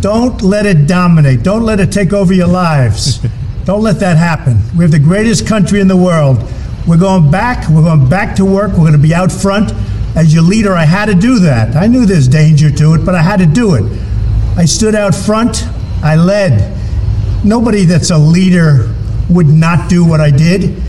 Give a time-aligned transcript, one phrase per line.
[0.00, 1.42] Don't let it dominate.
[1.42, 3.20] Don't let it take over your lives.
[3.64, 4.60] Don't let that happen.
[4.76, 6.38] We have the greatest country in the world.
[6.86, 7.68] We're going back.
[7.68, 8.70] We're going back to work.
[8.70, 9.72] We're going to be out front.
[10.16, 11.76] As your leader, I had to do that.
[11.76, 13.84] I knew there's danger to it, but I had to do it.
[14.56, 15.64] I stood out front.
[16.02, 16.76] I led.
[17.44, 18.94] Nobody that's a leader
[19.28, 20.82] would not do what I did.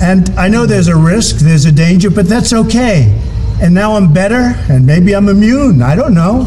[0.00, 3.18] And I know there's a risk, there's a danger, but that's okay.
[3.60, 5.82] And now I'm better, and maybe I'm immune.
[5.82, 6.46] I don't know.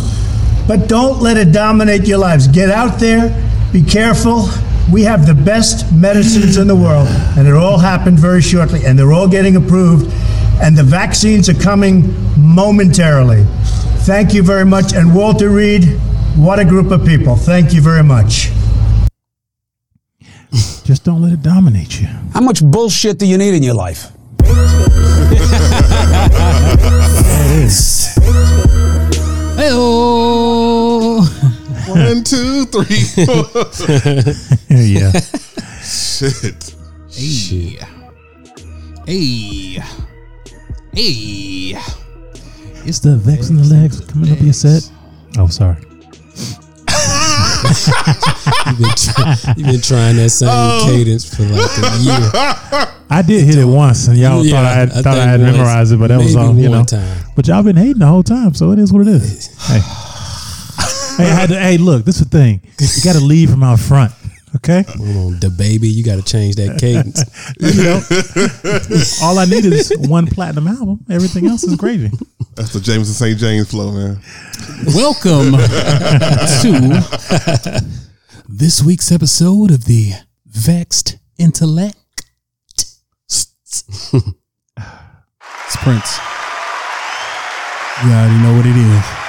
[0.67, 2.47] But don't let it dominate your lives.
[2.47, 3.29] Get out there,
[3.71, 4.47] be careful.
[4.91, 7.07] We have the best medicines in the world,
[7.37, 10.11] and it all happened very shortly, and they're all getting approved,
[10.61, 13.43] and the vaccines are coming momentarily.
[14.05, 14.93] Thank you very much.
[14.93, 15.85] And Walter Reed,
[16.35, 17.35] what a group of people.
[17.35, 18.49] Thank you very much.
[20.83, 22.07] Just don't let it dominate you.
[22.33, 24.11] How much bullshit do you need in your life?
[29.57, 30.24] Hey-oh.
[31.95, 33.45] One, two, three, four.
[34.69, 35.11] yeah.
[35.81, 36.75] Shit.
[37.09, 37.79] Hey.
[39.07, 39.81] Hey.
[40.93, 41.81] Hey.
[42.87, 44.89] It's the Vex and the Legs coming up your set.
[45.37, 45.77] Oh, sorry.
[48.67, 50.85] You've been, try- you've been trying that same Oh.
[50.89, 52.31] cadence for like a year.
[53.09, 55.39] I did hit it once, and y'all Yeah, thought I had, I thought I had
[55.41, 55.51] once.
[55.53, 56.83] memorized it, but that was all you know.
[56.83, 57.17] time.
[57.35, 59.47] But y'all been hating the whole time, so it is what it is.
[59.67, 59.79] hey,
[61.17, 62.61] hey, I had to, hey, look, this is the thing.
[62.79, 64.11] You got to lead from out front,
[64.57, 64.83] okay?
[64.87, 67.23] Hold on, the baby, you got to change that cadence.
[67.59, 68.01] You know,
[69.23, 71.05] all I need is one platinum album.
[71.09, 72.11] Everything else is gravy.
[72.55, 73.37] That's the James and St.
[73.39, 74.19] James flow, man.
[74.87, 75.51] Welcome
[76.61, 77.01] to
[78.47, 80.11] this week's episode of the
[80.45, 81.97] Vexed Intellect.
[85.67, 86.19] It's Prince.
[88.03, 89.24] You already know what it is.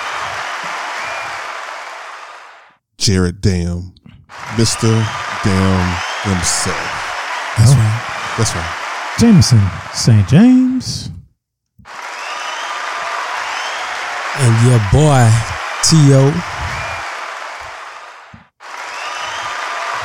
[2.99, 3.95] Jared Dam.
[4.57, 4.91] Mr.
[5.45, 6.77] Dam himself.
[7.59, 8.35] That's right.
[8.39, 8.83] That's right.
[9.19, 9.61] Jameson
[9.95, 10.29] St.
[10.29, 11.11] James.
[14.39, 15.31] And your boy,
[15.85, 16.31] T.O.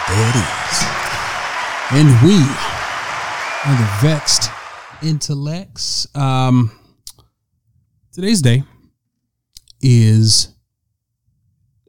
[0.07, 0.83] There it is.
[1.91, 2.37] And we
[3.65, 4.49] are the Vexed
[5.03, 6.07] Intellects.
[6.15, 6.71] Um,
[8.13, 8.63] today's day
[9.81, 10.49] is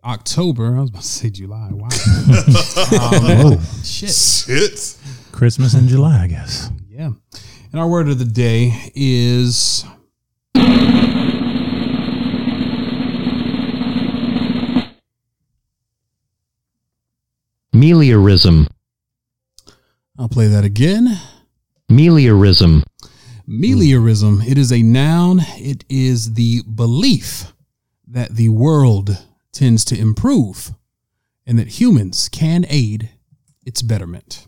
[0.05, 0.77] October.
[0.77, 1.69] I was about to say July.
[1.73, 1.89] Wow.
[3.55, 4.11] um, shit.
[4.11, 4.97] Shit.
[5.33, 6.71] Christmas in July, I guess.
[6.89, 7.11] Yeah.
[7.73, 9.85] And our word of the day is
[17.75, 18.69] Meliorism.
[20.19, 21.19] I'll play that again.
[21.91, 22.83] Meliorism.
[23.49, 24.47] Meliorism.
[24.47, 25.41] It is a noun.
[25.57, 27.53] It is the belief
[28.07, 29.19] that the world
[29.53, 30.73] tends to improve
[31.47, 33.11] and that humans can aid
[33.65, 34.47] its betterment.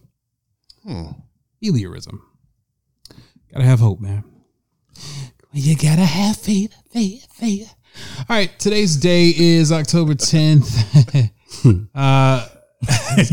[1.63, 2.21] Meliorism.
[3.53, 4.25] Gotta have hope, man.
[5.53, 7.75] You gotta have faith, faith, faith.
[8.19, 11.31] All right, today's day is October 10th.
[11.95, 12.49] uh,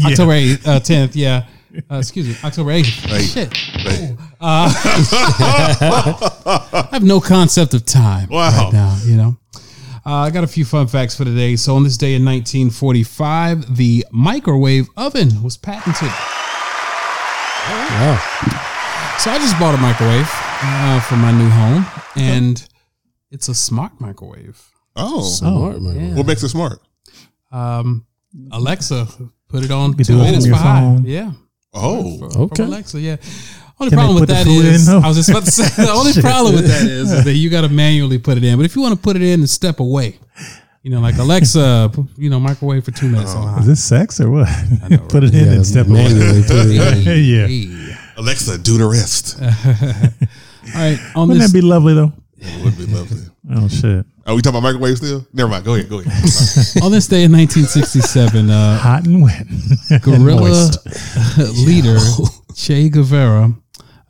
[0.06, 1.48] October 8th, uh, 10th, yeah.
[1.90, 2.84] Uh, excuse me, October 8th.
[3.08, 3.22] Hey.
[3.24, 3.58] Shit.
[3.58, 4.16] Hey.
[4.42, 4.68] I
[6.92, 8.50] have no concept of time Wow.
[8.66, 9.38] right now, you know.
[10.06, 11.56] Uh, I got a few fun facts for today.
[11.56, 16.09] So, on this day in 1945, the microwave oven was patented.
[17.69, 18.17] Wow.
[19.19, 20.28] So, I just bought a microwave
[20.63, 21.85] uh, for my new home,
[22.16, 22.67] and
[23.29, 24.59] it's a smart microwave.
[24.95, 25.22] Oh.
[25.22, 25.95] Smart, man.
[26.09, 26.16] yeah.
[26.16, 26.79] What makes it smart?
[27.51, 28.06] Um,
[28.51, 29.07] Alexa,
[29.50, 30.79] put it on can two do it minutes from for your high.
[30.81, 31.06] phone.
[31.06, 31.31] Yeah.
[31.73, 32.17] Oh.
[32.17, 32.63] From- from Okay.
[32.63, 33.17] Alexa, yeah.
[33.81, 35.03] Only Can problem with put the that food is, in.
[35.03, 36.24] I was just about to say, the only Shit.
[36.24, 38.56] problem with that is, is that you got to manually put it in.
[38.58, 40.19] But if you want to put it in and step away,
[40.84, 43.59] you know, like Alexa, you know, microwave for two minutes on.
[43.59, 44.47] Is this sex or what?
[44.90, 46.03] know, Put it in Yeah, and step away.
[46.06, 47.24] put it in.
[47.25, 47.47] yeah.
[47.47, 47.96] Hey.
[48.18, 49.41] Alexa, do the rest.
[49.41, 49.47] All
[50.75, 52.14] right, on Wouldn't this, that be lovely though?
[52.38, 53.22] It would be lovely.
[53.52, 54.06] Oh shit.
[54.28, 55.25] Are we talking about microwave still?
[55.34, 55.66] Never mind.
[55.66, 55.90] Go ahead.
[55.90, 56.84] Go ahead.
[56.84, 59.46] On this day in 1967, uh, Hot and wet.
[59.90, 60.78] And guerrilla moist.
[61.66, 61.97] leader
[62.55, 63.52] Che Guevara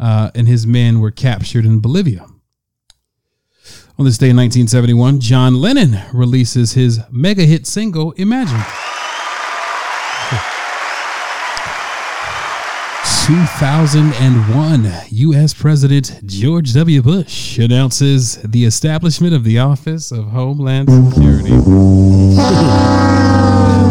[0.02, 2.26] uh, and his men were captured in Bolivia.
[3.98, 8.62] On this day in 1971, John Lennon releases his mega hit single Imagine.
[13.28, 15.54] 2001, U.S.
[15.54, 17.04] President George W.
[17.04, 21.52] Bush announces the establishment of the Office of Homeland Security.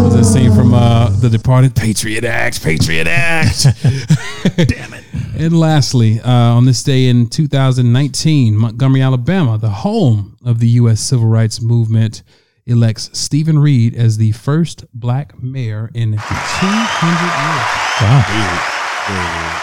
[0.02, 1.76] Was that scene from uh, The Departed?
[1.76, 3.62] Patriot Act, Patriot Act.
[4.68, 5.00] Damn it.
[5.40, 11.00] And lastly, uh, on this day in 2019, Montgomery, Alabama, the home of the U.S.
[11.00, 12.22] Civil Rights Movement,
[12.66, 17.70] elects Steven Reed as the first black mayor in 200 years.
[18.02, 18.22] Wow.
[18.28, 19.60] Very, very weird.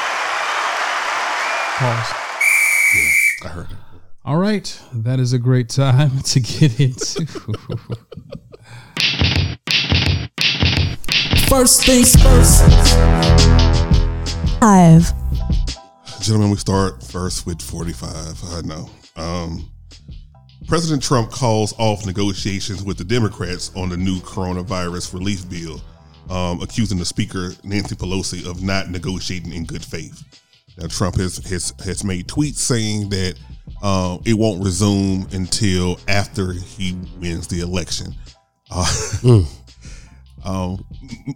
[1.78, 2.14] Pause.
[3.44, 3.78] I heard it.
[4.26, 7.28] All right, that is a great time to get into.
[11.48, 12.64] First things first.
[14.60, 15.17] Five.
[16.22, 18.44] Gentlemen, we start first with 45.
[18.52, 18.90] I know.
[19.16, 19.72] Um,
[20.68, 25.80] President Trump calls off negotiations with the Democrats on the new coronavirus relief bill,
[26.30, 30.24] um, accusing the Speaker, Nancy Pelosi, of not negotiating in good faith.
[30.78, 33.36] Now, Trump has, has, has made tweets saying that
[33.84, 38.14] um, it won't resume until after he wins the election.
[38.72, 38.86] Uh,
[40.44, 40.84] um,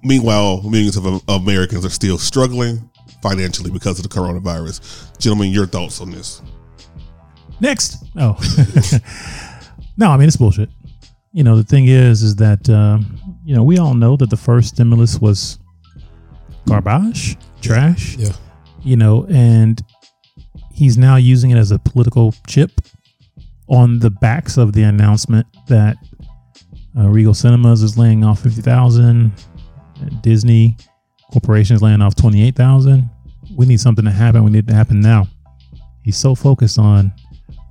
[0.03, 2.90] meanwhile, millions of Am- Americans are still struggling
[3.21, 5.17] financially because of the coronavirus.
[5.19, 6.41] Gentlemen, your thoughts on this?
[7.59, 8.03] Next.
[8.17, 8.37] Oh.
[9.97, 10.69] no, I mean it's bullshit.
[11.31, 14.37] You know, the thing is, is that um, you know we all know that the
[14.37, 15.59] first stimulus was
[16.67, 18.17] garbage, trash.
[18.17, 18.33] Yeah.
[18.83, 19.81] You know, and
[20.73, 22.71] he's now using it as a political chip
[23.67, 25.95] on the backs of the announcement that
[26.97, 29.31] uh, Regal Cinemas is laying off fifty thousand,
[30.21, 30.77] Disney
[31.31, 33.09] Corporation is laying off twenty eight thousand.
[33.55, 34.43] We need something to happen.
[34.43, 35.27] We need it to happen now.
[36.03, 37.13] He's so focused on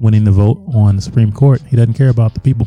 [0.01, 2.67] winning the vote on the Supreme Court, he doesn't care about the people.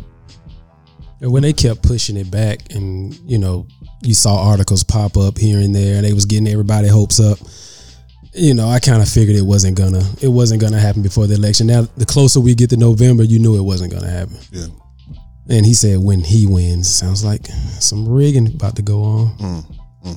[1.20, 3.68] And when they kept pushing it back, and you know,
[4.02, 7.40] you saw articles pop up here and there, and they was getting everybody hopes up.
[8.34, 11.36] You know, I kind of figured it wasn't gonna it wasn't gonna happen before the
[11.36, 11.68] election.
[11.68, 14.38] Now, the closer we get to November, you knew it wasn't gonna happen.
[14.52, 14.68] Yeah.
[15.50, 17.46] And he said when he wins, sounds like
[17.80, 19.38] some rigging about to go on.
[19.38, 19.73] Mm.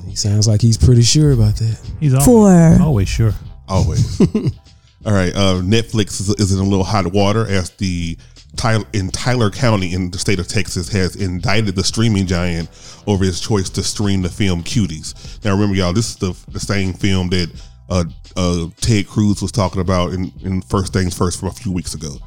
[0.07, 1.79] He sounds like he's pretty sure about that.
[1.99, 2.77] He's always, Four.
[2.81, 3.33] always sure.
[3.67, 4.19] Always.
[5.05, 5.33] All right.
[5.33, 8.17] Uh, Netflix is, is in a little hot water as the
[8.57, 12.69] Tyler, in Tyler County in the state of Texas has indicted the streaming giant
[13.05, 15.43] over his choice to stream the film Cuties.
[15.45, 17.51] Now, remember, y'all, this is the, the same film that
[17.89, 18.03] uh,
[18.35, 21.93] uh, Ted Cruz was talking about in, in First Things First from a few weeks
[21.93, 22.17] ago.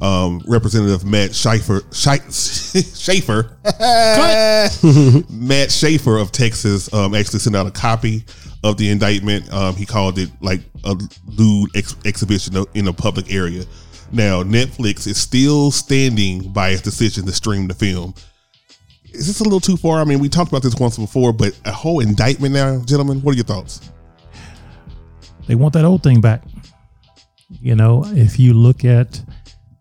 [0.00, 3.56] Um, Representative Matt Schaefer, Schaefer,
[5.30, 8.24] Matt Schaefer of Texas um, actually sent out a copy
[8.64, 9.52] of the indictment.
[9.52, 13.64] Um, he called it like a lewd ex- exhibition in a public area.
[14.12, 18.14] Now, Netflix is still standing by its decision to stream the film.
[19.12, 20.00] Is this a little too far?
[20.00, 23.20] I mean, we talked about this once before, but a whole indictment now, gentlemen.
[23.22, 23.90] What are your thoughts?
[25.46, 26.42] They want that old thing back.
[27.60, 29.20] You know, if you look at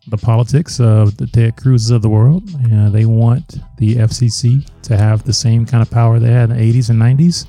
[0.09, 4.97] the politics of the Ted Cruz's of the world, uh, they want the FCC to
[4.97, 7.45] have the same kind of power they had in the 80s and 90s.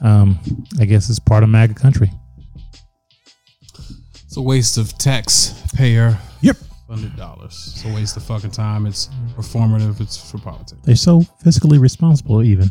[0.00, 0.38] Um,
[0.80, 2.10] I guess it's part of MAGA country.
[4.24, 6.56] It's a waste of taxpayer Yep.
[6.86, 7.72] funded dollars.
[7.74, 8.86] It's a waste of fucking time.
[8.86, 10.00] It's performative.
[10.00, 10.80] It's for politics.
[10.84, 12.70] They're so fiscally responsible, even.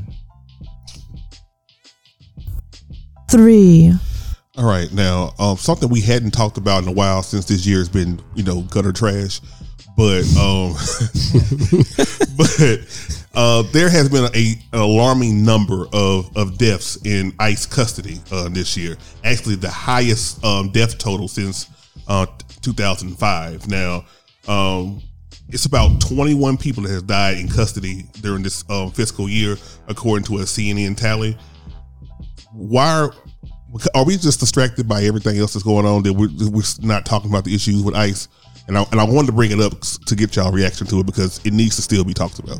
[3.30, 3.94] Three.
[4.58, 7.78] All right, now um, something we hadn't talked about in a while since this year
[7.78, 9.40] has been, you know, gutter trash,
[9.96, 10.74] but um,
[12.38, 18.20] but uh, there has been a, an alarming number of of deaths in ICE custody
[18.32, 18.98] uh, this year.
[19.24, 21.68] Actually, the highest um, death total since
[22.08, 22.26] uh,
[22.62, 23.68] 2005.
[23.68, 24.06] Now,
[24.48, 25.04] um,
[25.50, 29.56] it's about 21 people that have died in custody during this um, fiscal year,
[29.88, 31.38] according to a CNN tally.
[32.54, 33.14] Why are
[33.94, 37.30] are we just distracted by everything else that's going on that we're, we're not talking
[37.30, 38.28] about the issues with ICE?
[38.68, 41.06] And I, and I wanted to bring it up to get y'all reaction to it
[41.06, 42.60] because it needs to still be talked about.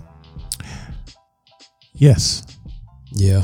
[1.94, 2.44] Yes,
[3.12, 3.42] Yeah.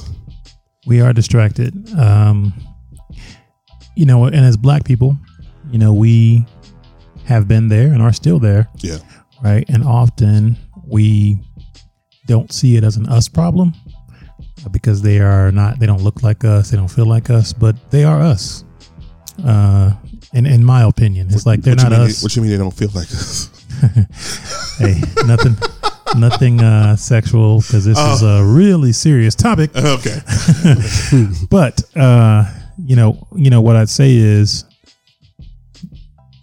[0.86, 1.89] we are distracted.
[1.98, 2.53] Um,
[3.96, 5.17] you know, and as black people,
[5.72, 6.46] you know, we
[7.25, 8.98] have been there and are still there, Yeah.
[9.43, 9.65] right?
[9.70, 11.39] And often we
[12.27, 13.74] don't see it as an us problem
[14.72, 17.75] because they are not, they don't look like us, they don't feel like us, but
[17.91, 18.63] they are us.
[19.43, 19.93] Uh,
[20.34, 22.24] in, in my opinion, it's like they're not mean, us.
[22.24, 23.50] What you mean they don't feel like us?
[24.79, 25.55] hey, nothing,
[26.17, 29.72] nothing uh, sexual because this is a really serious topic.
[29.75, 30.20] okay.
[31.50, 32.46] but uh,
[32.84, 34.65] you know, you know what I'd say is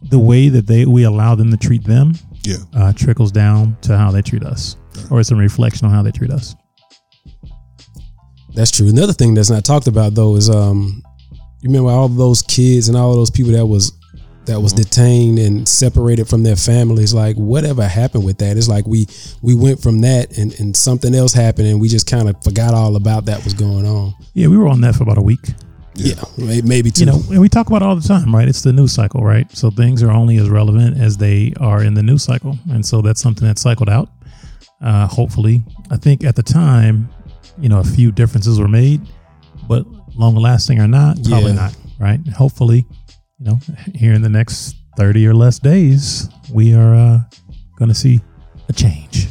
[0.03, 2.57] the way that they we allow them to treat them Yeah.
[2.75, 4.77] uh, trickles down to how they treat us,
[5.11, 6.55] or it's a reflection on how they treat us.
[8.55, 8.89] That's true.
[8.89, 11.03] Another thing that's not talked about though is um
[11.61, 13.93] you remember all those kids and all those people that was
[14.47, 18.87] that was detained and separated from their families like whatever happened with that it's like
[18.87, 19.07] we
[19.43, 22.73] we went from that and, and something else happened and we just kind of forgot
[22.75, 25.41] all about that was going on Yeah, we were on that for about a week.
[25.95, 28.49] yeah, may- maybe two You know, and we talk about it all the time, right?
[28.49, 29.47] It's the news cycle, right?
[29.55, 33.03] So things are only as relevant as they are in the news cycle, and so
[33.03, 34.09] that's something that's cycled out.
[34.81, 37.11] Uh, hopefully, I think at the time,
[37.61, 39.01] you know, a few differences were made,
[39.69, 39.87] but
[40.17, 41.57] long lasting or not, probably Yeah.
[41.57, 41.77] not.
[41.99, 42.27] Right?
[42.29, 42.87] Hopefully,
[43.39, 43.59] you know,
[43.95, 47.21] here in the next thirty or less days, we are uh,
[47.77, 48.21] going to see
[48.69, 49.29] a change.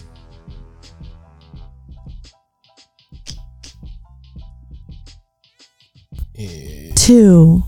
[6.95, 7.63] two,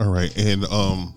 [0.00, 1.14] All right, and um,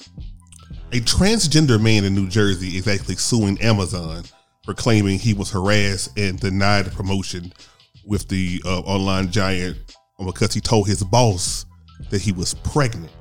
[0.92, 4.24] a transgender man in New Jersey is actually suing Amazon
[4.64, 7.54] for claiming he was harassed and denied promotion
[8.10, 9.78] with the uh, online giant
[10.26, 11.66] because he told his boss
[12.10, 13.12] that he was pregnant.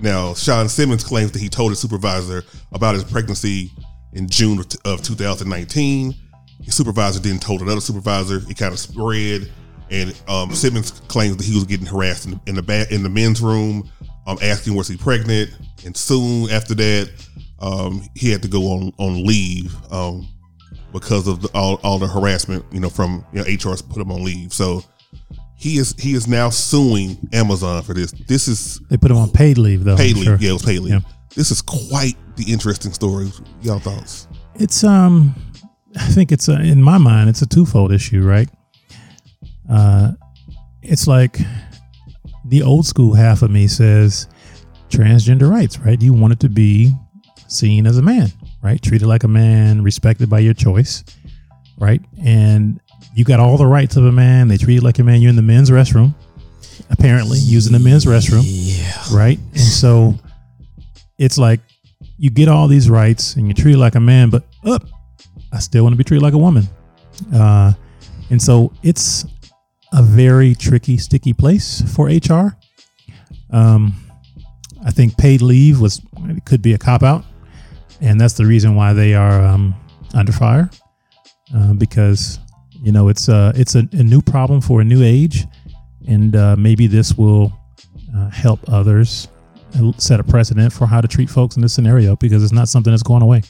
[0.00, 3.70] Now, Sean Simmons claims that he told his supervisor about his pregnancy
[4.12, 6.14] in June of, of 2019.
[6.62, 8.40] His supervisor then told another supervisor.
[8.48, 9.50] It kind of spread,
[9.90, 13.02] and um, Simmons claims that he was getting harassed in the in the, ba- in
[13.02, 13.90] the men's room,
[14.26, 15.50] um, asking was he pregnant.
[15.84, 17.10] And soon after that,
[17.60, 20.26] um, he had to go on on leave um,
[20.92, 22.64] because of the, all all the harassment.
[22.72, 24.52] You know, from you know HR put him on leave.
[24.52, 24.84] So
[25.56, 28.12] he is he is now suing Amazon for this.
[28.12, 29.96] This is They put him on paid leave though.
[29.96, 30.24] paid leave.
[30.24, 30.36] sure.
[30.38, 30.94] Yeah, it was paid leave.
[30.94, 31.00] Yeah.
[31.34, 33.30] This is quite the interesting story.
[33.62, 34.28] Y'all thoughts?
[34.56, 35.34] It's um,
[35.98, 38.48] I think it's a, in my mind, it's a twofold issue, right?
[39.70, 40.12] Uh,
[40.82, 41.38] it's like
[42.44, 44.28] the old school half of me says
[44.90, 46.00] transgender rights, right?
[46.00, 46.92] You want it to be
[47.48, 48.30] seen as a man,
[48.62, 48.80] right?
[48.80, 51.04] Treated like a man, respected by your choice,
[51.78, 52.00] right?
[52.24, 52.80] And
[53.14, 54.48] you got all the rights of a man.
[54.48, 55.20] They treat you like a man.
[55.20, 56.14] You're in the men's restroom,
[56.90, 59.16] apparently using the men's restroom, Yeah.
[59.16, 59.38] right?
[59.52, 60.14] And so
[61.18, 61.60] it's like
[62.18, 64.84] you get all these rights and you're treated like a man, but up,
[65.52, 66.68] I still want to be treated like a woman.
[67.34, 67.72] Uh,
[68.30, 69.24] and so it's
[69.92, 72.56] a very tricky, sticky place for HR.
[73.50, 73.94] Um,
[74.84, 77.24] I think paid leave was it could be a cop out,
[78.02, 79.74] and that's the reason why they are um,
[80.12, 80.68] under fire
[81.54, 82.38] uh, because
[82.82, 85.46] you know it's uh, it's a, a new problem for a new age,
[86.08, 87.52] and uh, maybe this will
[88.14, 89.28] uh, help others
[89.96, 92.92] set a precedent for how to treat folks in this scenario because it's not something
[92.92, 93.42] that's going away.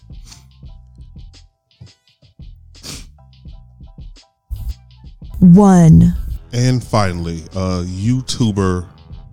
[5.41, 6.15] one,
[6.53, 8.89] And finally, uh, YouTuber,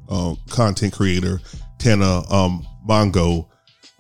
[0.10, 1.40] uh, content creator
[1.78, 3.49] Tana um, Mongeau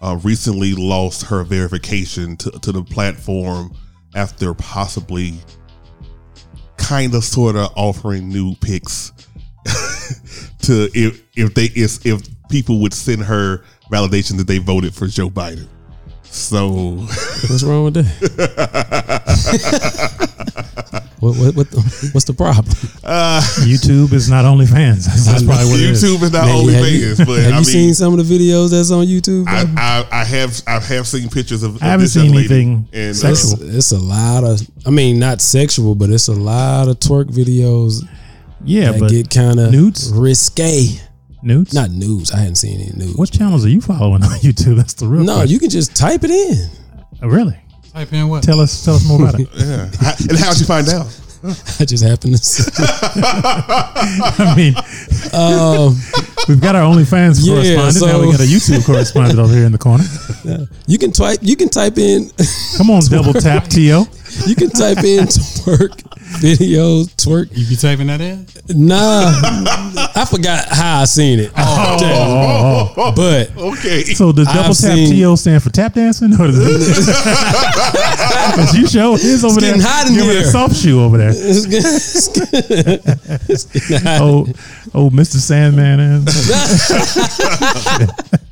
[0.01, 3.75] uh, recently lost her verification to, to the platform
[4.15, 5.33] after possibly
[6.77, 9.11] kind of sort of offering new pics
[10.59, 15.07] to if if they if, if people would send her validation that they voted for
[15.07, 15.67] Joe Biden.
[16.23, 18.05] So What's wrong with that?
[21.19, 22.65] what, what, what the, what's the problem?
[23.65, 25.05] YouTube is not OnlyFans.
[25.05, 26.03] That's, that's probably what it is.
[26.03, 28.17] YouTube is not Man, only have you, fans, but have I you mean, seen some
[28.17, 29.45] of the videos that's on YouTube?
[29.47, 29.65] I.
[29.77, 31.75] I, I have I have seen pictures of.
[31.75, 33.53] of I haven't this seen lady, anything and, uh, sexual.
[33.67, 37.25] it's, it's a lot of, I mean, not sexual, but it's a lot of twerk
[37.25, 38.07] videos
[38.63, 40.11] Yeah, that but get kind of nudes?
[40.13, 40.99] risque.
[41.43, 41.73] nudes.
[41.73, 42.31] Not news.
[42.31, 43.15] I hadn't seen any news.
[43.15, 44.75] What channels are you following on YouTube?
[44.77, 45.23] That's the real.
[45.23, 45.51] No, question.
[45.53, 46.69] you can just type it in.
[47.21, 47.57] Oh, really.
[47.93, 48.43] Type in what?
[48.43, 48.83] Tell us.
[48.85, 49.47] Tell us more about it.
[49.55, 49.89] yeah.
[49.99, 51.07] How- and how'd you find out?
[51.79, 52.69] I just happened to see.
[52.83, 54.75] I mean,
[55.33, 55.95] Um,
[56.49, 58.01] we've got our OnlyFans Yeah, correspondent.
[58.01, 60.03] now we so- got a YouTube correspondent over here in the corner.
[60.87, 61.39] you can type.
[61.41, 62.29] You can type in.
[62.77, 64.05] Come on, double tap To.
[64.47, 65.89] You can type in twerk
[66.39, 67.07] videos.
[67.15, 67.49] Twerk.
[67.51, 68.45] You be typing that in?
[68.69, 69.31] Nah,
[70.15, 71.51] I forgot how I seen it.
[71.57, 74.03] Oh, But Okay.
[74.03, 76.33] So does I've double tap seen- To stand for tap dancing?
[76.33, 77.15] Or does it?
[78.49, 79.71] Because you show his over there.
[79.71, 80.43] getting hot in you over here.
[80.45, 81.29] soft shoe over there.
[81.33, 81.65] it's
[82.27, 83.01] good.
[83.47, 84.01] It's good.
[84.05, 84.47] Oh,
[84.93, 85.37] oh, Mr.
[85.37, 85.99] Sandman.
[85.99, 86.27] And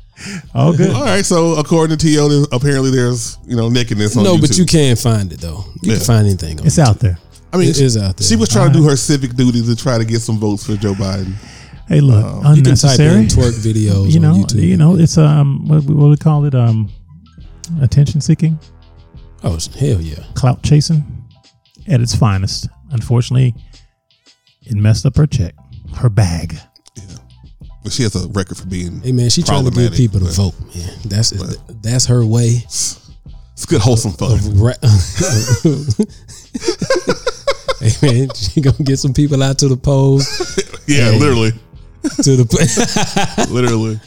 [0.54, 0.90] all good.
[0.90, 1.24] All right.
[1.24, 4.40] So according to To, apparently there's you know nakedness on no, YouTube.
[4.40, 5.64] but you can find it though.
[5.82, 5.96] You Yeah.
[5.96, 6.60] can find anything.
[6.60, 7.18] On It's out there.
[7.52, 8.26] I mean, It is out there.
[8.26, 10.76] She was trying to do her civic duty to try to get some votes for
[10.76, 11.32] Joe Biden.
[11.88, 13.20] Hey, look, You can type unnecessary.
[13.20, 14.62] in twerk videos you know, on YouTube.
[14.62, 16.54] you know, it's um, what, what do we call it?
[16.54, 16.90] Um,
[17.80, 18.58] attention seeking,
[19.42, 20.22] Oh hell yeah!
[20.34, 21.02] clout chasing,
[21.86, 22.68] at its finest.
[22.90, 23.54] Unfortunately,
[24.66, 25.54] it messed up her check,
[25.96, 26.58] her bag.
[27.82, 29.00] But she has a record for being.
[29.00, 30.54] Hey man, she trying to get Problematic, people to but- vote.
[30.74, 31.30] Man, that's
[31.82, 34.32] that's her way It's good wholesome fun.
[34.32, 34.60] of.
[34.60, 34.72] Ra-
[37.80, 40.26] hey man, she gonna get some people out to the polls.
[40.86, 41.18] yeah, Hey.
[41.18, 41.52] literally,
[42.22, 42.76] To the place.
[43.50, 44.00] literally.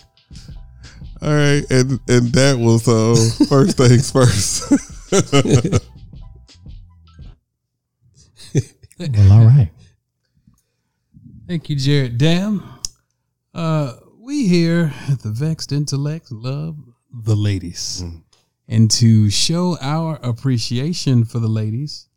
[1.21, 3.15] All right, and and that was uh
[3.47, 4.71] first things first.
[8.99, 9.69] Well, all right.
[11.47, 12.63] Thank you, Jared Dam.
[13.53, 16.77] Uh, we here at the Vexed Intellect love
[17.13, 18.03] the ladies.
[18.67, 22.07] And to show our appreciation for the ladies,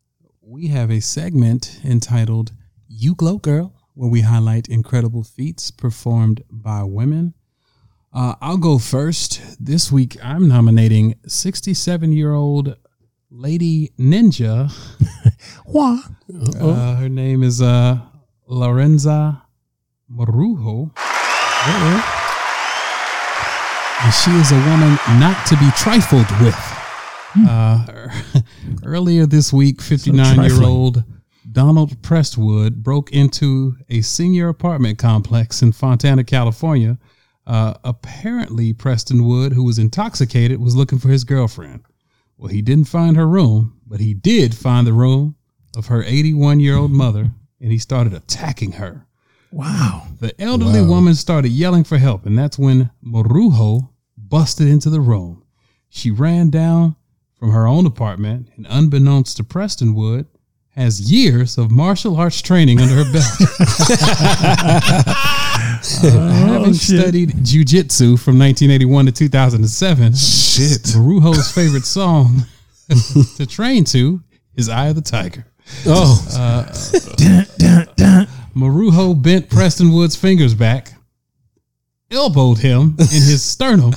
[0.40, 2.52] we have a segment entitled
[2.86, 7.34] You Glow Girl, where we highlight incredible feats performed by women.
[8.12, 9.40] Uh, I'll go first.
[9.58, 12.76] This week, I'm nominating 67 year old
[13.28, 14.70] Lady Ninja.
[15.64, 16.00] Why?
[16.60, 17.98] Uh, her name is uh,
[18.48, 19.42] Lorenza
[20.08, 20.92] Marujo.
[24.02, 26.54] And she is a woman not to be trifled with.
[27.48, 28.10] Uh,
[28.84, 31.04] earlier this week, 59 year old
[31.50, 36.98] Donald Prestwood broke into a senior apartment complex in Fontana, California.
[37.46, 41.80] Uh, apparently, Preston Wood, who was intoxicated, was looking for his girlfriend.
[42.36, 45.36] Well, he didn't find her room, but he did find the room
[45.76, 47.30] of her 81 year old mother,
[47.60, 49.06] and he started attacking her.
[49.54, 50.08] Wow.
[50.20, 55.44] The elderly woman started yelling for help, and that's when Marujo busted into the room.
[55.88, 56.96] She ran down
[57.38, 60.26] from her own apartment, and unbeknownst to Preston Wood,
[60.70, 63.24] has years of martial arts training under her belt.
[66.02, 66.98] Uh, having shit.
[67.00, 70.82] studied jujitsu from 1981 to 2007, Shit.
[70.94, 72.46] Marujo's favorite song
[73.36, 74.22] to train to
[74.56, 75.44] is Eye of the Tiger.
[75.86, 76.70] Oh,
[77.16, 78.28] Dun, dun, dun.
[78.54, 80.92] Marujo bent Preston Wood's fingers back,
[82.10, 83.92] elbowed him in his sternum,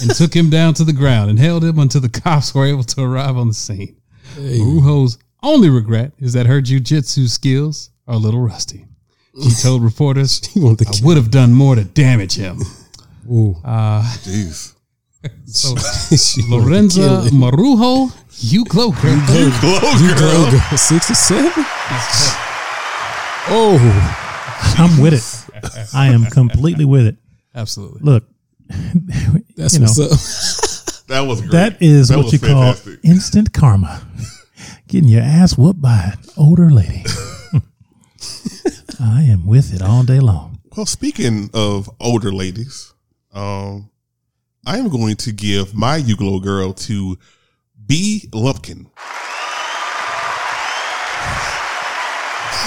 [0.00, 2.84] and took him down to the ground and held him until the cops were able
[2.84, 3.96] to arrive on the scene.
[4.36, 8.86] Marujo's only regret is that her jujitsu skills are a little rusty.
[9.42, 12.60] She told reporters, you want I would have done more to damage him.
[13.30, 13.56] Ooh.
[13.64, 14.74] Uh, Jeez.
[15.46, 15.76] So,
[16.16, 17.30] She wanted to Lorenza.
[17.30, 19.22] Marujo, you glow girl.
[19.26, 19.44] Glow
[20.00, 20.44] You girl.
[20.46, 20.76] go, girl.
[20.76, 21.52] 67?
[23.48, 23.76] Oh,
[24.78, 25.88] I'm with it.
[25.94, 27.16] I am completely with it.
[27.54, 28.00] Absolutely.
[28.02, 28.24] Look,
[29.56, 29.86] that's You know.
[29.86, 30.68] what's up.
[31.08, 31.50] That was great.
[31.52, 33.02] that is That what you fantastic.
[33.02, 34.06] call instant karma.
[34.88, 37.04] Getting your ass whooped by an older lady.
[38.98, 40.60] I am with it all day long.
[40.74, 42.94] Well, speaking of older ladies,
[43.34, 43.90] um,
[44.64, 47.18] I am going to give my You Glow girl to
[47.84, 48.86] Bea Lumpkin.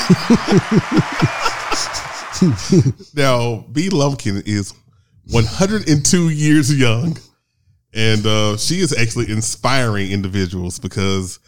[3.16, 4.74] now, Bea Lumpkin is
[5.32, 7.18] 102 years young,
[7.94, 11.40] and uh, she is actually inspiring individuals because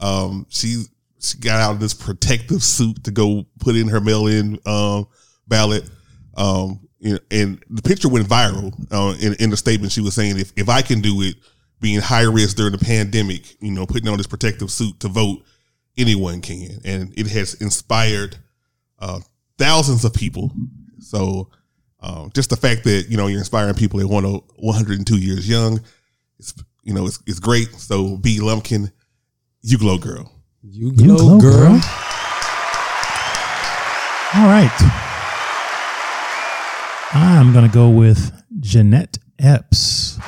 [0.00, 0.84] um, she
[1.18, 5.08] she got out of this protective suit to go put in her mail-in um,
[5.48, 5.88] ballot.
[6.36, 8.74] Um, you know, and the picture went viral.
[8.90, 11.36] Uh, in, in the statement, she was saying, "If if I can do it,
[11.80, 15.42] being high risk during the pandemic, you know, putting on this protective suit to vote,
[15.96, 18.36] anyone can." And it has inspired
[18.98, 19.20] uh,
[19.58, 20.52] thousands of people.
[21.00, 21.50] So,
[22.00, 25.80] um, just the fact that you know you're inspiring people at one 102 years young,
[26.38, 27.68] it's you know it's it's great.
[27.74, 28.90] So, Bea Lumpkin,
[29.62, 30.30] you glow girl.
[30.62, 31.60] You You glow, glow, girl.
[31.60, 31.80] girl.
[34.36, 34.72] All right.
[37.16, 40.18] I'm going to go with Jeanette Epps.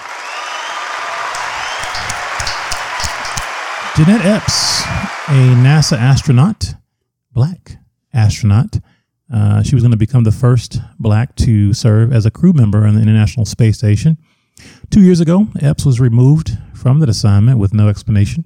[3.97, 4.83] Jeanette Epps,
[5.29, 6.75] a NASA astronaut,
[7.33, 7.79] black
[8.13, 8.79] astronaut.
[9.33, 12.87] Uh, she was going to become the first black to serve as a crew member
[12.87, 14.19] on the International Space Station.
[14.91, 18.45] Two years ago, Epps was removed from that assignment with no explanation.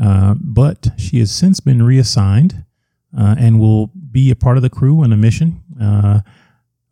[0.00, 2.64] Uh, but she has since been reassigned
[3.18, 6.20] uh, and will be a part of the crew on a mission uh,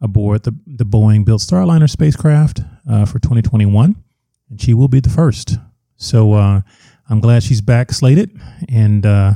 [0.01, 3.95] aboard the, the Boeing built Starliner spacecraft uh, for 2021.
[4.51, 5.59] And she will be the first.
[5.97, 6.63] So uh,
[7.09, 8.39] I'm glad she's back slated.
[8.69, 9.35] And uh,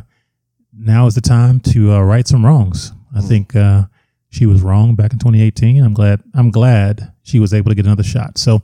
[0.76, 2.92] now is the time to uh, right some wrongs.
[3.14, 3.84] I think uh,
[4.30, 5.82] she was wrong back in 2018.
[5.82, 6.22] I'm glad.
[6.34, 8.38] I'm glad she was able to get another shot.
[8.38, 8.62] So,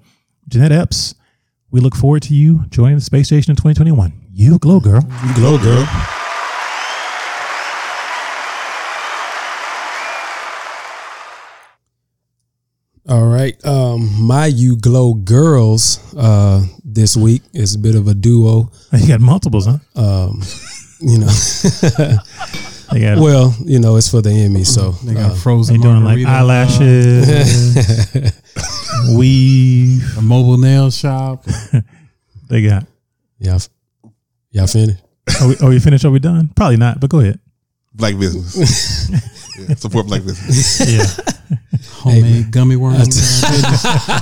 [0.49, 1.14] Jeanette Epps,
[1.71, 4.12] we look forward to you joining the space station in 2021.
[4.33, 5.03] You glow, girl.
[5.27, 5.87] You glow, girl.
[13.09, 13.64] All right.
[13.64, 16.64] Um, my You Glow Girls uh,
[16.96, 18.72] this week It's a bit of a duo.
[18.92, 19.78] You got multiples, huh?
[19.94, 20.42] Um,
[21.00, 21.28] you know,
[22.90, 26.02] got well, you know, it's for the Emmy, so They got uh, frozen they doing
[26.02, 27.28] like eyelashes,
[29.14, 30.16] weave.
[30.16, 31.44] a mobile nail shop.
[32.48, 32.87] They got.
[33.38, 33.61] y'all,
[34.50, 35.02] y'all finished.
[35.40, 36.04] Are we, are we finished?
[36.04, 36.48] Are we done?
[36.56, 37.38] Probably not, but go ahead.
[37.92, 38.56] Black business.
[39.59, 40.80] yeah, support black business.
[40.88, 41.59] Yeah.
[41.90, 43.14] Homemade gummy worms.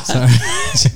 [0.07, 0.91] Sorry.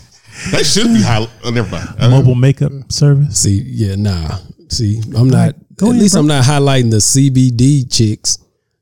[0.52, 1.26] That should be high.
[1.44, 1.88] Oh, never mind.
[2.10, 3.40] Mobile makeup service.
[3.40, 4.38] See, yeah, nah.
[4.68, 5.54] See, I'm not.
[5.76, 6.20] Go at ahead, least bro.
[6.22, 8.38] I'm not highlighting the CBD chicks,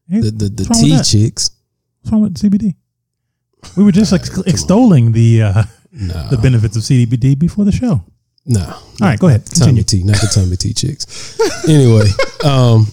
[0.09, 1.05] Hey, the the, the what's wrong with T that?
[1.05, 1.51] chicks.
[2.01, 2.75] What's wrong with CBD?
[3.77, 8.05] We were just ex- extolling the uh, the benefits of CBD before the show.
[8.49, 8.61] No.
[8.64, 9.45] All right, go ahead.
[9.47, 9.83] Tummy Continue.
[9.83, 11.37] tea, not the tummy tea chicks.
[11.69, 12.07] anyway,
[12.45, 12.87] um,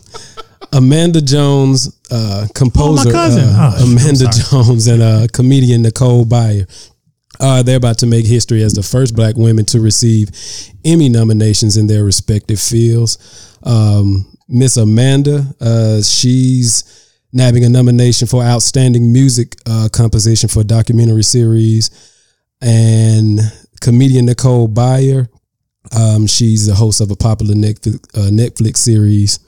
[0.71, 3.43] Amanda Jones, uh, composer, cousin.
[3.49, 6.65] uh, Oh, Amanda I'm Jones, and uh, comedian Nicole Byer.
[7.43, 10.29] Uh, they're about to make history as the first black women to receive
[10.85, 13.57] Emmy nominations in their respective fields.
[13.63, 20.63] Um, Miss Amanda, uh, she's nabbing a nomination for Outstanding Music uh, Composition for a
[20.63, 21.91] documentary series.
[22.61, 23.41] And
[23.81, 25.27] comedian Nicole Byer,
[25.93, 29.39] um, she's the host of a popular Netflix, uh, Netflix series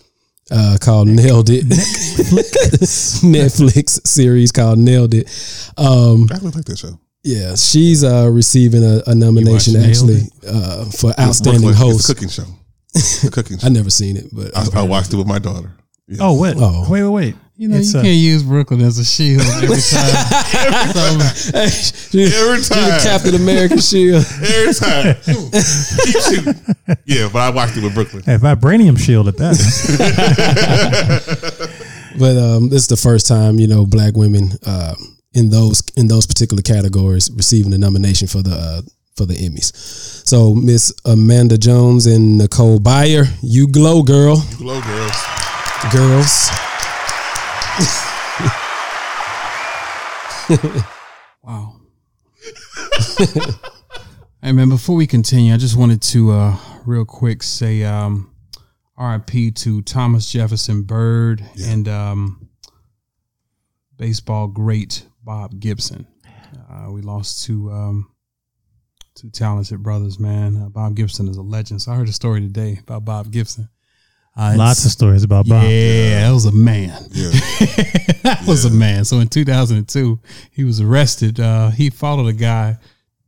[0.52, 1.64] uh, called Nailed It.
[3.24, 5.28] Netflix series called Nailed It.
[5.78, 7.00] Um, I really like that show.
[7.26, 12.00] Yeah, she's uh, receiving a, a nomination actually uh, for outstanding Brooklyn, host.
[12.02, 12.44] It's a cooking show.
[12.94, 13.66] It's a cooking show.
[13.68, 15.76] I never seen it, but I, I watched it with my daughter.
[16.08, 16.18] Yeah.
[16.22, 16.54] Oh, wait.
[16.58, 16.86] Oh.
[16.88, 17.36] Wait, wait, wait.
[17.58, 19.80] You know, It's, you uh, can't use Brooklyn as a shield every time.
[19.80, 23.00] So, She- Every she the time.
[23.02, 24.24] Captain America shield.
[24.44, 25.16] Every time.
[25.24, 26.76] Keep shooting.
[27.06, 28.22] Yeah, but I watched it with Brooklyn.
[28.24, 29.56] Hey, vibranium shield at that.
[32.18, 34.96] But um, this is the first time you know black women uh,
[35.36, 38.82] in those in those particular categories receiving a nomination for the uh,
[39.16, 39.76] for the Emmys.
[40.28, 45.16] So Miss Amanda Jones and Nicole Byer, you glow, girl, Glow girls.
[45.92, 46.50] girls.
[51.44, 51.76] wow.
[54.42, 58.32] hey man, before we continue, I just wanted to uh real quick say um
[58.98, 62.50] RIP to Thomas Jefferson Byrd and um
[63.98, 66.08] baseball great Bob Gibson.
[66.70, 68.10] Uh, we lost two um
[69.16, 70.56] two talented brothers, man.
[70.56, 71.82] Uh, Bob Gibson is a legend.
[71.82, 73.70] So I heard a story today about Bob Gibson.
[74.38, 75.64] Uh, Lots of stories about Bob.
[75.64, 76.90] yeah, that was a man.
[77.12, 77.30] Yeah.
[78.24, 79.06] that was a man.
[79.06, 80.20] So in 2002,
[80.52, 81.40] he was arrested.
[81.40, 82.78] Uh, he followed a guy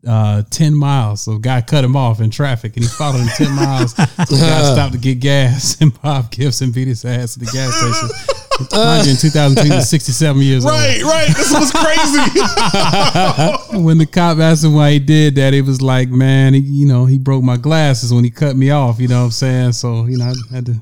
[0.06, 1.22] uh, 10 miles.
[1.22, 3.96] So a guy cut him off in traffic and he followed him 10 miles.
[3.96, 7.52] So the guy stopped to get gas and Bob Gibson beat his ass at the
[7.52, 8.47] gas station.
[8.74, 11.28] Mind you, in 2002, he was 67 years Right, right.
[11.36, 12.24] This was crazy.
[13.84, 16.88] When the cop asked him why he did that, he was like, man, he, you
[16.88, 19.00] know, he broke my glasses when he cut me off.
[19.00, 19.72] You know what I'm saying?
[19.74, 20.82] So, you know, I had to.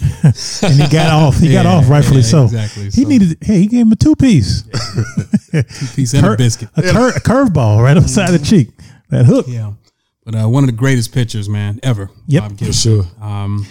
[0.22, 1.38] and he got off.
[1.38, 2.44] He got off rightfully yeah, so.
[2.44, 2.84] exactly.
[2.84, 3.38] He So- needed.
[3.40, 6.68] Hey, he gave him a two piece, two Piece and a biscuit.
[6.76, 8.70] a, cur- a curveball right upside the cheek.
[9.10, 9.46] That hook.
[9.48, 9.72] Yeah.
[10.24, 12.10] But uh, one of the greatest pitchers, man, ever.
[12.26, 12.42] Yep.
[12.42, 13.04] Bob For sure.
[13.20, 13.66] Um,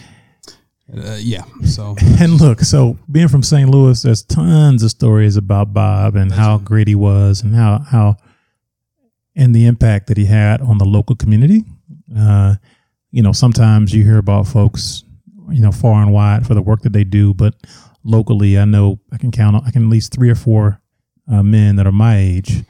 [0.95, 1.43] uh, yeah.
[1.65, 3.69] So And look, so being from St.
[3.69, 8.17] Louis, there's tons of stories about Bob and how great he was, and how how
[9.36, 11.63] and the impact that he had on the local community.
[12.17, 12.56] Uh,
[13.12, 15.04] you know, sometimes you hear about folks,
[15.50, 17.54] you know, far and wide for the work that they do, but
[18.04, 20.82] locally, I know I can count on I can at least three or four
[21.32, 22.63] uh, men that are my age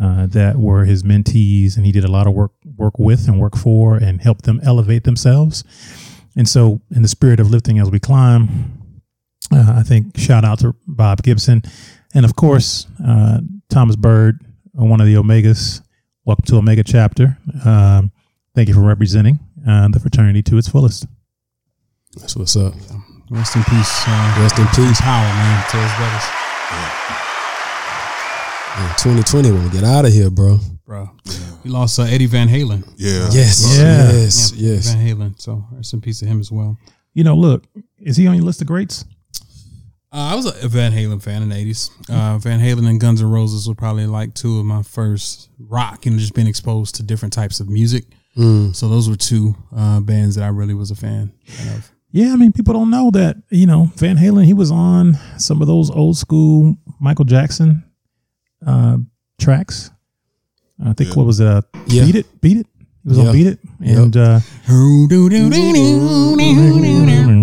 [0.00, 3.40] uh, that were his mentees, and he did a lot of work work with and
[3.40, 5.64] work for, and helped them elevate themselves.
[6.36, 8.92] And so, in the spirit of lifting as we climb,
[9.52, 11.62] uh, I think shout out to Bob Gibson,
[12.14, 14.40] and of course uh, Thomas Byrd,
[14.78, 15.80] uh, one of the Omegas.
[16.24, 17.36] Welcome to Omega Chapter.
[17.64, 18.10] Um,
[18.54, 21.06] thank you for representing uh, the fraternity to its fullest.
[22.16, 22.74] That's what's up.
[23.30, 24.02] rest in peace.
[24.06, 25.00] Uh, Rest in peace.
[25.00, 26.24] Power, man, to his brothers.
[28.76, 30.58] In 2020, when we get out of here, bro.
[30.86, 31.10] Bro.
[31.64, 32.84] We lost uh, Eddie Van Halen.
[32.96, 33.30] Yeah.
[33.32, 34.12] Yes, Yeah.
[34.12, 34.92] yes, Yeah, yes.
[34.94, 35.40] Van Halen.
[35.40, 36.78] So rest in peace to him as well.
[37.14, 37.64] You know, look,
[37.98, 39.04] is he on your list of greats?
[40.12, 41.90] Uh, I was a Van Halen fan in the 80s.
[42.08, 46.06] Uh, Van Halen and Guns N' Roses were probably like two of my first rock
[46.06, 48.04] and just being exposed to different types of music.
[48.36, 48.76] Mm.
[48.76, 51.32] So those were two uh, bands that I really was a fan
[51.74, 51.90] of.
[52.12, 55.60] Yeah, I mean, people don't know that, you know, Van Halen, he was on some
[55.60, 57.82] of those old school Michael Jackson
[58.64, 58.98] uh,
[59.40, 59.90] tracks.
[60.82, 61.14] I think Yeah.
[61.16, 61.46] what was it?
[61.46, 62.04] Uh, Yeah.
[62.06, 62.40] Beat It?
[62.40, 62.66] Beat It?
[63.04, 63.24] It was Yeah.
[63.26, 63.58] on Beat It.
[63.80, 64.40] And uh,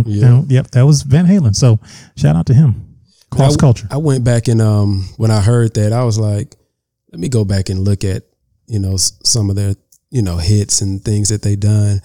[0.06, 0.42] Yeah.
[0.48, 1.56] yep, that was Van Halen.
[1.56, 1.80] So
[2.16, 2.76] shout out to him.
[3.30, 3.88] Cross culture.
[3.90, 6.56] I went back and um when I heard that I was like,
[7.12, 8.24] let me go back and look at
[8.68, 9.76] you know s- some of their
[10.10, 12.02] you know hits and things that they done,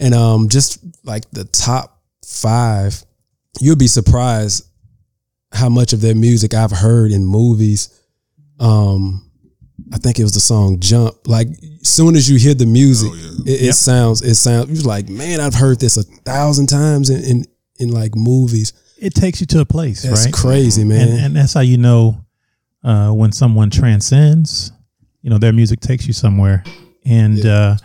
[0.00, 3.04] and um just like the top five,
[3.60, 4.64] you'll be surprised
[5.52, 7.90] how much of their music I've heard in movies.
[8.58, 9.30] Um,
[9.92, 11.48] I think it was the song "Jump." Like
[11.82, 13.52] soon as you hear the music, Oh, yeah.
[13.54, 13.74] it, it Yep.
[13.74, 17.44] sounds it sounds you're like, man, I've heard this a thousand times in in,
[17.80, 18.72] in like movies.
[18.98, 20.32] it takes you to a place, That's right?
[20.34, 21.08] crazy, man.
[21.08, 22.24] and, and that's how you know
[22.84, 24.72] uh, when someone transcends.
[25.22, 26.62] You know, their music takes you somewhere,
[27.06, 27.76] and uh,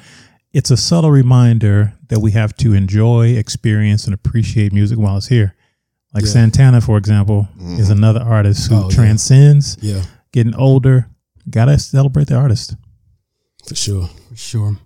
[0.53, 5.27] it's a subtle reminder that we have to enjoy, experience, and appreciate music while it's
[5.27, 5.55] here.
[6.13, 6.31] Like Yeah.
[6.31, 7.47] Santana, for example,
[7.77, 8.95] is another artist who Oh, yeah.
[8.95, 9.77] transcends.
[9.81, 11.07] yeah, Getting older,
[11.49, 12.75] gotta celebrate the artist.
[13.67, 14.09] for sure.
[14.29, 14.77] For sure.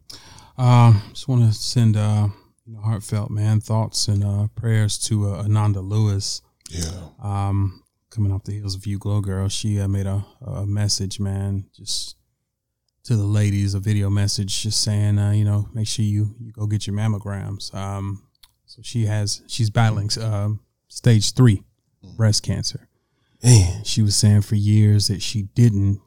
[0.57, 2.27] Um, just want to send uh,
[2.65, 6.41] you know, heartfelt man thoughts and uh, prayers to uh, Ananda Lewis.
[6.69, 7.09] Yeah.
[7.21, 11.19] Um, coming off the heels of You Glow Girl, she uh, made a, a message,
[11.19, 12.15] man, just
[13.03, 16.51] to the ladies, a video message, just saying, uh, you know, make sure you you
[16.51, 17.73] go get your mammograms.
[17.73, 18.23] Um,
[18.65, 21.63] so she has, she's battling um, stage three
[22.15, 22.87] breast cancer.
[23.43, 26.01] Man, She was saying for years that she didn't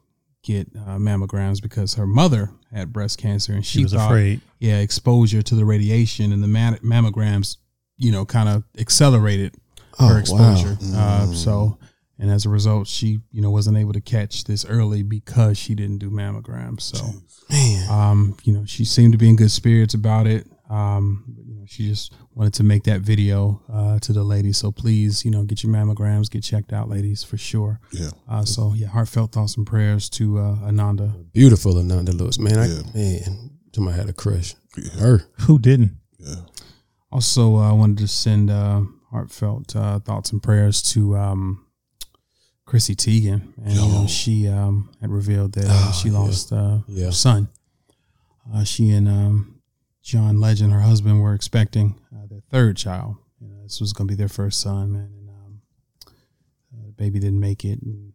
[0.47, 4.41] get uh, mammograms because her mother had breast cancer, and she, She was thought, afraid.
[4.59, 7.57] yeah, exposure to the radiation and the mam- mammograms,
[7.97, 9.53] you know, kind of accelerated
[9.99, 10.19] Oh, her wow.
[10.19, 10.77] exposure.
[10.93, 11.77] Uh, so,
[12.19, 15.73] and as a result, she, you know, wasn't able to catch this early because she
[15.75, 16.81] didn't do mammograms.
[16.81, 17.05] So,
[17.49, 17.89] man.
[17.89, 20.45] um, you know, she seemed to be in good spirits about it.
[20.69, 24.57] Um, but, you know, she just wanted to make that video uh, to the ladies.
[24.57, 27.79] So please, you know, get your mammograms, get checked out, ladies, for sure.
[27.91, 28.09] Yeah.
[28.29, 31.13] Uh, so yeah, heartfelt thoughts and prayers to uh, Ananda.
[31.33, 32.57] Beautiful Ananda Lewis, man.
[32.57, 32.81] I, Yeah.
[32.93, 34.55] Man, somebody had a crush.
[34.77, 34.99] Yeah.
[34.99, 35.21] Her.
[35.41, 35.91] Who didn't?
[36.19, 36.35] Yeah.
[37.11, 41.65] Also, uh, I wanted to send uh, heartfelt uh, thoughts and prayers to um,
[42.65, 43.53] Chrissy Teigen.
[43.63, 46.19] And you know, she um, had revealed that uh, Oh, she yeah.
[46.19, 47.05] lost uh, Yeah.
[47.05, 47.47] her son.
[48.53, 49.56] Uh, she and um,
[50.07, 53.17] John Legend, her husband, were expecting uh, their third child.
[53.41, 55.01] You know, this was going to be their first son, man.
[55.13, 55.61] And um,
[56.07, 57.81] uh, the baby didn't make it.
[57.81, 58.13] And,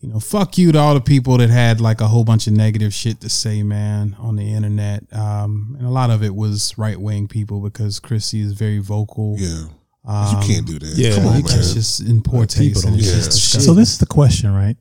[0.00, 2.52] you know, fuck you to all the people that had like a whole bunch of
[2.52, 5.04] negative shit to say, man, on the internet.
[5.10, 9.36] Um, and a lot of it was right wing people because Chrissy is very vocal.
[9.38, 9.64] Yeah.
[10.04, 10.92] Um, you can't do that.
[10.96, 11.48] yeah, Come on, you man.
[11.48, 11.60] can't.
[11.60, 12.84] It's just in poor Like, taste.
[12.84, 13.64] and don't it's give just.
[13.64, 14.76] So this is the question, right?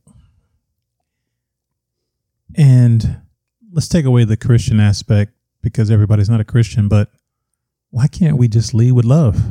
[2.56, 3.22] And
[3.72, 5.32] let's take away the Christian aspect
[5.66, 7.10] because everybody's not a Christian, but
[7.90, 9.42] why can't we just lead with love?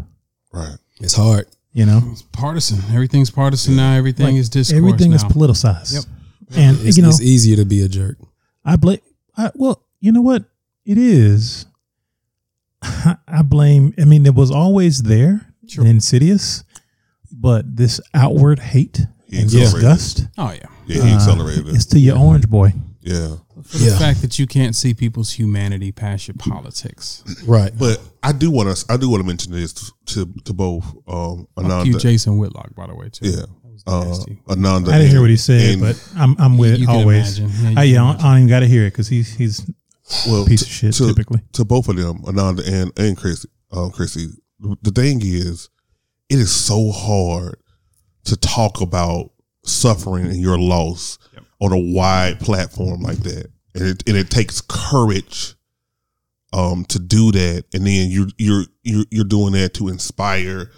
[0.52, 0.76] Right.
[1.00, 1.46] It's hard.
[1.72, 2.78] You know, It's partisan.
[2.94, 3.94] Everything's partisan now.
[3.94, 5.16] Everything Like, is discourse everything now.
[5.16, 5.94] is politicized.
[5.94, 6.04] Yep.
[6.56, 8.16] And It's, you know, it's easier to be a jerk.
[8.64, 9.00] I blame.
[9.36, 10.44] I, well, you know what?
[10.86, 11.66] It is.
[12.82, 13.92] I blame.
[14.00, 15.84] I mean, it was always there, Sure.
[15.84, 16.62] insidious,
[17.32, 19.72] but this outward hate He and accelerated.
[19.74, 20.66] disgust oh yeah.
[20.86, 21.74] Yeah, he uh, accelerated it.
[21.76, 22.72] is to your orange boy.
[23.00, 23.36] Yeah.
[23.64, 23.98] For the Yeah.
[23.98, 27.22] fact that you can't see people's humanity past your politics.
[27.46, 27.72] Right.
[27.76, 29.72] But I do want to I do want to mention this
[30.06, 31.90] to to both um Fuck Ananda.
[31.90, 33.28] you, Jason Whitlock, by the way, too.
[33.30, 33.44] Yeah.
[33.86, 34.16] Uh.
[34.48, 34.92] Ananda.
[34.92, 37.38] I didn't hear what he said, and- but I'm I'm with You it can always.
[37.38, 37.62] imagine.
[37.64, 38.20] Yeah, you I, yeah, I don't- imagine.
[38.26, 39.66] I don't even got to hear it because he's he's
[40.26, 41.40] well, a piece of to- shit to, typically.
[41.52, 43.48] to both of them, Ananda and and Chrissy.
[43.72, 44.28] Um, Chrissy.
[44.82, 45.68] The thing is,
[46.30, 47.56] it is so hard
[48.24, 49.32] to talk about
[49.64, 51.18] suffering and your loss
[51.60, 55.54] on a wide platform like that, and it and it takes courage.
[56.52, 60.70] Um, to do that, and then you're you're you're you're doing that to inspire,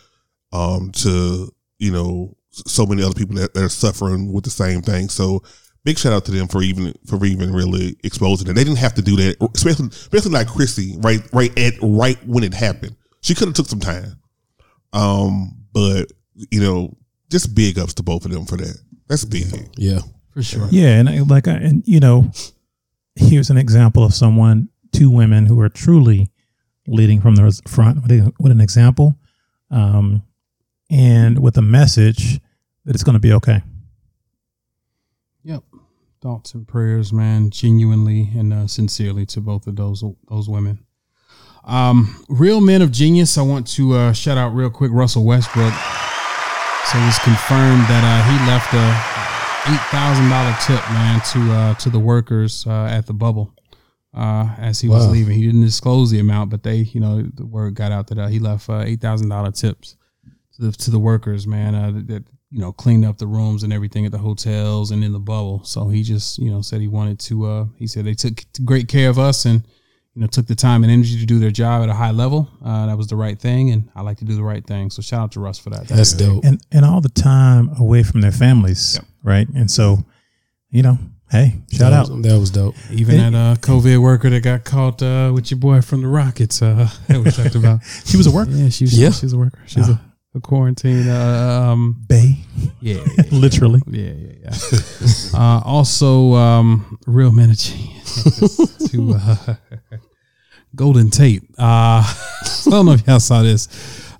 [0.50, 4.80] um, to you know so many other people that, that are suffering with the same
[4.80, 5.10] thing.
[5.10, 5.42] So
[5.84, 8.54] big shout out to them for even for even really exposing it.
[8.54, 12.42] They didn't have to do that, especially especially like Chrissy, right right at right when
[12.42, 12.96] it happened.
[13.20, 14.18] She could have took some time.
[14.94, 16.10] Um, but
[16.50, 16.96] you know,
[17.30, 18.78] just big ups to both of them for that.
[19.08, 19.70] That's big.
[19.76, 20.00] Yeah.
[20.32, 20.68] For sure.
[20.70, 22.30] Yeah, and I, like, I, and you know,
[23.16, 26.30] here's an example of someone, two women who are truly
[26.86, 29.16] leading from the front with, an example,
[29.70, 30.22] um,
[30.90, 32.40] and with a message
[32.84, 33.62] that it's going to be okay.
[35.42, 35.64] Yep.
[36.22, 40.84] Thoughts and prayers, man, genuinely and uh, sincerely to both of those those women.
[41.64, 43.36] Um, real men of genius.
[43.36, 45.74] I want to uh, shout out real quick Russell Westbrook.
[46.86, 49.25] So it's confirmed that uh, he left a
[49.68, 53.54] eight thousand dollar tip, man, to uh, to the workers uh, at the bubble
[54.14, 55.36] uh, as he was leaving.
[55.36, 58.28] He didn't disclose the amount, but they, you know, the word got out that uh,
[58.28, 59.96] he left uh, eight thousand dollar tips
[60.54, 61.74] to the to the workers, man.
[61.74, 65.04] Uh, that, that you know cleaned up the rooms and everything at the hotels and
[65.04, 65.62] in the bubble.
[65.64, 67.46] So he just you know said he wanted to.
[67.46, 69.66] Uh, he said they took great care of us and
[70.14, 72.48] you know took the time and energy to do their job at a high level.
[72.64, 74.90] Uh, that was the right thing, and I like to do the right thing.
[74.90, 75.88] So shout out to Russ for that.
[75.88, 76.44] That's dope.
[76.44, 79.04] And and all the time away from their families, Yep.
[79.26, 79.46] Right?
[79.54, 79.98] And so,
[80.70, 80.98] you know,
[81.30, 82.22] hey, shout that out.
[82.22, 82.74] That was dope.
[82.90, 86.62] Even that uh, COVID worker that got caught uh, with your boy from the Rockets
[86.62, 87.80] uh, that we talked about.
[88.06, 88.52] She was a worker.
[88.52, 89.10] Yeah, she's Yeah.
[89.10, 89.58] she's a worker.
[89.66, 90.00] She's a,
[90.34, 91.08] a quarantine.
[91.08, 92.36] Uh, um, Bay,
[92.80, 93.80] yeah, yeah, literally.
[93.88, 94.50] yeah, yeah.
[94.52, 95.16] yeah.
[95.34, 99.54] uh, also, um, real men of genius to uh,
[100.74, 101.42] Golden Tate.
[101.58, 102.14] Uh, I
[102.70, 103.66] don't know if y'all saw this.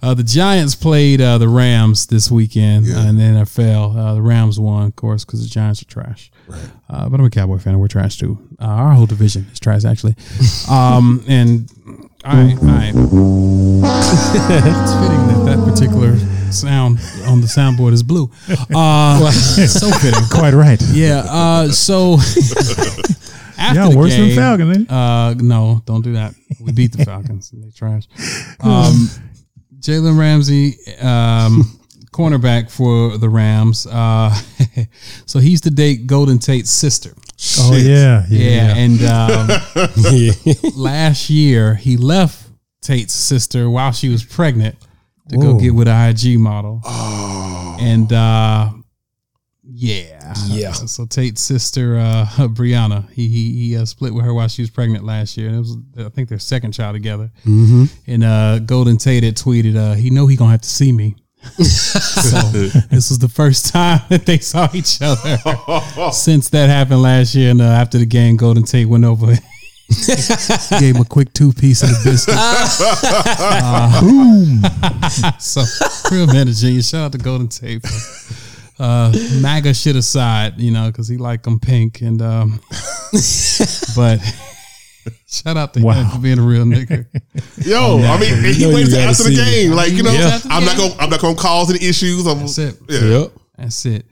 [0.02, 2.98] Uh, the Giants played uh, the Rams this weekend Yeah.
[3.00, 3.96] uh, in the NFL.
[3.96, 6.30] Uh, the Rams won, of course, because the Giants are trash.
[6.88, 7.72] Uh, but I'm a Cowboy fan.
[7.74, 8.38] and We're trash too.
[8.60, 10.14] Uh, our whole division is trash, actually.
[10.70, 11.70] Um, and
[12.24, 16.16] I, I it's fitting that that particular
[16.52, 18.30] sound on the soundboard is blue.
[18.74, 20.20] Uh, so fitting.
[20.30, 20.80] Quite right.
[20.92, 21.24] Yeah.
[21.28, 22.14] Uh, so
[23.58, 24.92] After Y'all the worse than game, Falcons, ain't it?
[24.92, 26.34] Uh, no, don't do that.
[26.60, 27.50] We beat the Falcons.
[27.50, 28.04] they trash.
[28.60, 29.08] Um,
[29.86, 31.78] Jalen Ramsey, um,
[32.12, 33.86] cornerback for the Rams.
[33.86, 34.34] Uh,
[35.26, 37.14] so he's to date Golden Tate's sister.
[37.60, 38.50] Oh yeah, yeah.
[38.50, 40.32] Yeah, and um, yeah.
[40.74, 42.48] last year he left
[42.82, 44.76] Tate's sister while she was pregnant
[45.28, 46.80] to go get with an IG model.
[46.84, 47.76] Oh.
[47.80, 48.70] And uh
[49.78, 50.34] yeah.
[50.48, 50.72] Yeah.
[50.72, 54.70] So Tate's sister uh Brianna, he he, he uh, split with her while she was
[54.70, 55.48] pregnant last year.
[55.48, 57.30] And it was I think their second child together.
[57.44, 57.84] Mm-hmm.
[58.06, 60.92] And uh Golden Tate had tweeted uh he know he going to have to see
[60.92, 61.16] me.
[61.58, 62.40] so
[62.90, 65.38] this was the first time that they saw each other
[66.10, 67.50] since that happened last year.
[67.50, 69.26] And uh, after the game, Golden Tate went over,
[70.80, 72.34] gave him a quick two piece of the biscuit.
[74.98, 75.62] Uh, so
[76.10, 76.52] real man.
[76.52, 77.86] Shout out to Golden Tate.
[77.86, 78.45] For,
[78.78, 82.60] uh, MAGA shit aside, you know, because he like them pink and um,
[83.96, 84.20] but.
[85.28, 87.06] Shout out to him for being a real nigga.
[87.64, 89.66] Yo, I mean, he know you waits gotta after the see it.
[89.68, 89.72] game.
[89.72, 90.40] Like, you know, Yeah.
[90.50, 92.26] I'm not gonna I'm not gonna cause any issues.
[92.26, 92.76] I'm, That's it.
[92.88, 93.00] Yeah.
[93.04, 93.32] Yep.
[93.56, 94.06] That's it.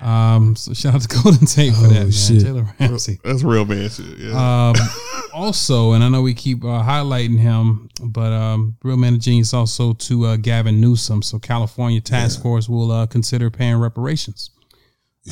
[0.00, 2.06] Um, so shout out to Golden Tate for that, man.
[2.06, 2.42] Oh, shit.
[2.42, 3.18] Taylor Ramsey.
[3.24, 4.18] That's real man shit.
[4.18, 4.70] Yeah.
[4.70, 4.74] Um,
[5.34, 9.52] also, and I know we keep uh, highlighting him, but um, Real Man of Genius
[9.52, 11.22] also to uh, Gavin Newsom.
[11.22, 14.50] So California task force will uh, consider paying reparations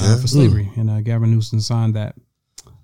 [0.00, 2.16] uh, for slavery, and uh, Gavin Newsom signed that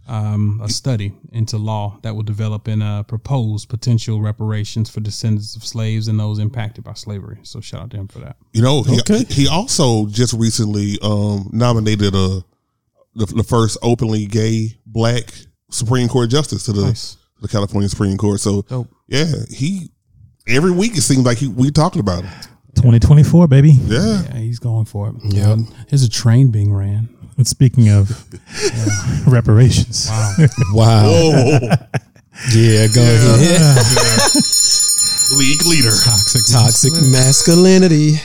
[0.09, 5.55] um, a study into law that will develop and uh, propose potential reparations for descendants
[5.57, 7.39] of slaves and those impacted by slavery.
[7.43, 8.37] So shout out to him for that.
[8.53, 9.25] You know, he, Okay.
[9.29, 12.45] he also just recently um, nominated a
[13.15, 15.25] the, the first openly gay black
[15.71, 17.17] Supreme Court justice to the Nice.
[17.43, 18.41] the California Supreme Court.
[18.41, 18.89] So Dope.
[19.07, 19.91] yeah, he
[20.49, 22.33] every week it seems like he, we talking about him.
[22.75, 23.73] 2024, baby.
[23.73, 25.15] Yeah, Yeah, he's going for it.
[25.35, 25.47] Yep.
[25.47, 27.09] Um, there's a train being ran.
[27.37, 28.11] And speaking of
[29.27, 30.35] reparations, Wow.
[30.75, 31.61] Wow.
[32.55, 33.61] Yeah, go ahead.
[35.37, 35.91] league leader.
[36.05, 36.45] Toxic.
[36.47, 38.17] Toxic masculinity.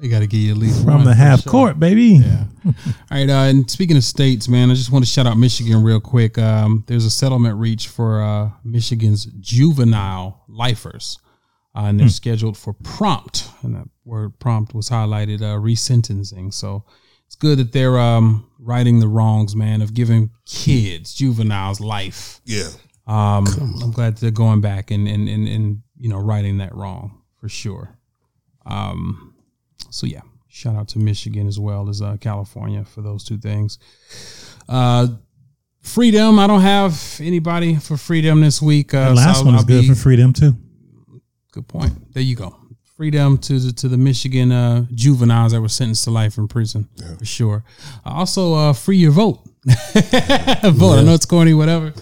[0.00, 1.50] You got to give you at least from one the for half sure.
[1.50, 2.22] court, baby.
[2.24, 2.44] Yeah.
[2.64, 2.72] All
[3.10, 3.28] right.
[3.28, 6.38] Uh, and speaking of states, man, I just want to shout out Michigan real quick.
[6.38, 11.18] Um, there's a settlement reached for uh, Michigan's juvenile lifers,
[11.74, 13.48] uh, and they're scheduled for prompt.
[13.62, 16.52] And that word prompt was highlighted uh, resentencing.
[16.54, 16.84] So
[17.30, 22.40] it's good that they're um, righting the wrongs, man, of giving kids, juveniles, life.
[22.44, 22.66] Yeah,
[23.06, 23.46] Um,
[23.80, 27.48] I'm glad they're going back and, and, and, and, you know, righting that wrong for
[27.48, 27.96] sure.
[28.66, 29.34] Um,
[29.90, 33.78] so yeah, shout out to Michigan as well as uh, California for those two things.
[34.68, 35.06] Uh,
[35.82, 36.36] freedom.
[36.40, 38.92] I don't have anybody for freedom this week.
[38.92, 40.56] Uh, The last so one I'll is good be- for freedom too.
[41.52, 42.12] Good point.
[42.12, 42.56] There you go.
[43.00, 46.86] Freedom to the to the Michigan uh, juveniles that were sentenced to life in prison
[47.18, 47.64] for sure.
[48.04, 49.40] Uh, also, uh, free your vote.
[49.64, 50.98] vote.
[50.98, 51.94] I know it's corny, whatever.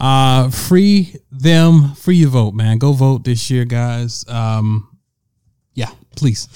[0.00, 1.94] Uh, free them.
[1.94, 2.78] Free your vote, man.
[2.78, 4.24] Go vote this year, guys.
[4.26, 4.98] Um,
[5.74, 6.48] yeah, please.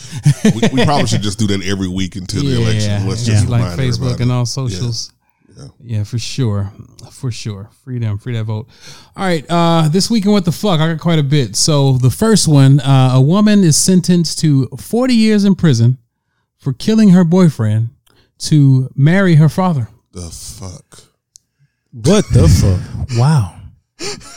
[0.44, 3.08] we, we probably should just do that every week until the election.
[3.08, 3.34] Let's yeah.
[3.34, 4.22] just like Facebook everybody.
[4.24, 5.12] and all socials.
[5.56, 5.66] Yeah.
[5.80, 6.72] Yeah, for sure.
[7.12, 7.70] For sure.
[7.84, 8.68] Free them, free that vote.
[9.16, 9.44] All right.
[9.48, 11.56] Uh this week in what the fuck, I got quite a bit.
[11.56, 15.98] So the first one, uh, a woman is sentenced to 40 years in prison
[16.58, 17.90] for killing her boyfriend
[18.38, 19.88] to marry her father.
[20.12, 21.04] The fuck.
[21.92, 22.80] What the fuck?
[23.18, 23.54] Wow.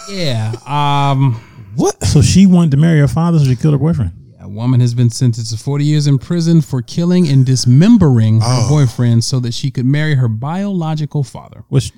[0.10, 0.54] Yeah.
[0.66, 1.42] Um
[1.76, 2.04] What?
[2.04, 4.12] So she wanted to marry her father, so she killed her boyfriend.
[4.58, 8.48] A woman has been sentenced to 40 years in prison for killing and dismembering her
[8.48, 8.70] oh.
[8.70, 11.64] boyfriend so that she could marry her biological father.
[11.70, 11.92] Which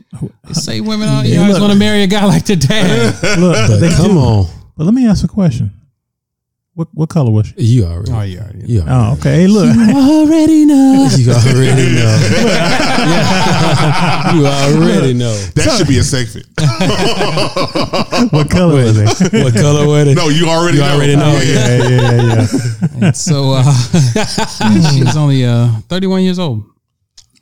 [0.44, 3.40] They say women, oh, you always want to marry a guy like their dad.
[3.40, 4.18] look, But they come do.
[4.18, 4.48] on.
[4.76, 5.72] But let me ask a question.
[6.80, 7.56] What what color was she?
[7.58, 8.12] You already.
[8.14, 8.50] Oh, yeah.
[8.56, 8.64] yeah.
[8.66, 9.36] You already, Oh, okay.
[9.42, 9.76] Hey, look.
[9.76, 11.10] You already know.
[11.18, 12.16] you already know.
[13.04, 14.34] Yeah.
[14.34, 15.36] you already know.
[15.56, 16.48] That should be a segment.
[18.32, 19.10] what color was it?
[19.44, 20.16] What color was it?
[20.16, 20.78] No, you already.
[20.78, 20.96] You know.
[20.96, 22.48] already know, Yeah, yeah, yeah, yeah,
[23.02, 23.12] yeah.
[23.12, 23.74] So uh,
[24.94, 26.64] she's only uh, 31 years old.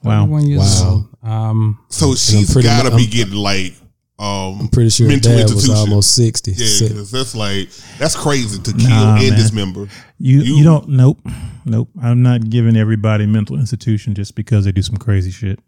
[0.01, 0.21] Wow.
[0.25, 0.89] 31 years Wow.
[0.89, 1.05] old.
[1.21, 3.75] Um, So she's pretty got to be getting like
[4.19, 6.51] um I'm pretty sure his mental dad was almost 60.
[6.51, 7.69] Yeah, Si- 'cause that's like
[7.99, 9.37] that's crazy to kill Nah, and man.
[9.39, 9.87] dismember.
[10.19, 11.19] You, You- you don't nope.
[11.65, 11.89] Nope.
[12.01, 15.59] I'm not giving everybody mental institution just because they do some crazy shit.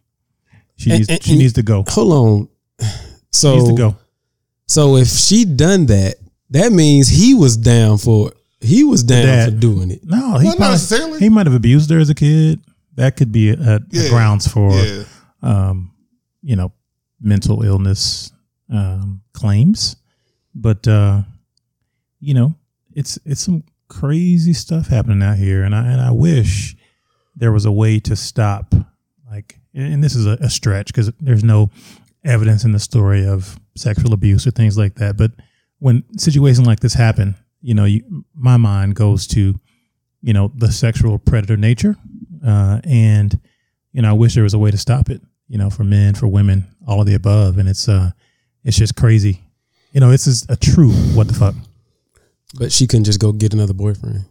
[0.77, 1.83] She And- needs and- she needs to go.
[1.89, 2.13] Hold
[2.81, 2.87] on.
[3.31, 3.95] So needs to go.
[4.67, 6.15] So if she done that,
[6.51, 9.53] that means he was down for he was down Dad.
[9.53, 10.01] for doing it.
[10.03, 11.19] No, he Well, not necessarily.
[11.19, 12.59] He might have abused her as a kid.
[12.95, 14.09] That could be a, a Yeah.
[14.09, 15.03] grounds for Yeah.
[15.43, 15.91] um,
[16.41, 16.71] you know,
[17.21, 18.31] mental illness
[18.71, 19.95] um, claims.
[20.55, 21.21] But uh,
[22.19, 22.55] you know,
[22.93, 26.75] it's it's some crazy stuff happening out here, and I and I wish
[27.35, 28.73] there was a way to stop.
[29.29, 31.69] Like, and this is a, a stretch because there's no
[32.23, 35.17] evidence in the story of sexual abuse or things like that.
[35.17, 35.31] But
[35.79, 39.59] when situations like this happen, you know, you, my mind goes to,
[40.21, 41.95] you know, the sexual predator nature,
[42.45, 43.39] uh, and
[43.91, 45.21] you know, I wish there was a way to stop it.
[45.47, 48.11] You know, for men, for women, all of the above, and it's uh,
[48.69, 49.41] it's just crazy.
[49.91, 51.55] You know, this is a true what the fuck.
[52.57, 54.25] But she couldn't just go get another boyfriend.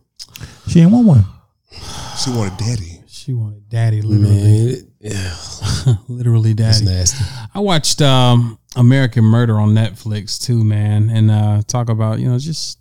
[0.68, 1.24] She ain't want one.
[2.18, 3.02] She wanted daddy.
[3.06, 6.96] She wanted daddy, literally, Man, it- yeah, literally that's daddy.
[6.96, 7.24] nasty.
[7.54, 12.38] I watched um, American Murder on Netflix too, man, and uh, talk about you know
[12.38, 12.78] just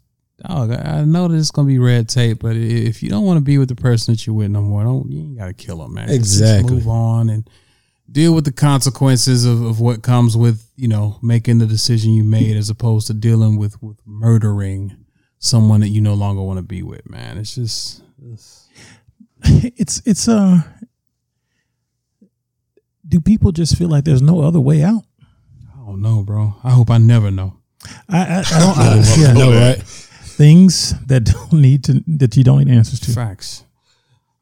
[0.47, 0.71] dog.
[0.71, 3.41] I I know that it's gonna be red tape, but if you don't want to
[3.41, 5.93] be with the person that you're with no more, don't you ain't gotta kill them,
[5.93, 6.07] man.
[6.07, 6.75] Just- just Exactly.
[6.77, 7.47] move on and
[8.11, 12.23] deal with the consequences of, of what comes with you know making the decision you
[12.23, 14.95] made, as opposed to dealing with with murdering
[15.39, 17.37] someone that you no longer want to be with, man.
[17.37, 18.01] It's just
[19.43, 20.61] It's it's uh.
[23.07, 25.03] Do people just feel like there's no other way out?
[25.73, 26.55] I don't know, bro.
[26.63, 27.57] I hope I never know.
[28.09, 28.77] I I, I don't.
[28.77, 29.81] I, yeah, No, right?
[29.81, 33.11] things that don't need to that you don't need answers to.
[33.11, 33.63] Facts.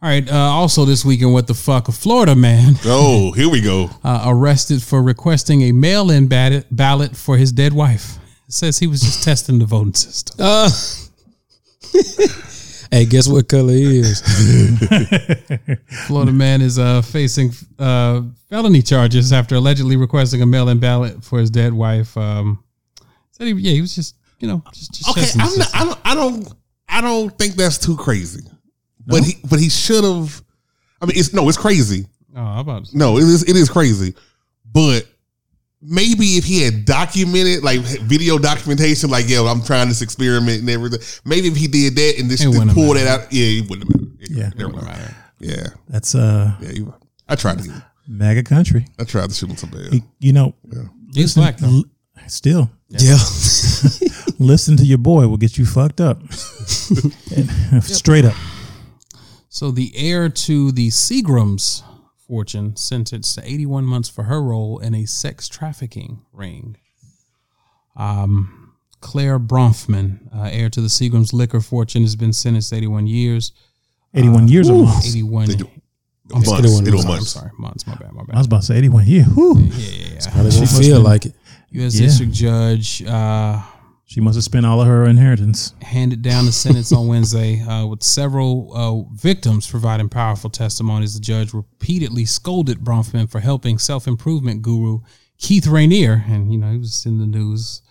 [0.01, 0.29] All right.
[0.29, 1.87] Uh, also, this weekend, what the fuck?
[1.87, 3.89] A Florida man Oh, here we go.
[4.03, 8.17] uh, arrested for requesting a mail-in ballot, ballot for his dead wife.
[8.47, 10.35] It says he was just testing the voting system.
[10.39, 10.69] Uh,
[12.91, 14.21] hey, guess what color he is?
[16.07, 21.39] Florida man is uh, facing uh, felony charges after allegedly requesting a mail-in ballot for
[21.39, 22.15] his dead wife.
[22.17, 22.63] Um,
[23.31, 25.67] said he, yeah, he was just you know just, just Okay, testing the I'm not,
[25.67, 25.79] system.
[25.81, 25.99] I don't.
[26.05, 26.53] I don't.
[26.87, 28.43] I don't think that's too crazy.
[29.05, 29.33] But he.
[29.49, 30.41] But he should have.
[31.01, 31.47] I mean, it's no.
[31.49, 32.05] It's crazy.
[32.35, 33.43] Oh, how about No, it is.
[33.43, 34.13] It is crazy.
[34.71, 35.07] But
[35.81, 40.69] maybe if he had documented, like video documentation, like yo, I'm trying this experiment and
[40.69, 40.99] everything.
[41.25, 44.01] Maybe if he did that and just It pull that out, yeah, it wouldn't have
[44.01, 44.29] mattered.
[44.29, 44.49] Yeah.
[44.55, 45.15] never Wouldn't matter.
[45.39, 46.69] Yeah, That's uh yeah.
[46.71, 46.93] You,
[47.27, 47.83] I tried to.
[48.07, 48.85] mega country.
[48.99, 49.93] I tried to shoot him some bad.
[49.93, 50.55] You, you know,
[51.13, 51.67] He's black though.
[51.67, 51.83] l-
[52.27, 53.17] still Yeah.
[54.39, 56.19] listen to your boy will get you fucked up.
[57.81, 58.33] Straight up.
[59.55, 61.81] So the heir to the Seagrams
[62.27, 66.75] fortune sentenced to 81 months for her role in a sex trafficking ring.
[67.95, 73.07] Um, Claire Bronfman, uh, heir to the Seagrams liquor fortune, has been sentenced to 81
[73.07, 73.53] years.
[74.13, 75.07] 81 years or months.
[75.07, 75.45] 81.
[75.47, 75.69] They do-
[76.33, 76.49] I'm months.
[76.49, 77.29] sorry, It was It was I'm months.
[77.29, 77.87] sorry, months.
[77.87, 78.11] My bad.
[78.11, 78.35] My bad.
[78.35, 79.27] I was about to say 81 years.
[79.27, 79.57] Whew.
[79.59, 80.29] Yeah, yeah, yeah.
[80.31, 81.33] How does She she feel like it?
[81.71, 81.95] U.S.
[81.95, 82.07] Yeah.
[82.07, 83.61] District Judge uh,
[84.07, 85.73] She must have spent all of her inheritance.
[85.81, 91.15] handed down the sentence on Wednesday uh, with several uh, victims providing powerful testimonies.
[91.15, 94.99] The judge repeatedly scolded Bronfman for helping self improvement guru
[95.39, 97.81] Keith Raniere, and you know he was in the news.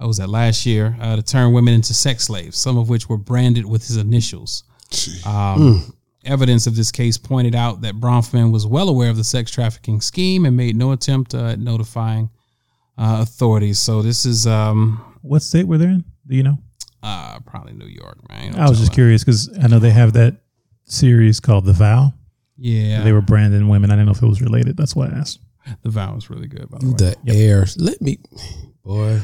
[0.00, 3.08] I was at last year uh, to turn women into sex slaves, some of which
[3.10, 4.64] were branded with his initials.
[5.26, 5.92] Um,
[6.24, 10.00] Evidence of this case pointed out that Bronfman was well aware of the sex trafficking
[10.02, 12.28] scheme and made no attempt uh, at notifying
[12.98, 13.78] uh, authorities.
[13.78, 16.04] So this is um, What state were they in?
[16.26, 16.58] Do you know?
[17.02, 18.54] uh, probably New York, man.
[18.56, 20.36] I was just curious because I know they have that
[20.84, 22.12] series called The Vow.
[22.58, 23.90] Yeah, They were branding women.
[23.90, 24.76] I didn't know if it was related.
[24.76, 25.38] That's why I asked.
[25.82, 26.68] the vow is really good.
[26.70, 27.14] By the way.
[27.24, 27.64] The air.
[27.78, 28.18] Let me,
[28.84, 29.20] boy.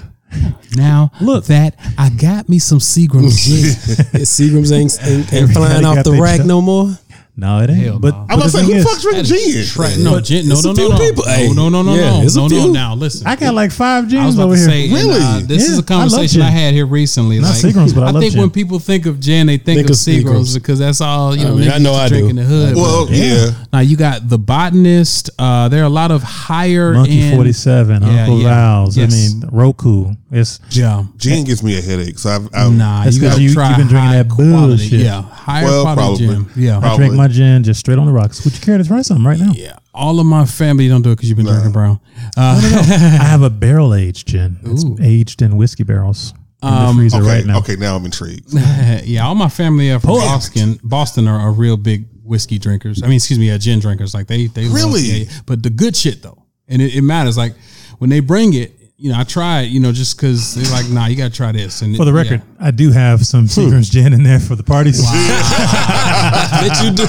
[0.74, 3.36] Now look that I got me some Seagram's.
[4.12, 6.46] Seagrams ain't, ain't, ain't flying off the rack shot.
[6.46, 6.98] no more.
[7.38, 7.78] No, it ain't.
[7.84, 8.24] Hell but, no.
[8.26, 9.66] but I'm about to say, thing who is, fucks with gin?
[9.66, 11.24] Tra- no, gin, no, no, no, no, people.
[11.26, 12.70] no, Hey, no, no, no, yeah, no, it's a no, no.
[12.72, 14.64] Now listen, I got like five I gins over here.
[14.64, 15.20] say, and, Really?
[15.20, 16.52] uh, this Yeah, is I a love conversation I, gin.
[16.56, 17.38] had here recently.
[17.38, 18.40] Not like, Seagram's, but I love think gin.
[18.40, 20.54] when people think of gin, they think, Think of of Seagram's Seagram's.
[20.54, 21.56] because that's all you I know.
[21.56, 22.30] mean, I know I drink do.
[22.30, 22.74] in the hood.
[22.74, 23.50] Well, yeah.
[23.70, 25.28] Now you got the botanist.
[25.38, 27.34] Uh, there are a lot of higher Monkey end.
[27.34, 28.48] 47, Yeah, Uncle yeah.
[28.48, 28.96] Val's.
[28.96, 29.12] Yes.
[29.12, 30.14] I mean, Roku.
[30.30, 31.04] It's Yeah.
[31.18, 33.52] Gin gives me a headache, so I've, I've Nah, That's you 'cause got to you-
[33.54, 34.56] try you've been drinking that quality.
[34.88, 35.00] bullshit.
[35.00, 36.44] Yeah, higher Well, quality probably.
[36.54, 36.64] gin.
[36.64, 38.44] Yeah, I drink my gin just straight on the rocks.
[38.44, 39.52] Would you care to try some right now?
[39.54, 39.76] yeah.
[39.94, 42.00] All of my family don't do it because you've been drinking brown.
[42.36, 42.60] Uh,
[43.20, 44.58] I have a barrel aged gin.
[44.64, 44.96] It's Ooh.
[45.00, 47.58] aged in whiskey barrels in the Um, freezer okay, right now.
[47.58, 47.76] okay.
[47.76, 48.52] Now I'm intrigued.
[49.04, 50.78] yeah, all my family are from Boston.
[50.82, 53.02] Boston are, are real big whiskey drinkers.
[53.02, 54.12] I mean, excuse me, uh, gin drinkers.
[54.14, 55.00] Like they, they love- Really?
[55.02, 55.30] yeah, yeah.
[55.46, 57.36] But the good shit though, and it, it matters.
[57.38, 57.54] Like
[57.98, 59.66] when they bring it, you know, I try it.
[59.70, 61.82] You know, just because they're like, nah, you got to try this.
[61.82, 64.62] And For the it- record, I do have some Seagram's gin in there for the
[64.62, 67.04] parties That you do.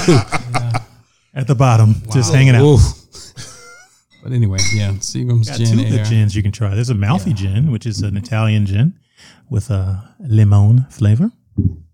[1.33, 2.63] at the bottom, just hanging out.
[2.63, 2.77] Ooh.
[4.23, 6.75] But anyway, yeah, Seagram's Got gin two of the gins you can try.
[6.75, 8.99] There's a Malfi gin, which is an Italian gin
[9.49, 11.31] with a limon flavor.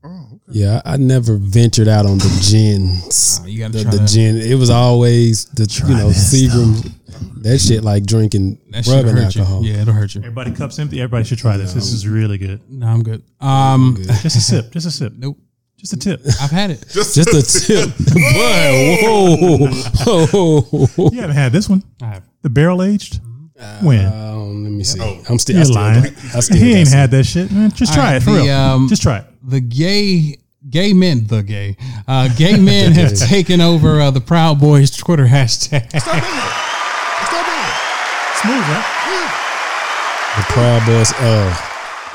[0.03, 0.32] Oh.
[0.53, 3.39] Yeah, I never ventured out on the gins.
[3.41, 4.37] Oh, you gotta the, try the gin.
[4.37, 6.91] It was always the you know Seagram.
[7.43, 9.63] That shit like drinking That shit rubbing hurt alcohol.
[9.63, 9.73] you.
[9.73, 10.21] Yeah, it'll hurt you.
[10.21, 11.01] Everybody cups empty.
[11.01, 11.73] Everybody should try this.
[11.73, 12.61] This is really good.
[12.69, 13.21] No, I'm good.
[13.41, 14.71] Um, Just a sip.
[14.71, 15.13] Just a sip.
[15.17, 15.37] nope.
[15.77, 16.21] Just a tip.
[16.41, 16.85] I've had it.
[16.89, 19.67] Just a tip, but whoa,
[20.95, 21.83] whoa, You haven't had this one.
[22.01, 22.23] I have.
[22.41, 23.19] The barrel aged.
[23.81, 24.05] When?
[24.05, 24.99] Um, let me see.
[25.01, 25.21] Oh.
[25.29, 25.55] I'm still.
[25.55, 26.05] I You're still lying.
[26.35, 27.71] I still He ain't had that shit, man.
[27.71, 28.51] Just try All right, it for the, real.
[28.55, 29.25] um, Just try it.
[29.43, 30.37] the gay
[30.73, 35.25] gay men, the gay uh, gay men have taken over uh, the Proud Boys Twitter
[35.25, 35.87] hashtag.
[35.89, 36.53] Stop doing it.
[37.29, 37.75] Stop doing it.
[38.41, 38.85] Smooth, right?
[40.37, 41.13] the Proud Boys.
[41.13, 41.55] Uh,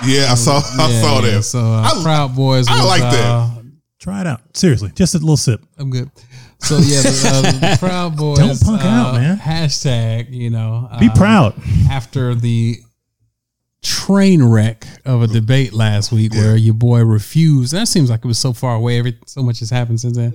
[0.05, 1.43] Yeah, I saw I Yeah, saw yeah, that.
[1.45, 2.67] So uh, I- Proud Boys.
[2.69, 3.25] I was, like that.
[3.25, 3.51] uh,
[4.01, 4.41] Try it out.
[4.57, 5.61] Seriously, just a little sip.
[5.79, 6.11] I'm good.
[6.61, 8.39] So yeah, the, uh, the Proud Boys.
[8.39, 9.39] Don't punk uh, out, man.
[9.39, 10.31] Hashtag.
[10.33, 11.55] You know, Be uh, proud.
[11.91, 12.77] after the
[13.83, 17.73] train wreck of a debate last week where your boy refused.
[17.73, 18.99] That seems like it was so far away.
[18.99, 20.33] Every so much has happened since then.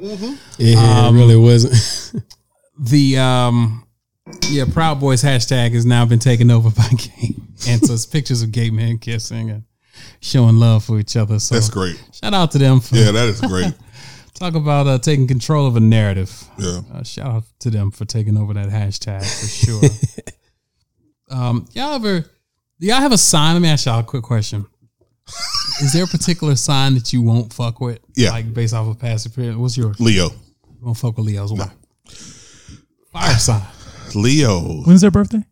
[0.58, 2.24] yeah, Um, it really wasn't.
[2.80, 3.86] The um,
[4.50, 7.36] yeah, Proud Boys hashtag has now been taken over by gay,
[7.68, 9.64] and so it's pictures of gay men kissing and
[10.22, 11.38] showing love for each other.
[11.38, 12.02] So That's great.
[12.12, 13.72] shout out to them for Yeah, that is great.
[14.34, 16.34] talk about uh, taking control of a narrative.
[16.58, 16.82] Yeah.
[16.91, 19.82] Uh, shout out to them for taking over that hashtag for sure.
[21.30, 22.26] um, y'all ever?
[22.80, 23.54] Do y'all have a sign?
[23.54, 24.66] Let me ask y'all a quick question.
[25.82, 28.00] Is there a particular sign that you won't fuck with?
[28.16, 28.32] Yeah.
[28.32, 29.58] Like based off of past experience.
[29.58, 30.00] What's yours?
[30.00, 30.30] Leo.
[30.30, 31.54] You won't fuck with Leo's.
[31.54, 31.72] Why?
[33.12, 33.62] Fire sign.
[34.16, 34.82] Leo.
[34.84, 35.44] When's their birthday?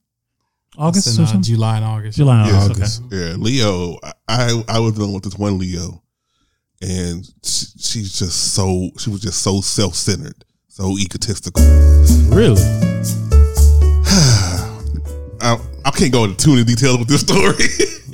[0.77, 1.43] August It's or in, uh, something?
[1.43, 2.17] July and August.
[2.17, 2.45] July.
[2.47, 2.69] Yes.
[2.69, 3.03] August.
[3.05, 3.15] Okay.
[3.29, 3.97] Yeah, Leo.
[4.27, 6.01] I I was dealing with this one Leo,
[6.81, 11.61] and she, she's just so she was just so self centered, so egotistical.
[12.29, 12.61] really?
[15.43, 17.55] I, I can't go into too many details with this story.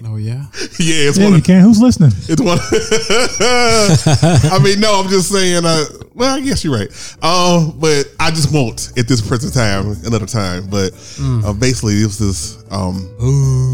[0.05, 0.45] Oh yeah.
[0.79, 1.33] yeah, it's Yeah, one.
[1.33, 1.61] you Of, can.
[1.61, 2.11] Who's listening?
[2.27, 2.57] it's one.
[4.51, 5.65] I mean, no, I'm just saying.
[5.65, 6.89] Uh, well, I guess you're right.
[7.23, 9.95] Um, but I just won't at this present time.
[10.05, 10.91] Another time, but
[11.21, 13.09] uh, basically, it was this um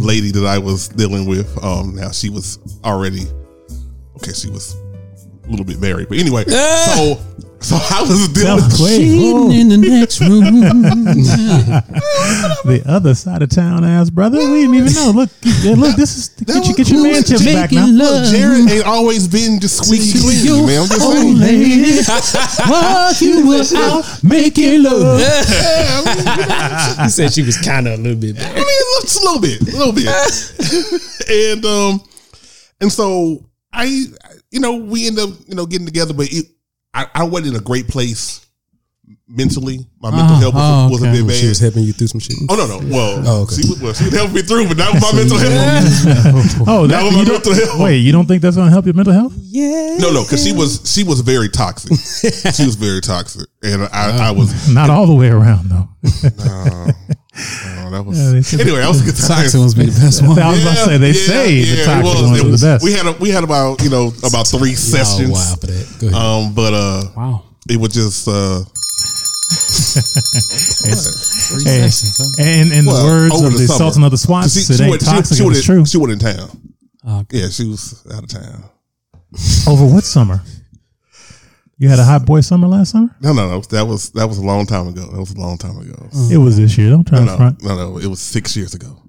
[0.04, 1.48] lady that I was dealing with.
[1.64, 3.24] Um, now she was already
[4.18, 4.34] okay.
[4.34, 4.76] She was
[5.46, 6.44] a little bit married, but anyway.
[6.48, 7.20] so,
[7.64, 8.60] so I was dealing.
[8.60, 9.52] Self-claim.
[9.52, 10.44] in the next room.
[12.64, 14.38] The other side of town, ass brother.
[14.38, 15.12] We didn't even know.
[15.14, 15.30] Look,
[15.62, 15.96] yeah, look.
[15.98, 17.12] This is get, was you, get your cool.
[17.12, 17.82] man chips back now.
[17.82, 20.82] Making Look, Jared ain't always been just squeaky clean, man.
[20.84, 21.38] I'm just Oh, saying.
[21.38, 22.02] lady,
[22.72, 25.20] while you was out making love.
[27.04, 28.38] He said she was kind of a little bit.
[28.40, 28.66] I mean,
[29.02, 30.08] just a little bit, a little bit.
[31.30, 32.02] and um,
[32.80, 33.86] and so I,
[34.52, 36.46] you know, we end up, you know, getting together, but it,
[36.94, 38.46] I, I wasn't in a great place
[39.28, 39.80] mentally.
[40.00, 41.18] My mental Oh, health was, oh, was a okay.
[41.22, 41.36] bit bad.
[41.38, 42.36] She was helping you through some shit.
[42.50, 42.78] oh no, no.
[42.96, 43.56] Well, Oh, okay.
[43.62, 46.68] she was well, she was helping me through, but oh, that was my mental health.
[46.68, 47.80] Oh, That that, was my you don't, mental health.
[47.80, 47.98] wait.
[47.98, 49.34] You don't think that's gonna help your mental health?
[49.38, 49.98] Yeah.
[50.00, 51.92] No, no, because she was she was very toxic.
[52.54, 54.70] she was very toxic, and I, I was.
[54.70, 55.90] Not all the way around though.
[57.36, 58.18] Oh, that was
[58.54, 58.80] Yeah, anyway.
[58.80, 59.42] That was a good time.
[59.42, 60.38] Toxic ones be the best one.
[60.38, 62.22] I was about to say they say the it toxic was.
[62.22, 62.84] ones It was- the best.
[62.86, 65.32] We had a, we had about you know about three sessions.
[65.32, 66.14] wow for that.
[66.14, 67.44] Um, but uh, Wow.
[67.68, 68.64] it was just uh,
[70.74, 72.32] Three Hey, sessions, huh?
[72.44, 73.78] and in well, the words over of the summer.
[73.78, 75.38] Sultan of the 'Cause Swats, she, it ain't went, she, toxic.
[75.38, 75.86] she, it was wasn't- true.
[75.86, 76.50] she wasn't in town.
[77.26, 77.38] Okay.
[77.40, 78.64] Yeah, she was out of town.
[79.68, 80.42] Over what summer?
[81.78, 83.10] You had a hot boy summer last summer.
[83.20, 83.60] No, no, no.
[83.62, 85.02] That was that was a long time ago.
[85.12, 86.08] That was a long time ago.
[86.32, 86.90] It was this year.
[86.92, 87.64] Don't try No, to no, front.
[87.64, 87.98] no, no.
[87.98, 89.02] It was six years ago.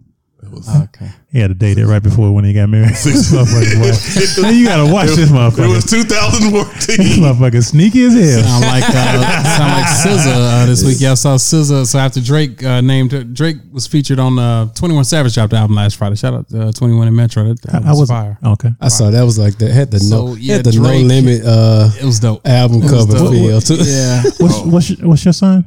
[0.55, 0.83] It was.
[0.85, 1.11] Okay.
[1.33, 2.91] He had to date it right before when he got married.
[2.91, 4.43] This motherfucker, boy.
[4.43, 5.59] Man, you gotta watch this motherfucker.
[5.59, 5.75] It motherfucker.
[5.75, 7.23] was This 2014.
[7.23, 8.43] motherfucker sneaky as hell.
[8.45, 11.01] Sound like uh, sound like SZA uh, this week.
[11.01, 11.87] Y'all saw SZA.
[11.87, 15.57] So after Drake uh, named Drake was featured on uh, Twenty One Savage dropped the
[15.57, 16.15] album last Friday.
[16.17, 17.43] Shout out to uh, Twenty One and Metro.
[17.45, 18.39] That, that I was was fire.
[18.45, 18.71] okay.
[18.81, 19.71] I saw that was like that.
[19.73, 22.47] Had the So, no, yeah, had the Drake- no limit uh, It was dope.
[22.47, 23.33] album was cover dope.
[23.33, 23.75] feel too.
[23.85, 24.23] Yeah.
[24.39, 25.65] What's what's your, what's your sign?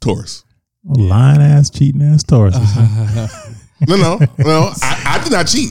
[0.00, 0.44] Taurus.
[0.88, 2.56] Oh, lying ass, cheating ass Taurus.
[3.88, 4.72] No, no, no.
[4.82, 5.70] I, I did not cheat.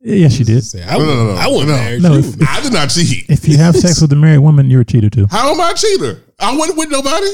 [0.00, 0.64] yes, you did.
[0.88, 1.36] I, No, no, no, no.
[1.36, 1.76] I wasn't No.
[1.76, 2.02] married.
[2.02, 3.26] No, You- if, I did not cheat.
[3.28, 5.26] if you have sex with a married woman, you're a cheater too.
[5.30, 6.22] How am I a cheater?
[6.38, 7.26] I wasn't with nobody.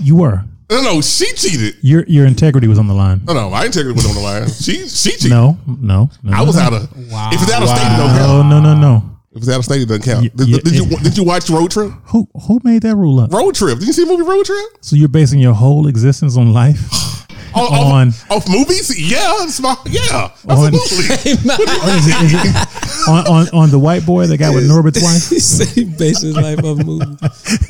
[0.00, 0.44] You were.
[0.70, 1.00] No, no.
[1.00, 1.76] She cheated.
[1.80, 3.22] Your your integrity was on the line.
[3.24, 3.48] No, no.
[3.50, 4.48] I ain't taking it on the line.
[4.48, 5.30] She she cheated.
[5.30, 6.32] No, no, no.
[6.36, 6.62] I was no.
[6.62, 7.10] out of.
[7.10, 7.30] Wow.
[7.32, 8.30] If it's out of state, it don't count.
[8.30, 9.02] Oh no, no, no.
[9.32, 10.22] If it's out of state, it doesn't count.
[10.24, 11.90] Y- Did, yeah, did you it- did you watch Road Trip?
[12.08, 13.32] Who who made that rule up?
[13.32, 13.78] Road Trip.
[13.78, 14.66] Did you see the movie Road Trip?
[14.82, 16.78] So you're basing your whole existence on life?
[17.58, 18.98] Off, On- off, off movies?
[19.10, 21.34] Yeah, it's my, yeah, On- absolutely.
[21.56, 22.22] What is it?
[22.22, 25.28] Is it on, on on the white boy that got with Norbert's wife?
[25.30, 27.16] He said he based his life off a movie.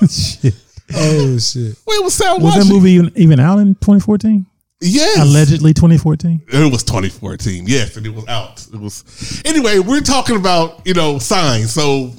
[0.08, 0.54] Shit.
[0.94, 1.76] Oh shit!
[1.86, 4.46] Wait, was Sam Was that movie even, even out in 2014?
[4.80, 6.42] Yes, Allegedly 2014.
[6.48, 7.64] It was 2014.
[7.66, 8.64] Yes, and it was out.
[8.72, 9.42] It was.
[9.44, 11.72] Anyway, we're talking about you know signs.
[11.74, 12.12] So,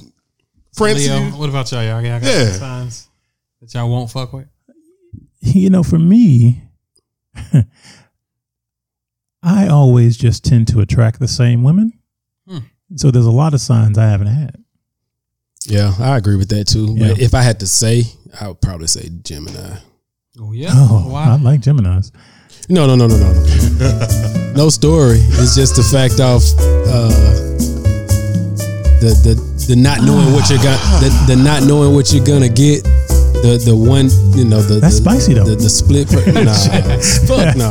[0.76, 1.82] Francis, Leo, what about y'all?
[1.82, 2.52] Y'all got Yeah.
[2.52, 3.08] signs
[3.60, 4.46] that y'all won't fuck with?
[5.40, 6.62] You know, for me,
[9.42, 11.92] I always just tend to attract the same women.
[12.46, 12.58] Hmm.
[12.96, 14.62] So there's a lot of signs I haven't had.
[15.66, 16.94] Yeah, I agree with that too.
[16.96, 17.08] Yeah.
[17.08, 18.04] But if I had to say,
[18.38, 19.78] I would probably say Gemini.
[20.38, 20.70] Oh yeah.
[20.72, 22.12] Oh, I like Gemini's.
[22.68, 24.52] No, no, no, no, no, no.
[24.56, 25.18] no story.
[25.18, 26.42] It's just the fact of
[26.88, 27.10] uh,
[29.00, 29.34] the the
[29.68, 32.84] the not knowing what you're gonna the, the not knowing what you're gonna get.
[33.40, 35.44] The the one you know the That's the, spicy, though.
[35.44, 36.08] The, the split.
[36.08, 36.52] Per- nah,
[37.24, 37.70] fuck no.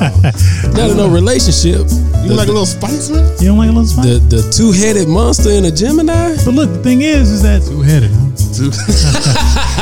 [0.73, 1.85] Not in no relationship.
[2.25, 3.21] You The- like a little spice, man?
[3.39, 4.05] You don't like a little spice?
[4.05, 6.35] the the two headed monster in a Gemini.
[6.43, 8.09] but look, the thing is, is that Two headed.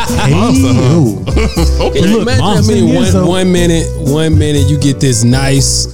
[0.08, 0.26] Huh?
[0.26, 0.68] hey, Monster,
[1.80, 2.00] yo, Okay.
[2.02, 2.44] Can you look, imagine?
[2.44, 5.88] I Mom's mean, one, though- one minute, one minute you get this nice,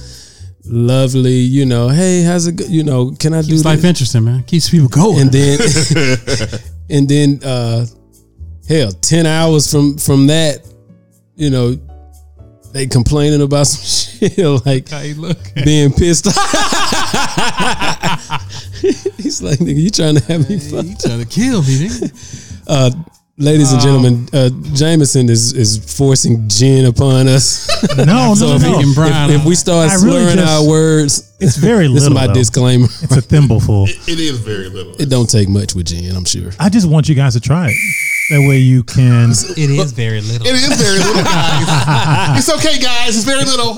[0.64, 2.56] lovely, you know, hey, how's it?
[2.56, 2.64] Go?
[2.66, 3.88] You know, can I do Keeps life this?
[3.90, 4.42] interesting, man.
[4.44, 5.20] Keeps people going.
[5.20, 5.58] And then,
[6.90, 7.86] and then, uh,
[8.68, 10.66] hell, ten hours from from that,
[11.36, 11.76] you know,
[12.72, 15.38] they complaining about some shit like How you look.
[15.64, 16.34] being pissed off.
[19.16, 20.88] He's like, nigga, you trying to have me fucked?
[20.88, 22.40] You trying to kill me, nigga.
[22.66, 22.90] Uh,
[23.36, 27.68] ladies and gentlemen, uh, Jameson is is forcing gin upon us.
[27.98, 28.80] no, no, So no, if, no.
[28.80, 31.94] If, if we start I really slurring just- our words, It's very little.
[31.96, 32.32] this is my though.
[32.32, 32.86] disclaimer.
[32.86, 33.84] It's a thimbleful.
[34.08, 34.94] It is very little.
[34.98, 36.52] It don't take much with gin, I'm sure.
[36.58, 37.76] I just want you guys to try it.
[38.30, 39.30] That way you can.
[39.56, 40.46] it is very little.
[40.46, 42.38] It is very little, guys.
[42.48, 43.16] it's okay, guys.
[43.16, 43.74] It's very little.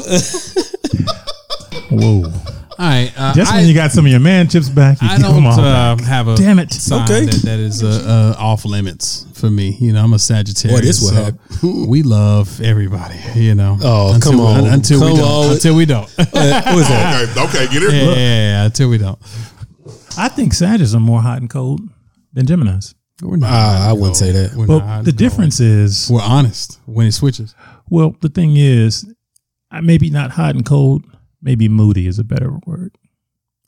[1.90, 2.30] Whoa!
[2.78, 3.12] All right.
[3.16, 5.22] Uh, Just I, when you got some of your man chips back, you I can
[5.22, 5.58] don't come on.
[5.60, 6.70] uh, have a Damn it.
[6.72, 7.24] sign Okay.
[7.26, 9.76] that, that is uh, uh, off limits for me.
[9.80, 10.80] You know, I'm a Sagittarius.
[10.80, 11.32] Boy, this will
[11.84, 11.86] so.
[11.88, 13.18] We love everybody.
[13.34, 13.78] You know.
[13.82, 14.66] Oh, until, come on.
[14.66, 15.28] Until we Come don't.
[15.46, 15.52] on.
[15.52, 16.08] Until we don't.
[16.18, 16.24] yeah,
[16.74, 17.30] what that?
[17.36, 17.92] Okay, okay, get it.
[17.94, 19.18] yeah, yeah, until we don't.
[20.18, 21.80] I think Sagittarius are more hot and cold
[22.32, 22.94] than Gemini's.
[23.22, 23.48] We're not.
[23.50, 24.54] Ah, I wouldn't say that.
[24.54, 27.54] We're Well, not the difference is, We're honest when it switches.
[27.88, 29.06] well, the thing is,
[29.70, 31.04] I- maybe not hot and cold.
[31.42, 32.96] Maybe moody is a better word,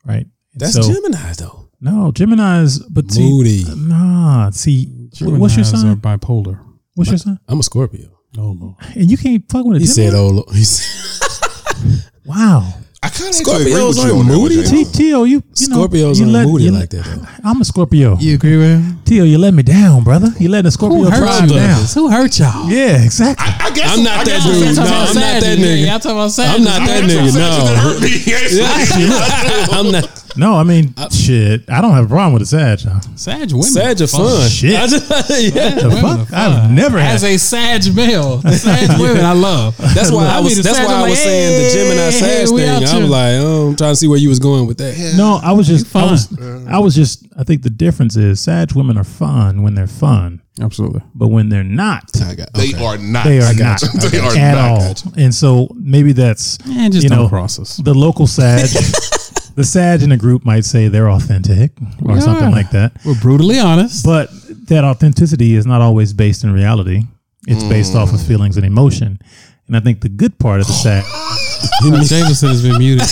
[0.04, 0.26] right?
[0.52, 1.68] And That's so- Gemini though.
[1.80, 4.86] No, Gemini's, but see, Nah, see,
[5.20, 5.20] what's
[5.56, 5.86] your Geminis sign?
[5.92, 6.58] Are bipolar.
[6.94, 7.38] What's your sign?
[7.48, 8.08] I'm a Scorpio.
[8.36, 8.74] Oh Lord.
[8.96, 10.10] And you can't fuck with a He Gemini.
[10.10, 12.74] said, "Oh, he said, wow.
[13.00, 14.54] I kind of Scorpios agree with you aren't on that one, moody.
[14.56, 14.70] James.
[14.92, 17.26] T- Tio, you, you know, Scorpios you aren't let- moody you like that, though.
[17.44, 18.16] I'm a Scorpio.
[18.18, 19.00] You agree with him?
[19.04, 20.28] Tio, you let me down, brother.
[20.40, 21.54] You letting a Scorpio Who hurt you?
[21.56, 21.84] down.
[21.94, 22.68] Who hurt y'all?
[22.68, 23.46] Yeah, exactly.
[23.46, 24.54] I guess I'm not I that guess dude.
[24.56, 25.86] I'm No, talking I'm not that nigga.
[25.86, 26.58] y'all talking about Sagittarius.
[26.58, 27.28] I'm not that nigga.
[27.28, 29.78] I'm No, hurt me.
[29.78, 30.24] I'm not.
[30.36, 31.68] No, I mean, shit.
[31.70, 32.82] I don't have a problem with a Sag.
[32.82, 33.00] y'all.
[33.16, 33.62] Sag women.
[33.64, 34.20] Sag are fun.
[34.40, 34.48] fun.
[34.48, 34.76] Shit.
[34.80, 35.70] I just- yeah.
[35.70, 36.32] The Women fuck?
[36.32, 36.74] I've fun.
[36.74, 37.14] never had.
[37.14, 39.76] As a Sag male, Sag women I love.
[39.78, 40.62] That's why I I was.
[40.62, 42.84] That's why I'm was like, saying the Gemini hey, Sag we thing.
[43.04, 45.14] I'm like, oh, I'm trying to see where you was going with that.
[45.16, 45.86] no, I was just.
[45.86, 46.10] I fun.
[46.12, 46.66] was.
[46.68, 47.26] I was just.
[47.36, 51.02] I think the difference is Sag women are fun when they're fun, Absolutely.
[51.14, 52.52] but when they're not, I got.
[52.52, 53.24] They are not.
[53.24, 53.80] they are not.
[54.10, 55.06] They are at not.
[55.06, 55.12] all.
[55.16, 57.76] And so maybe that's And just you don't know cross us.
[57.78, 58.68] the local Sag.
[59.58, 61.72] The Sag in a group might say they're authentic
[62.04, 62.92] or We something like that.
[63.04, 64.04] We're brutally honest.
[64.04, 64.30] But
[64.68, 67.02] that authenticity is not always based in reality.
[67.48, 69.18] It's based off of feelings and emotion.
[69.66, 71.02] And I think the good part of the Sag.
[72.06, 73.02] Jameson has been muted.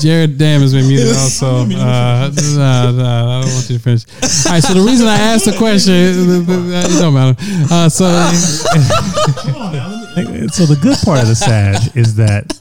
[0.00, 1.66] Jared Dam has been muted also.
[1.76, 2.56] Uh, I don't
[3.52, 4.06] want you to finish.
[4.46, 7.36] All right, so the reason I asked the question, it don't matter.
[7.70, 8.06] Uh, so
[10.48, 12.58] so the good part of the Sag is that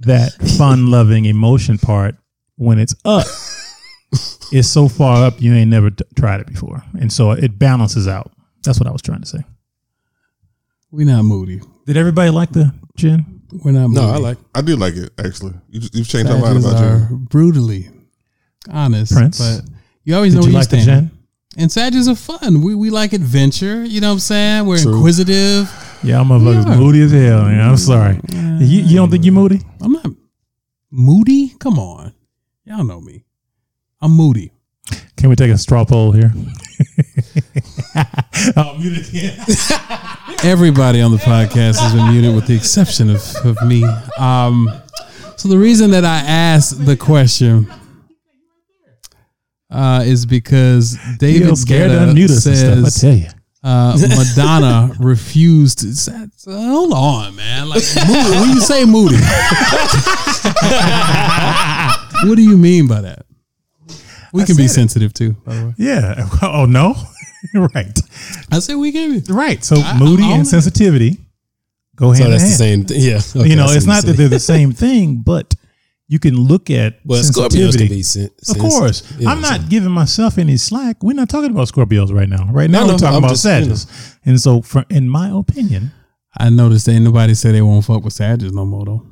[0.00, 2.16] that fun loving emotion part
[2.56, 3.26] when it's up
[4.52, 8.08] is so far up you ain't never t- tried it before and so it balances
[8.08, 8.32] out
[8.62, 9.38] that's what i was trying to say
[10.90, 11.60] we're not moody.
[11.86, 14.00] did everybody like the gin We're not moody.
[14.00, 14.38] No, I like.
[14.54, 15.54] I do like it actually.
[15.68, 17.16] You, you've changed my mind Sagittarius about are you.
[17.30, 17.88] brutally
[18.70, 19.12] honest.
[19.12, 19.38] Prince?
[19.38, 19.70] But
[20.04, 21.10] you always did know you where like the you stand.
[21.10, 21.18] gin
[21.62, 22.62] And Sagittarius are fun.
[22.62, 23.84] We we like adventure.
[23.84, 24.66] You know what I'm saying?
[24.66, 24.94] We're True.
[24.96, 25.70] inquisitive.
[26.02, 26.76] Yeah i'm motherfuckers Yeah.
[26.76, 27.60] moody as hell man.
[27.60, 30.06] i'm sorry you, you don't think you're moody I'm not
[30.90, 31.54] moody.
[31.60, 32.12] Come on,
[32.64, 33.24] y'all know me.
[34.02, 34.50] I'm moody.
[35.16, 36.32] can we take a straw poll here
[38.56, 38.76] oh.
[40.44, 43.84] Everybody on the podcast has been muted with the exception of, of me.
[44.18, 44.70] Um,
[45.36, 47.70] so the reason that I asked the question
[49.70, 53.28] uh, is because David scared Guetta unmute us and stuff, I says tell you.
[53.62, 55.80] Uh, Madonna refused.
[55.80, 57.68] To, say- hold on, man.
[57.68, 59.16] Like moody, when you say moody,
[62.24, 63.26] what do you mean by that?
[64.32, 65.32] We can be sensitive too.
[65.44, 66.28] By the way, Yeah.
[66.42, 66.94] Oh no.
[67.54, 67.98] right.
[68.52, 69.32] I said we can be.
[69.32, 69.64] Right.
[69.64, 70.46] So I- moody I and it.
[70.46, 71.18] sensitivity
[71.96, 72.18] go ahead.
[72.24, 73.00] So hand So that's in the same thing.
[73.00, 73.20] Yeah.
[73.42, 75.54] Okay, you know, it's not that they're the same thing, but
[76.12, 77.86] you can look at Well, Scorpios sensitivity.
[77.86, 78.02] can be.
[78.02, 81.02] Sen- of course, Yeah, I'm not so- giving myself any slack.
[81.04, 82.50] We're not talking about Scorpios right now.
[82.52, 83.56] Right now, No, we're no, talking I'm about just, you know.
[83.74, 84.16] Sagittarius.
[84.26, 85.92] And so, for in my opinion,
[86.36, 89.06] I noticed that ain't nobody said they won't fuck with Sagittarius no more though.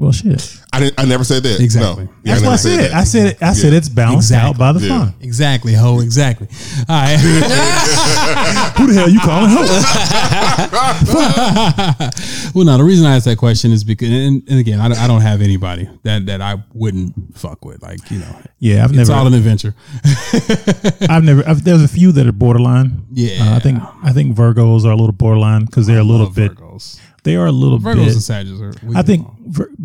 [0.00, 0.56] Well, shit.
[0.72, 0.98] I didn't.
[0.98, 1.60] I never said that.
[1.60, 2.04] Exactly.
[2.04, 2.10] No.
[2.24, 2.80] Yeah, That's what I never said.
[2.80, 2.92] that.
[2.94, 3.42] I said it.
[3.42, 3.78] I said Yeah.
[3.78, 4.48] it's balanced Exactly.
[4.48, 4.88] out by the Yeah.
[4.98, 5.14] fun.
[5.20, 6.00] Exactly, ho.
[6.00, 6.48] Exactly.
[6.88, 7.20] All right.
[8.78, 9.50] Who the hell you calling?
[9.50, 9.60] Ho?
[12.54, 14.98] well, no, the reason I asked that question is because, and, and again, I, don't-
[14.98, 17.82] I don't have anybody that, that I wouldn't fuck with.
[17.82, 19.20] Like, you know, Yeah, I've it's never.
[19.20, 19.74] all an adventure.
[21.10, 21.46] I've never.
[21.46, 23.02] I've, there's a few that are borderline.
[23.12, 23.52] Yeah.
[23.52, 23.82] Uh, I think.
[24.02, 26.52] I think Virgos are a little borderline because they're a little Love bit.
[26.54, 26.98] Virgos.
[27.24, 28.12] They are a little Virgos bit.
[28.14, 28.86] and Sagittarius are.
[28.86, 29.26] we I think.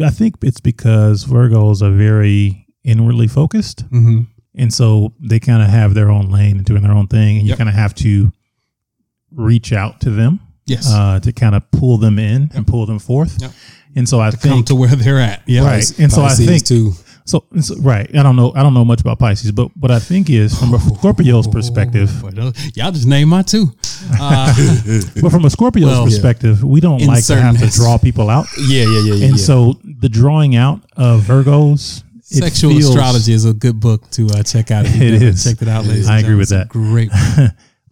[0.02, 4.28] I think it's because Virgos are very inwardly focused, Mhm.
[4.56, 7.48] and so they kind of have their own lane and doing their own thing, and
[7.48, 8.32] you kind of have to
[9.32, 10.40] reach out to them.
[10.66, 10.92] Yes.
[10.92, 13.38] Uh, to kind of pull them in and pull them forth.
[13.40, 13.52] Yep.
[13.96, 15.42] And so I Come think to where they're at.
[15.46, 15.64] Yeah.
[15.64, 16.00] right.
[16.00, 16.94] And so I think too.
[17.28, 18.54] So, so right, I don't know.
[18.56, 22.12] I don't know much about Pisces, but what I think is from a Scorpio's perspective.
[22.76, 23.74] Y'all just name my two.
[24.20, 24.54] Uh,
[25.22, 28.30] But from a Scorpio's Well, perspective, we don't In like to have to draw people
[28.30, 29.26] out, Yeah, yeah, yeah, yeah.
[29.28, 29.44] and yeah.
[29.44, 34.28] so the drawing out of Virgos, it Sexual feels- astrology is a good book to
[34.28, 34.86] uh, check out.
[34.86, 35.44] If you've It is.
[35.46, 36.08] Checked it out, ladies.
[36.08, 36.70] I agree with that.
[36.70, 37.10] Great.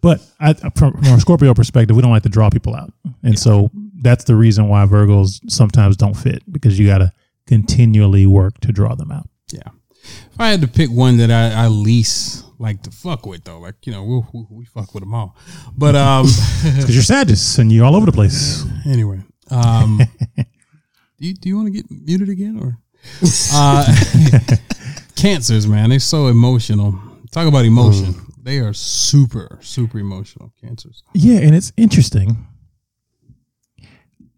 [0.00, 3.36] But I, from, from a Scorpio perspective, we don't like to draw people out, and
[3.38, 3.70] so
[4.00, 7.12] that's the reason why Virgos sometimes don't fit because you got to
[7.46, 9.28] continually work to draw them out.
[9.52, 9.68] Yeah.
[10.04, 13.58] If I had to pick one that I, I least like to fuck with, though,
[13.58, 15.36] like you know, we, we, we fuck with them all.
[15.76, 16.26] But um,
[16.62, 18.64] Because you're Sagittarius and you're all over the place.
[18.86, 19.20] anyway,
[19.50, 20.00] um,
[20.36, 20.44] do
[21.18, 22.78] you do you want to get muted again or?
[23.52, 23.84] Uh,
[25.14, 26.98] cancers, man, they're so emotional.
[27.30, 28.14] Talk about emotion.
[28.42, 30.52] They are super, super emotional.
[30.60, 31.02] Cancers.
[31.12, 32.46] Yeah, and it's interesting.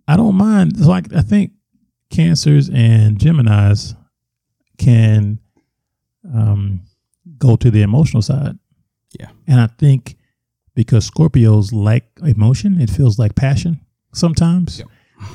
[0.09, 0.81] I don't mind.
[0.81, 1.53] Like I think
[2.11, 3.95] cancers and Gemini's
[4.79, 5.39] can
[6.33, 6.83] um,
[7.39, 8.59] go to the emotional side.
[9.19, 9.29] Yeah.
[9.47, 10.17] And I think
[10.75, 13.81] because Scorpios like emotion, it feels like passion
[14.13, 14.79] sometimes.
[14.79, 14.89] Yep.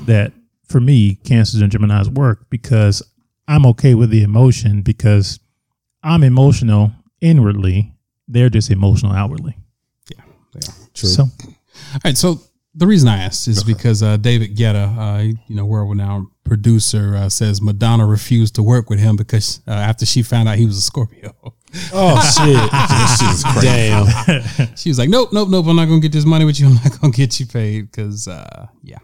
[0.06, 0.34] That
[0.68, 3.02] for me, cancers and Gemini's work because
[3.48, 5.40] I'm okay with the emotion because
[6.04, 7.94] I'm emotional inwardly.
[8.28, 9.58] They're just emotional outwardly.
[10.10, 10.76] Yeah, they are.
[10.94, 11.10] True.
[11.10, 12.42] So All right, so
[12.74, 17.16] the reason I asked is because uh, David Guetta, uh, you know, world renowned producer,
[17.16, 20.66] uh, says Madonna refused to work with him because uh, after she found out he
[20.66, 21.34] was a Scorpio,
[21.94, 22.22] oh
[23.54, 23.62] shit!
[23.64, 24.76] Damn.
[24.76, 25.66] she was like, "Nope, nope, nope.
[25.68, 26.68] I'm not gonna get this money with you.
[26.68, 29.00] I'm not gonna get you paid because, uh, yeah,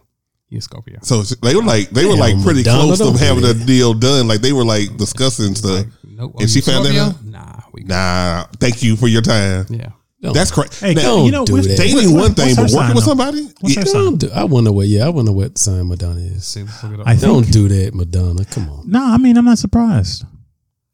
[0.50, 3.26] you're a Scorpio." So they were like they were Damn, like pretty Madonna close to
[3.26, 4.28] having a deal done.
[4.28, 5.86] Like they were like discussing stuff.
[6.04, 6.36] Nope.
[6.40, 7.24] And she you a found that out?
[7.24, 9.66] Nah, we Nah, thank you for your time.
[9.70, 9.92] yeah.
[10.20, 10.80] That's correct.
[10.80, 11.78] Hey, now, you know, do what's- that.
[11.78, 13.84] dating what- one thing, but working with somebody, What's yeah.
[13.84, 14.88] Don't do, I wonder what.
[14.88, 16.46] Yeah, I wonder what sign Madonna is.
[16.46, 17.08] See, let's look it up.
[17.08, 18.44] I think, Don't do that, Madonna.
[18.46, 18.90] Come on.
[18.90, 20.26] No, I mean I'm not surprised.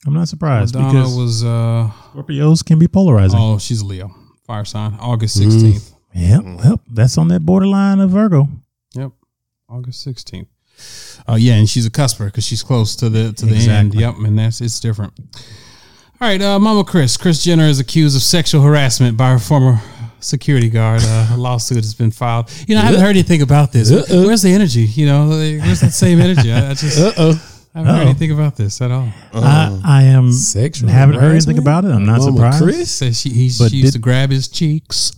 [0.05, 3.39] I'm not surprised Madonna because was, uh, Scorpios can be polarizing.
[3.39, 4.13] oh, she's Leo,
[4.45, 5.93] fire sign, August 16th.
[6.13, 6.79] Yep, yep.
[6.91, 8.47] that's on that borderline of Virgo.
[8.93, 9.11] Yep,
[9.69, 10.47] August 16th.
[11.27, 13.93] Oh yeah, and she's a cusper because she's close to the to the end.
[13.93, 15.13] Yep, and that's it's different.
[16.23, 17.17] All right, uh, Mama Kris.
[17.17, 19.81] Kris Jenner is accused of sexual harassment by her former
[20.21, 21.01] security guard.
[21.03, 22.49] Uh, a lawsuit has been filed.
[22.65, 23.91] You know, I haven't heard anything about this.
[23.91, 24.23] Uh-uh.
[24.23, 24.83] Where's the energy?
[24.83, 26.53] You know, where's that same energy?
[26.53, 27.31] I, I just Uh oh.
[27.75, 28.09] I haven't heard Uh-oh.
[28.09, 29.09] anything about this at all.
[29.33, 31.89] I, I am Sexual haven't heard anything about it.
[31.89, 32.63] I'm not Mama surprised.
[32.63, 32.89] Kris?
[32.89, 35.11] Says she he, But she used did- to grab his cheeks.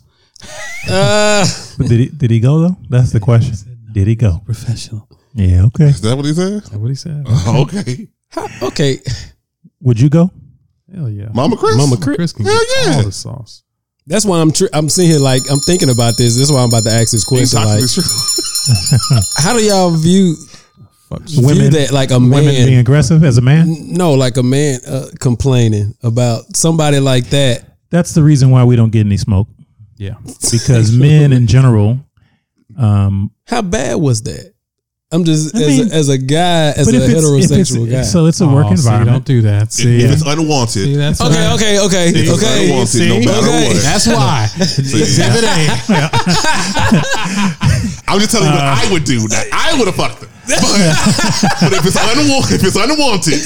[0.89, 1.45] Uh,
[1.77, 2.77] But did he did he go though?
[2.89, 3.53] That's the question.
[3.91, 4.41] Did he go?
[4.43, 5.07] Professional.
[5.35, 5.65] Yeah.
[5.65, 5.83] Okay.
[5.85, 6.63] Is that what he said?
[6.63, 7.27] That's what he said.
[7.47, 8.07] Okay,
[8.63, 8.99] okay.
[9.81, 10.31] Would you go?
[10.93, 11.29] Hell yeah.
[11.33, 11.77] Mama Kris.
[11.77, 12.15] Mama Kris.
[12.17, 12.97] Kris can Hell get yeah.
[12.97, 13.63] all the sauce.
[14.07, 14.51] That's why I'm.
[14.51, 16.35] Tr- I'm sitting here like I'm thinking about this.
[16.35, 17.59] This is why I'm about to ask this question.
[17.59, 17.81] Like,
[19.37, 20.35] how do y'all view
[21.23, 22.79] view Women- that like a Women being man?
[22.79, 23.93] aggressive as a man.
[23.93, 27.77] No, like a man uh, complaining about somebody like that.
[27.89, 29.47] That's the reason why we don't get any smoke
[29.97, 30.15] Yeah.
[30.51, 31.99] because men in general.
[32.77, 34.53] Um, How bad was that?
[35.11, 37.71] I'm just I as, mean- a, as a guy, as a if it's, if it's
[37.71, 38.01] heterosexual guy.
[38.01, 39.11] so, it's a work Oh, see, environment.
[39.11, 39.71] don't do that.
[39.71, 41.53] See, If it's unwanted, see that's okay, right.
[41.55, 42.65] okay, okay, if it's okay.
[42.65, 43.67] unwanted, no matter okay.
[43.69, 43.83] what.
[43.83, 44.49] That's why.
[44.57, 45.47] Exhibit A.
[48.07, 49.27] I'm just telling you what Uh, I would do.
[49.27, 50.29] That I would have fucked them.
[50.45, 50.61] But,
[51.61, 53.41] but if it's unwanted, if it's unwanted,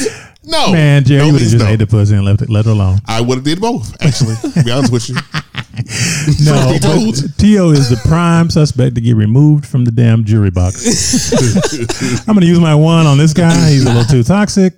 [0.46, 0.72] no.
[0.72, 1.70] Man, Jerry, no would have just no.
[1.70, 3.00] ate the pussy and left it, let it alone.
[3.06, 3.96] I would have did both.
[4.02, 5.16] Actually, to be honest with you.
[6.44, 10.52] No, be but Tio is the prime suspect to get removed from the damn jury
[10.52, 11.32] box.
[12.28, 13.70] I'm going to use my one on this guy.
[13.70, 14.74] He's a little too toxic.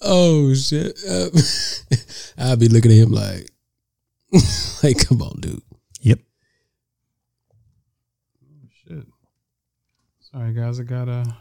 [0.00, 0.96] Oh shit!
[1.08, 1.28] Uh,
[2.38, 3.50] I'll be looking at him like,
[4.82, 5.60] like, come on, dude.
[6.02, 6.20] Yep.
[8.44, 9.06] Oh, shit.
[10.20, 10.78] Sorry, guys.
[10.78, 11.36] I got a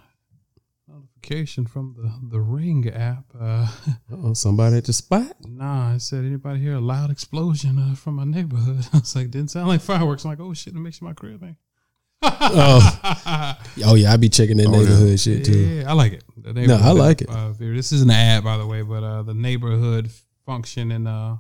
[1.30, 3.26] notification from the the Ring app.
[3.40, 3.68] Uh,
[4.12, 5.36] Oh, somebody at the spot.
[5.46, 8.86] nah, it said anybody hear a loud explosion uh, from my neighborhood?
[8.94, 10.24] I was like, didn't sound like fireworks.
[10.24, 11.42] I'm like, oh shit, it makes my crib.
[11.42, 11.58] Man.
[12.24, 13.56] oh,
[13.86, 14.78] oh yeah, I be checking that Oh, yeah.
[14.80, 15.58] neighborhood shit too.
[15.60, 16.24] Yeah, I like it.
[16.38, 17.30] The No, I like it.
[17.30, 20.10] Uh, this isn't an ad, by the way, but uh, the neighborhood
[20.46, 21.38] function in uh,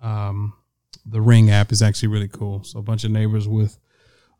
[0.00, 0.52] um,
[1.04, 2.62] the Ring app is actually really cool.
[2.62, 3.76] So a bunch of neighbors with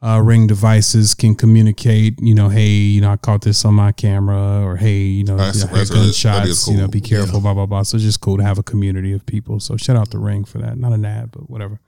[0.03, 2.19] uh, Ring devices can communicate.
[2.23, 5.37] You know, hey, you know, I caught this on my camera, or hey, you know,
[5.37, 6.69] That's- I heard that's really- that is gunshots.
[6.69, 7.83] You know, be careful, blah blah blah.
[7.83, 9.61] So it's just cool to have a community of people.
[9.61, 10.79] So shout out the Ring for that.
[10.79, 11.81] Not an ad, but whatever.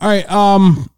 [0.00, 0.28] All right.
[0.30, 0.90] Um.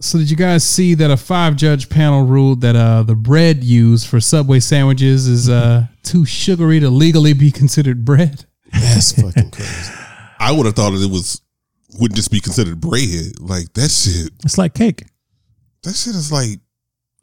[0.00, 3.64] So did you guys see that a five judge panel ruled that uh the bread
[3.64, 8.44] used for Subway sandwiches is uh too sugary to legally be considered bread?
[8.72, 9.92] That's fucking crazy.
[10.38, 11.40] I would have thought that it was
[11.98, 13.40] wouldn't just be considered bread.
[13.40, 14.30] Like that shit.
[14.44, 15.04] It's like cake.
[15.88, 16.60] That shit is like.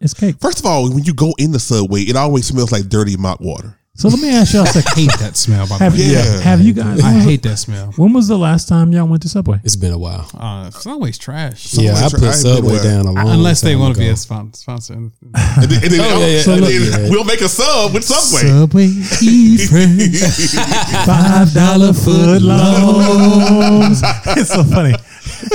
[0.02, 0.36] It's cake.
[0.42, 3.40] First of all, when you go in the subway, it always smells like dirty mop
[3.40, 3.78] water.
[3.98, 4.98] So let me ask y'all a I second.
[4.98, 5.66] hate that smell.
[5.70, 6.42] By the Have, way, Yeah.
[6.42, 7.00] have you guys?
[7.02, 7.94] I hate that smell.
[7.96, 9.62] When was the last time y'all went to Subway?
[9.64, 10.30] It's been a while.
[10.38, 11.76] Uh, Subway's trash.
[11.78, 14.18] yeah, I I put ain't Subway down a long Unless they want to be a
[14.18, 14.96] spon- sponsor.
[14.96, 16.54] And then, and then, Oh, yeah, yeah.
[16.56, 17.10] and then Yeah.
[17.10, 18.50] we'll make a sub with Subway.
[18.50, 18.88] Subway
[19.22, 21.06] eat fresh.
[21.06, 24.02] Five dollar foot longs.
[24.38, 24.94] it's so funny.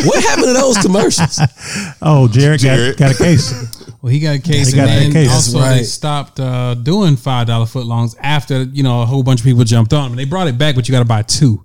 [0.05, 1.41] What happened to those commercials?
[2.03, 2.97] Oh, Jared, Jared.
[2.97, 3.77] Got, got a case.
[4.03, 5.31] Well, he got a case, He and that then case.
[5.31, 9.41] also That's they stopped uh, doing five dollar footlongs after you know a whole bunch
[9.41, 10.17] of people jumped on them.
[10.17, 11.63] They brought it back, but you got to buy two.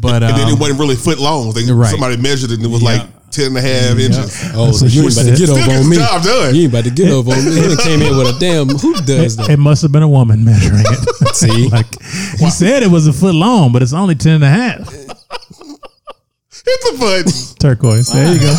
[0.00, 1.52] But And then um, it wasn't really foot long.
[1.52, 1.90] They, Right.
[1.90, 2.88] Somebody measured it and it was Yeah.
[3.02, 4.40] like 10 and a half inches.
[4.54, 5.96] Oh, so you ain't about to get Still over on me.
[5.96, 6.54] job done.
[6.54, 7.50] You ain't about to get over on me.
[7.70, 8.68] He came in with a damn.
[8.68, 9.50] Who does It, that?
[9.50, 11.34] it must have been a woman measuring it.
[11.34, 11.66] See?
[11.70, 12.00] like
[12.38, 14.94] he said it was a foot long, but it's only ten and a half.
[16.64, 17.32] Hit the button.
[17.58, 18.08] Turquoise.
[18.10, 18.48] There you go.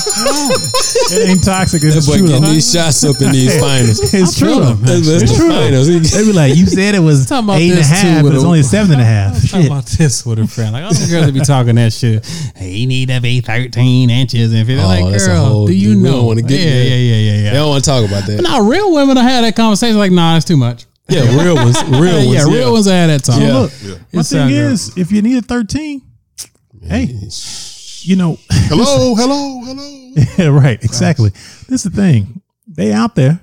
[1.10, 1.82] it ain't toxic.
[1.82, 2.54] That It's boy true getting though.
[2.54, 4.14] these shots up in these finals.
[4.14, 4.74] It's true though.
[4.78, 5.88] That's, that's It's the true finals.
[5.90, 8.24] They be like, you said it was Talking about eight and a this, too, half,
[8.24, 9.32] with but it's a- only seven and a half.
[9.32, 10.74] I was talking about this with a friend.
[10.74, 12.22] Like all the girls that be talking that shit.
[12.56, 15.98] Hey, you need to be thirteen inches, and they're Oh, like, girl, whole- do you
[15.98, 16.26] we know?
[16.26, 16.84] wanna get yeah, there.
[16.86, 17.50] yeah, yeah, yeah, yeah.
[17.54, 18.42] They don't want to talk about that.
[18.44, 19.98] No, real women will have that conversation.
[19.98, 20.86] Like, nah, it's too much.
[21.10, 21.82] Yeah, real ones.
[21.86, 22.34] Real ones.
[22.34, 23.42] yeah, real ones have that talk.
[23.42, 23.54] Yeah.
[23.66, 26.02] Look, my thing is, if you need a thirteen,
[26.86, 27.08] hey,
[28.06, 30.14] you know, Hello, hello, hello.
[30.38, 31.30] yeah, right, exactly.
[31.30, 32.42] This is the thing.
[32.68, 33.40] They out there,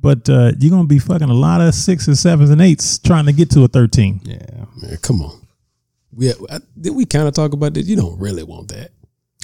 [0.00, 3.32] but uh, you're gonna be fucking a lot of sixes, sevens, and eights trying to
[3.32, 4.20] get to a thirteen.
[4.24, 4.64] Yeah.
[4.80, 5.46] Man, come on.
[6.14, 7.86] We I, did we kind of talk about that?
[7.86, 8.90] You don't really want that.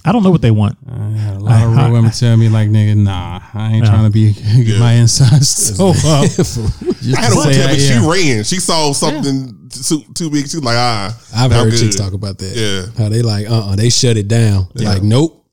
[0.05, 0.79] I don't know what they want.
[0.89, 4.05] I had a lot of real women tell me like, nigga, nah, I ain't trying
[4.05, 4.33] to be
[4.65, 5.97] get my insides so up.
[6.05, 8.01] I had a to one say, time, but yeah.
[8.01, 8.45] she ran.
[8.45, 10.49] She saw something too, too big.
[10.49, 11.19] She was like, ah.
[11.35, 11.81] I've heard good.
[11.81, 12.55] chicks talk about that.
[12.57, 13.03] Yeah.
[13.03, 14.69] How they like, uh, uh they shut it down.
[14.75, 15.47] Like, nope.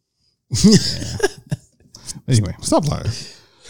[2.27, 3.05] Anyway, Stop lying.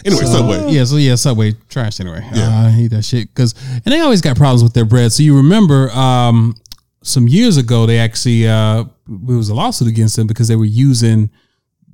[0.04, 0.70] Anyway, Subway.
[0.72, 2.26] Yeah, so yeah, Subway trash anyway.
[2.32, 5.12] Yeah, uh, I hate that shit because and they always got problems with their bread.
[5.12, 6.54] So you remember um,
[7.02, 10.64] some years ago they actually uh, there was a lawsuit against them because they were
[10.64, 11.28] using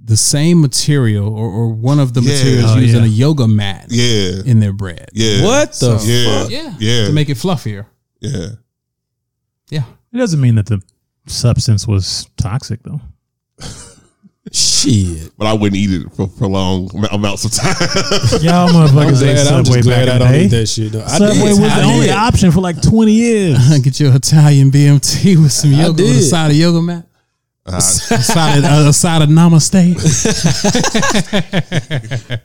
[0.04, 2.32] the same material or, or one of the Yeah.
[2.32, 3.08] materials Oh, used in yeah.
[3.08, 4.42] a yoga mat Yeah.
[4.44, 5.08] in their bread.
[5.12, 5.42] Yeah.
[5.44, 6.42] What the So- Yeah.
[6.42, 6.50] fuck?
[6.50, 7.06] Yeah, Yeah.
[7.06, 7.86] to make it fluffier.
[8.22, 8.46] Yeah.
[9.70, 10.82] Yeah, It doesn't mean that the
[11.26, 13.00] substance was toxic though.
[14.52, 15.30] Shit.
[15.38, 17.74] But I wouldn't eat it for, for long amounts of time.
[18.42, 20.44] Y'all I'm motherfuckers ate glad, I'm Subway just glad back I in the don't day.
[20.44, 20.92] eat that shit.
[20.92, 21.04] though.
[21.04, 21.60] I Subway did.
[21.60, 23.78] was the only option for like twenty years.
[23.82, 26.22] get your Italian BMT with some I yoga with a did.
[26.24, 27.06] side of yoga mat.
[27.64, 29.72] Uh, a side of, a side of namaste.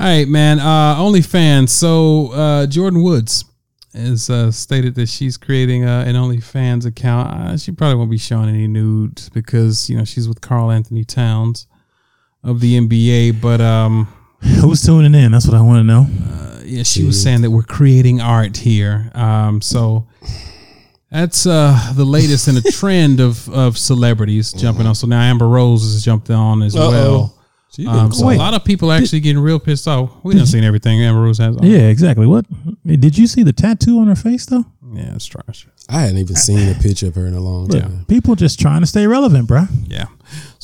[0.00, 0.58] All right, man.
[0.58, 1.68] Uh, OnlyFans.
[1.70, 3.44] So uh, Jordyn Woods
[3.96, 7.32] has uh, stated that she's creating uh, an OnlyFans account.
[7.32, 11.66] Uh, she probably won't be showing any nudes because you know she's with Karl-Anthony Towns
[12.42, 13.40] of the NBA.
[13.40, 14.08] But um,
[14.60, 15.32] Who's tuning in?
[15.32, 16.06] That's what I want to know.
[16.64, 19.10] yeah, she was saying that we're creating art here.
[19.14, 20.06] Um, so
[21.10, 24.94] that's uh, the latest in a trend of of celebrities jumping on.
[24.94, 26.90] So now Amber Rose has jumped on as Uh-oh.
[26.90, 27.35] well.
[27.72, 30.10] She Um, so a lot of people are actually getting real pissed off.
[30.22, 31.66] We done seen everything Amber Rose has on.
[31.66, 32.26] Yeah, exactly.
[32.26, 32.46] What
[32.86, 34.64] did you see the tattoo on her face though?
[34.94, 35.66] Yeah, it's trash.
[35.88, 38.04] I hadn't even seen a picture of her in a long Yeah, time.
[38.08, 39.68] people just trying to stay relevant, bruh.
[39.86, 40.06] Yeah.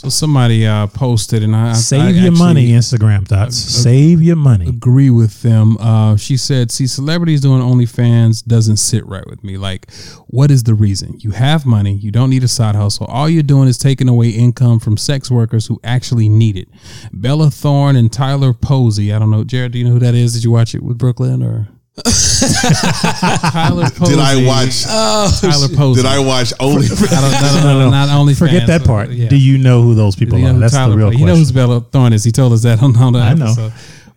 [0.03, 3.57] So somebody uh, posted, and I Save I your money, Instagram thoughts.
[3.57, 4.69] Save your money.
[4.69, 5.77] Agree with them.
[5.79, 9.57] Uh, she said, "See, celebrities doing OnlyFans doesn't sit right with me.
[9.59, 9.89] Like,
[10.27, 11.21] what is the reason?
[11.21, 11.93] You have money.
[11.95, 13.07] You don't need a side hustle.
[13.07, 16.67] All you're doing is taking away income from sex workers who actually need it.
[17.13, 19.13] Bella Thorne and Tyler Posey.
[19.13, 19.71] I don't know, Jared.
[19.71, 20.35] Do you know who that is?
[20.35, 24.13] Did you watch it with Brooklyn or?" Tyler Posey.
[24.13, 24.83] did I watch?
[24.85, 26.03] Tyler Posey?
[26.03, 26.87] Did I watch only?
[26.87, 29.11] I don't, no, no, no, not only Forget that part.
[29.11, 29.29] Yeah.
[29.29, 30.53] Do you know who those people you are?
[30.55, 31.29] That's Tyler the real Po- question.
[31.29, 32.25] You know who Bella Thorne is.
[32.25, 33.71] He told us that on, on the I know.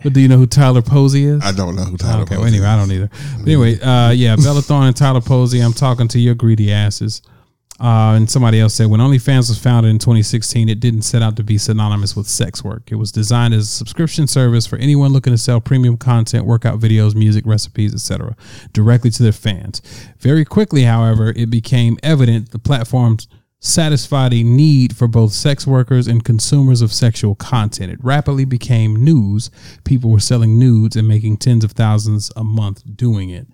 [0.03, 1.43] But do you know who Tyler Posey is?
[1.43, 2.21] I don't know who Tyler.
[2.23, 3.09] okay, well, Posey anyway, I don't either.
[3.39, 5.59] But anyway, uh, yeah, Bella Thorne and Tyler Posey.
[5.61, 7.21] I'm talking to your greedy asses.
[7.78, 11.36] Uh, and somebody else said when OnlyFans was founded in 2016, it didn't set out
[11.36, 12.89] to be synonymous with sex work.
[12.89, 16.80] It was designed as a subscription service for anyone looking to sell premium content, workout
[16.80, 18.36] videos, music, recipes, etc.,
[18.71, 19.82] directly to their fans.
[20.19, 23.28] Very quickly, however, it became evident the platforms
[23.59, 27.91] satisfied a need for both sex workers and consumers of sexual content.
[27.91, 29.49] It rapidly became news.
[29.84, 33.47] People were selling nudes and making tens of thousands a month doing it.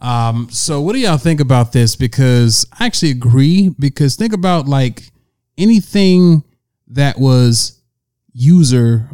[0.00, 1.96] Um, so what do y'all think about this?
[1.96, 3.70] Because I actually agree.
[3.78, 5.10] Because think about like
[5.56, 6.44] anything
[6.88, 7.80] that was
[8.32, 9.08] user,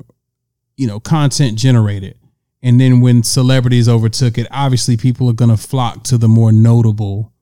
[0.76, 2.18] you know, content generated.
[2.62, 7.32] And then when celebrities overtook it, obviously people are gonna flock to the more notable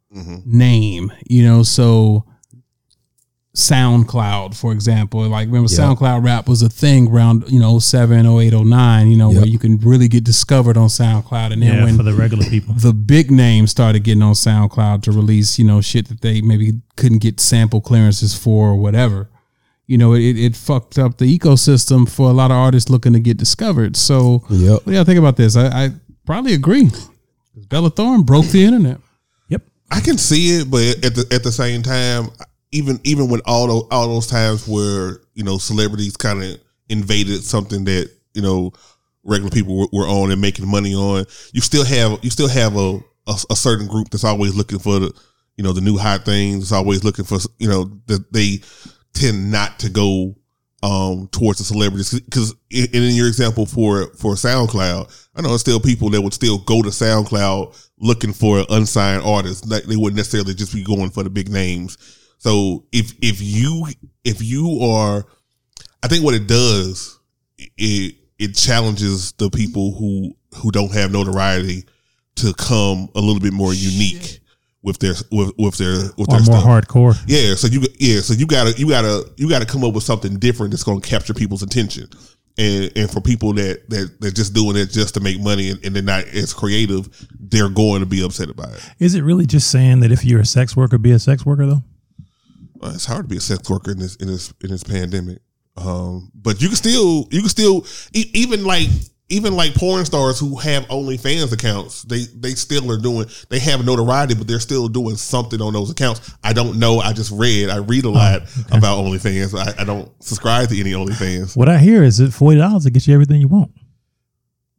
[0.44, 1.62] name, you know.
[1.62, 2.24] So
[3.56, 5.20] SoundCloud, for example.
[5.28, 5.78] Like remember Yeah.
[5.80, 9.58] SoundCloud rap was a thing around, you know, 07, 08, 09, you know, where you
[9.58, 11.52] can really get discovered on SoundCloud.
[11.52, 12.74] And then Yeah, when for the regular people.
[12.74, 16.80] the big names started getting on SoundCloud to release, you know, shit that they maybe
[16.96, 19.28] couldn't get sample clearances for or whatever.
[19.86, 23.20] You know, it, it fucked up the ecosystem for a lot of artists looking to
[23.20, 23.96] get discovered.
[23.96, 24.72] So, Yep.
[24.72, 25.56] what do y'all think about this?
[25.56, 25.90] I, I
[26.24, 26.90] probably agree.
[27.68, 28.98] Bella Thorne broke the internet.
[29.50, 29.62] Yep.
[29.90, 32.30] I can see it, but at the at the same time,
[32.72, 36.58] even even when all those all those times where you know celebrities kind of
[36.88, 38.72] invaded something that you know
[39.24, 42.76] regular people were, were on and making money on, you still have you still have
[42.76, 42.98] a,
[43.28, 45.14] a a certain group that's always looking for the
[45.56, 46.64] you know the new hot things.
[46.64, 48.60] It's always looking for you know that they
[49.12, 50.34] tend not to go
[50.82, 55.60] um towards the celebrities because in, in your example for for SoundCloud, I know there's
[55.60, 59.60] still people that would still go to SoundCloud looking for unsigned artists.
[59.60, 61.98] They wouldn't necessarily just be going for the big names.
[62.42, 63.86] So if if you
[64.24, 65.24] if you are,
[66.02, 67.20] I think what it does
[67.56, 71.84] it it challenges the people who who don't have notoriety
[72.36, 74.40] to come a little bit more unique
[74.82, 76.64] with their with, with their with Or their more stuff.
[76.64, 77.16] hardcore.
[77.28, 80.36] Yeah, so you yeah, so you gotta you gotta you gotta come up with something
[80.40, 82.08] different that's gonna capture people's attention.
[82.58, 85.84] And and for people that that they're just doing it just to make money and,
[85.84, 88.82] and they're not as creative, they're going to be upset about it.
[88.98, 91.66] Is it really just saying that if you're a sex worker, be a sex worker
[91.66, 91.84] though?
[92.82, 95.38] Well, it's hard to be a sex worker in this in this in this pandemic.
[95.76, 98.88] Um, but you can still you can still e- even like
[99.28, 103.84] even like porn stars who have OnlyFans accounts, they they still are doing they have
[103.86, 106.34] notoriety, but they're still doing something on those accounts.
[106.42, 106.98] I don't know.
[106.98, 107.70] I just read.
[107.70, 109.56] I read a lot about OnlyFans.
[109.56, 111.56] I, I don't subscribe to any OnlyFans.
[111.56, 113.70] What I hear is that forty dollars to get you everything you want.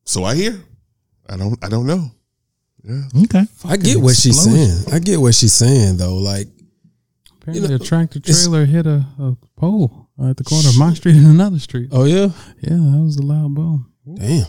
[0.03, 0.61] So I hear.
[1.29, 2.11] I don't I don't know.
[3.23, 3.45] Okay.
[3.63, 4.93] I get what she's saying.
[4.93, 6.17] I get what she's saying though.
[6.17, 6.47] Like
[7.43, 11.27] Apparently, a tractor trailer hit a, a pole at the corner of my street and
[11.27, 11.89] another street.
[11.91, 12.29] Oh yeah?
[12.61, 13.91] Yeah, that was a loud boom.
[14.15, 14.45] Damn.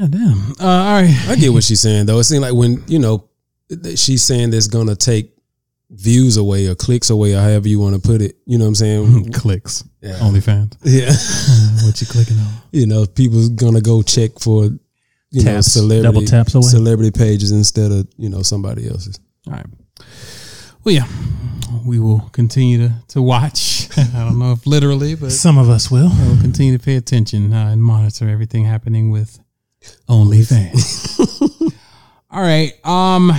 [0.00, 0.52] God damn.
[0.60, 1.26] Uh, all right.
[1.28, 2.18] I get what she's saying though.
[2.18, 3.28] It seems like when, you know,
[3.94, 5.32] she's saying that's gonna take
[5.90, 8.36] views away or clicks away or however you want to put it.
[8.44, 9.32] You know what I'm saying?
[9.32, 9.84] Clicks.
[10.00, 10.14] Yeah.
[10.14, 10.76] OnlyFans.
[10.82, 11.12] yeah.
[11.86, 12.52] what you clicking on?
[12.72, 14.70] you know, people's gonna go check for
[15.30, 16.66] you know celebrity double taps away.
[16.66, 19.20] celebrity pages instead of you know somebody else's.
[19.46, 19.66] All right.
[20.88, 21.06] Well, yeah,
[21.84, 23.90] we will continue to, to watch.
[23.98, 26.08] I don't know if literally, but Some of us will.
[26.08, 29.38] we'll continue to pay attention uh, and monitor everything happening with
[30.08, 31.60] OnlyFans.
[32.30, 32.72] All right.
[32.86, 33.32] Um,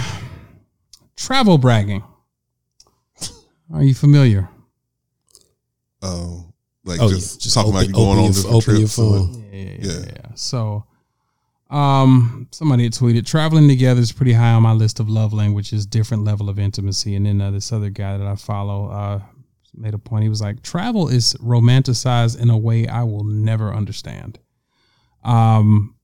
[1.16, 2.04] travel bragging.
[3.74, 4.48] Are you familiar?
[6.04, 6.46] Oh,
[6.86, 7.44] like Oh, just, yeah.
[7.46, 9.44] Just talking open- about you going open on your- different open trips or- phone.
[9.52, 10.06] Yeah, yeah, Yeah.
[10.06, 10.28] yeah.
[10.36, 10.86] So,
[11.70, 15.86] um, somebody had tweeted, traveling together is pretty high on my list of love languages,
[15.86, 17.16] different level of intimacy.
[17.16, 19.22] And then uh, this other guy that I follow uh,
[19.76, 20.24] made a point.
[20.24, 24.40] He was like, travel is romanticized in a way I will never understand.
[25.24, 25.96] Um,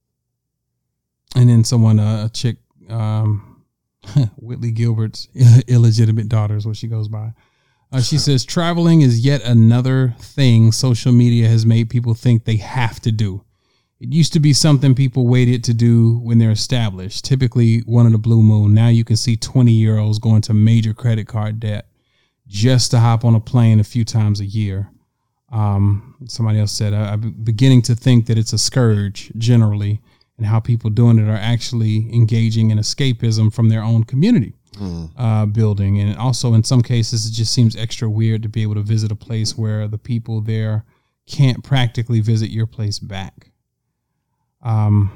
[1.34, 2.58] and then someone, uh, a chick,
[2.88, 3.64] um,
[4.36, 5.28] Whitley Gilbert's
[5.66, 7.32] illegitimate daughter is what she goes by.
[7.92, 12.56] Uh, she says traveling is yet another thing social media has made people think they
[12.56, 13.44] have to do.
[13.98, 18.14] It used to be something people waited to do when they're established, typically one in
[18.14, 18.74] a blue moon.
[18.74, 21.86] Now you can see 20 year olds going to major credit card debt
[22.46, 24.90] just to hop on a plane a few times a year.
[25.50, 30.00] Um, somebody else said, I'm beginning to think that it's a scourge generally,
[30.36, 34.52] and how people doing it are actually engaging in escapism from their own community
[35.16, 35.98] uh, building.
[36.00, 39.10] And also, in some cases, it just seems extra weird to be able to visit
[39.10, 40.84] a place where the people there
[41.26, 43.50] can't practically visit your place back.
[44.66, 45.12] Um,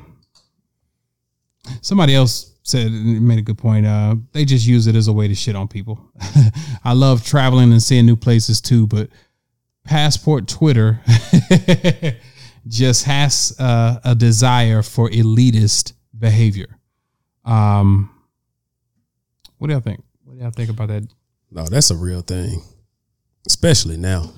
[1.80, 3.84] somebody else said made a good point.
[3.84, 6.00] Uh, they just use it as a way to shit on people.
[6.84, 9.10] I love traveling and seeing new places too, but
[9.84, 11.00] passport Twitter
[12.68, 16.78] just has uh, a desire for elitist behavior.
[17.44, 18.10] Um,
[19.58, 20.00] what do y'all think?
[20.24, 21.08] What do y'all think about that
[21.50, 22.62] No, that's a real thing,
[23.48, 24.30] especially now.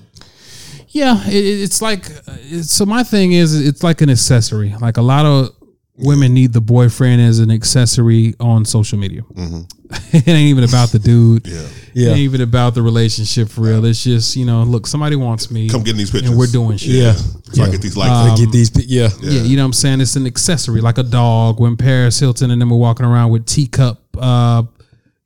[0.93, 2.85] Yeah, it, it- it's like uh, it's, so.
[2.87, 4.75] My thing is, it's like an accessory.
[4.81, 5.51] Like a lot of
[5.97, 9.23] women need the boyfriend as an accessory on social media.
[9.37, 11.47] it ain't even about the dude.
[11.47, 11.69] Yeah.
[11.95, 12.09] Yeah.
[12.09, 13.85] It ain't even about the relationship for real.
[13.85, 15.69] It's just you know, look, somebody wants me.
[15.69, 16.31] Come get these pictures.
[16.31, 16.91] and we're doing shit.
[16.95, 17.13] Yeah.
[17.13, 18.11] So I get these likes.
[18.11, 18.71] I get these.
[18.71, 19.09] pi- Yeah.
[19.21, 20.01] Yeah, you know what I'm saying?
[20.01, 21.61] It's an accessory, like a dog.
[21.61, 24.63] When Paris Hilton and them were walking around with teacup, uh,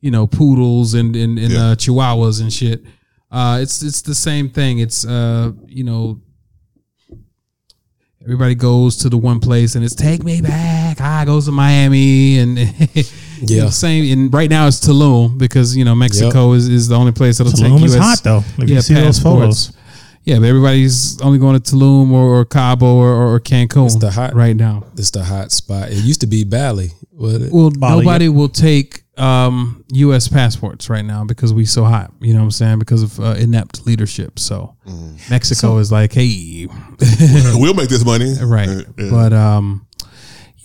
[0.01, 1.59] you know, poodles and and, and Yeah.
[1.71, 2.85] uh, chihuahuas and shit.
[3.37, 4.79] Uh, it's it's the same thing.
[4.79, 6.23] It's uh, you know,
[8.23, 11.03] everybody goes to the one place and it's take me back.
[11.03, 12.59] I goes to Miami and
[13.43, 14.11] yeah, same.
[14.11, 17.53] And right now it's Tulum because you know Mexico is, is the only place that'll
[17.53, 17.77] take you.
[17.77, 18.43] Tulum is hot though.
[18.57, 19.71] If yeah, you see those photos,
[20.27, 24.11] Yeah, but everybody's only going to Tulum or, or Cabo or, or Cancun It's the
[24.11, 24.85] hot- right now.
[24.97, 25.91] It's the hot spot.
[25.93, 26.87] It used to be Bali.
[27.19, 27.53] It?
[27.53, 30.27] Well, Bali, nobody will take um, U.S.
[30.29, 32.13] passports right now because we so hot.
[32.21, 32.79] You know what I'm saying?
[32.81, 34.39] Because of uh, inept leadership.
[34.41, 34.77] So
[35.31, 36.67] Mexico is like, hey,
[37.55, 38.35] we'll make this money.
[38.43, 38.69] right.
[38.99, 39.11] Yeah.
[39.11, 39.86] But um,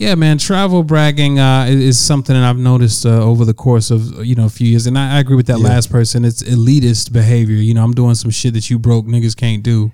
[0.01, 4.25] yeah, man, travel bragging uh, is- something that I've noticed uh, over the course of
[4.25, 6.25] you know a few years, and I, I agree with that last person.
[6.25, 7.57] It's elitist behavior.
[7.57, 9.91] You know, I'm doing some shit that you broke niggas can't do,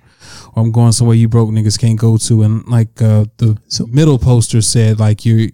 [0.54, 4.18] or I'm going somewhere you broke niggas can't go to, and like uh, the middle
[4.18, 5.50] poster said, like you're,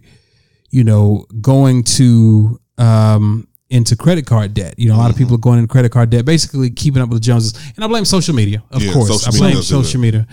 [0.71, 4.75] you know, going to um into credit card debt.
[4.79, 7.09] You know, a lot of people are going into credit card debt, basically keeping up
[7.09, 7.55] with the Joneses.
[7.75, 9.27] And I blame social media, of Yeah, course.
[9.27, 10.29] I blame social media.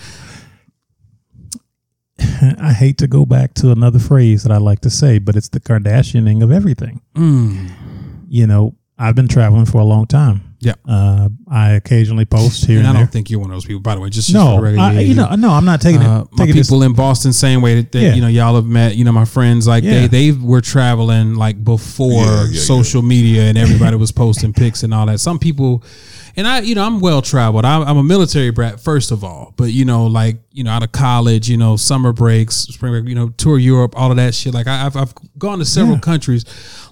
[2.62, 5.50] I hate to go back to another phrase that I like to say, but it's
[5.50, 7.02] the Kardashianing of everything.
[8.30, 10.44] You know, I've been traveling for a long time.
[10.60, 10.74] Yeah.
[10.88, 13.02] Uh, I occasionally post here And and, I there.
[13.06, 14.12] don't think you're one of those people, by the way.
[14.12, 16.28] Just, just no, the I, you know, no, I'm not taking Uh, it.
[16.34, 18.14] my Taking this, people in Boston, same way that, that Yeah.
[18.14, 18.96] you know y'all have met.
[18.96, 20.06] You know, my friends like Yeah.
[20.06, 24.84] they they were traveling like before Yeah, yeah, social media and everybody was posting pics
[24.84, 25.20] and all that.
[25.20, 25.84] Some people,
[26.36, 27.66] and I, you know, I'm well traveled.
[27.66, 30.84] I'm, I'm a military brat first of all, but you know, like you know, out
[30.84, 34.34] of college, you know, summer breaks, spring break, you know, tour Europe, all of that
[34.36, 34.54] shit.
[34.54, 36.02] Like I, I've I've gone to several Yeah.
[36.02, 36.46] countries.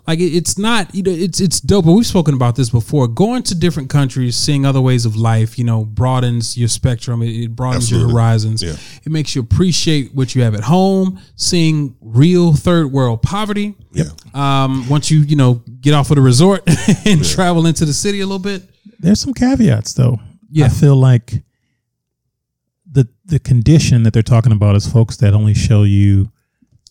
[0.07, 1.85] Like it, it's not, you know, it's it's dope.
[1.85, 3.07] But we've spoken about this before.
[3.07, 7.21] Going to different countries, seeing other ways of life, you know, broadens your spectrum.
[7.21, 8.63] It, it broadens your horizons.
[8.63, 8.75] Yeah.
[9.03, 13.75] It makes you appreciate what you have at home, seeing real third world poverty.
[13.91, 14.05] Yeah.
[14.33, 16.63] Um, once you, you know, get off of the resort
[17.05, 18.63] and travel into the city a little bit.
[18.99, 20.19] There's some caveats though.
[20.51, 20.65] Yeah.
[20.65, 21.43] I feel like
[22.91, 26.31] the the condition that they're talking about is folks that only show you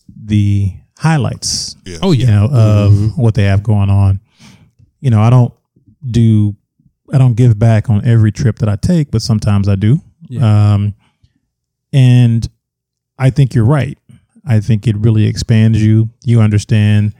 [0.07, 1.75] the highlights.
[1.85, 1.97] Yeah.
[2.01, 2.31] Oh You yeah.
[2.35, 4.19] know of what they have going on.
[5.01, 5.53] You know, I don't
[6.09, 6.55] do
[7.13, 9.99] I don't give back on every trip that I take, but sometimes I do.
[10.41, 10.93] Um,
[11.91, 12.47] and
[13.17, 13.97] I think you're right.
[14.45, 16.09] I think it really expands you.
[16.23, 17.13] You understand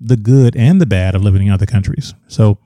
[0.00, 2.12] the good and the bad of living in other countries.
[2.28, 2.58] So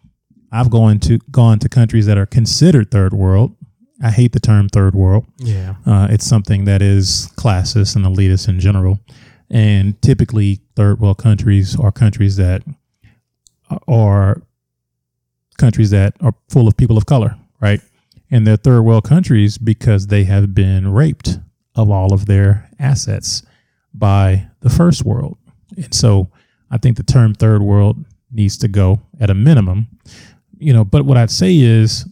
[0.52, 3.56] I've gone to gone to countries that are considered third world.
[4.02, 5.26] I hate the term third world.
[5.38, 5.74] Yeah.
[5.86, 8.98] Uh, it's something that is classist and elitist in general.
[9.50, 12.62] And typically, third world countries are countries that
[13.86, 14.42] are
[15.58, 17.80] countries that are full of people of color, right?
[18.30, 21.38] And they're third world countries because they have been raped
[21.74, 23.42] of all of their assets
[23.92, 25.36] by the first world.
[25.76, 26.30] And so
[26.70, 29.88] I think the term third world needs to go at a minimum.
[30.60, 32.06] You know, but what I'd say is,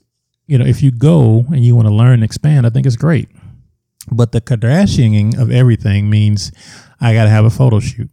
[0.47, 2.97] you know, if you go and you want to learn and expand, I think it's
[2.97, 3.29] great.
[4.11, 6.51] But the Kardashianing of everything means
[6.99, 8.11] I got to have a photo shoot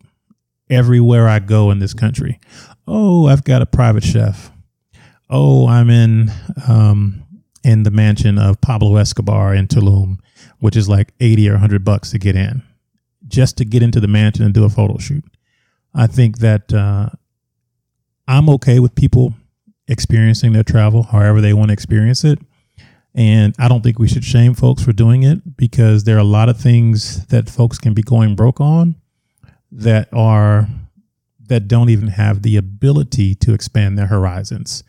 [0.69, 2.39] everywhere I go in this country.
[2.85, 4.51] Oh, I've got a private chef.
[5.29, 6.29] Oh, I'm in
[6.67, 7.23] um,
[7.63, 10.19] in the mansion of Pablo Escobar in Tulum,
[10.59, 12.61] which is like eighty or hundred bucks to get in,
[13.27, 15.23] just to get into the mansion and do a photo shoot.
[15.93, 17.09] I think that uh,
[18.27, 19.33] I'm okay with people
[19.87, 22.39] experiencing their travel however they want to experience it.
[23.13, 26.23] And I don't think we should shame folks for doing it because there are a
[26.23, 28.95] lot of things that folks can be going broke on
[29.71, 30.67] that are
[31.47, 34.83] that don't even have the ability to expand their horizons.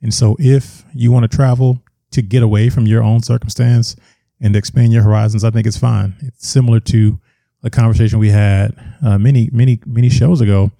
[0.00, 1.82] And so if you want to travel
[2.12, 3.96] to get away from your own circumstance
[4.40, 6.14] and expand your horizons, I think it's fine.
[6.20, 7.18] It's similar to
[7.62, 10.70] a conversation we had uh, many, many, many shows ago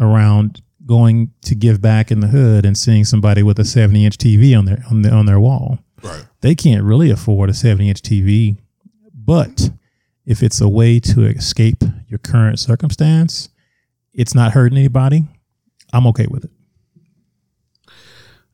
[0.00, 4.18] around going to give back in the hood and seeing somebody with a 70 inch
[4.18, 5.78] TV on their on their on their wall.
[6.02, 6.24] Right.
[6.40, 8.58] They can't really afford a 70 inch TV,
[9.14, 9.70] but
[10.26, 13.48] if it's a way to escape your current circumstance,
[14.12, 15.24] it's not hurting anybody.
[15.92, 16.50] I'm okay with it.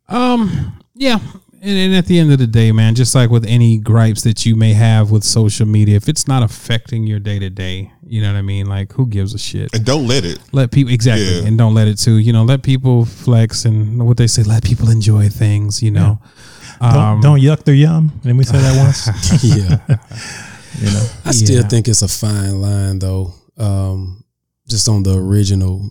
[0.08, 0.80] Um.
[0.94, 1.18] Yeah.
[1.62, 4.46] And, and at the end of the day, man, just like with any gripes that
[4.46, 8.22] you may have with social media, if it's not affecting your day to day, you
[8.22, 8.64] know what I mean?
[8.66, 9.74] Like, who gives a shit?
[9.74, 10.38] And don't let it.
[10.52, 11.46] Let people exactly, Yeah.
[11.46, 12.16] and don't let it too.
[12.16, 14.42] You know, let people flex and what they say.
[14.42, 15.82] Let people enjoy things.
[15.82, 16.18] You know,
[16.80, 18.10] Don't, Um, don't yuck their yum.
[18.22, 19.44] Didn't we say that once?
[19.44, 19.76] yeah.
[20.80, 21.68] you know, I still Yeah.
[21.68, 23.34] think it's a fine line though.
[23.58, 24.24] Um,
[24.66, 25.90] just on the original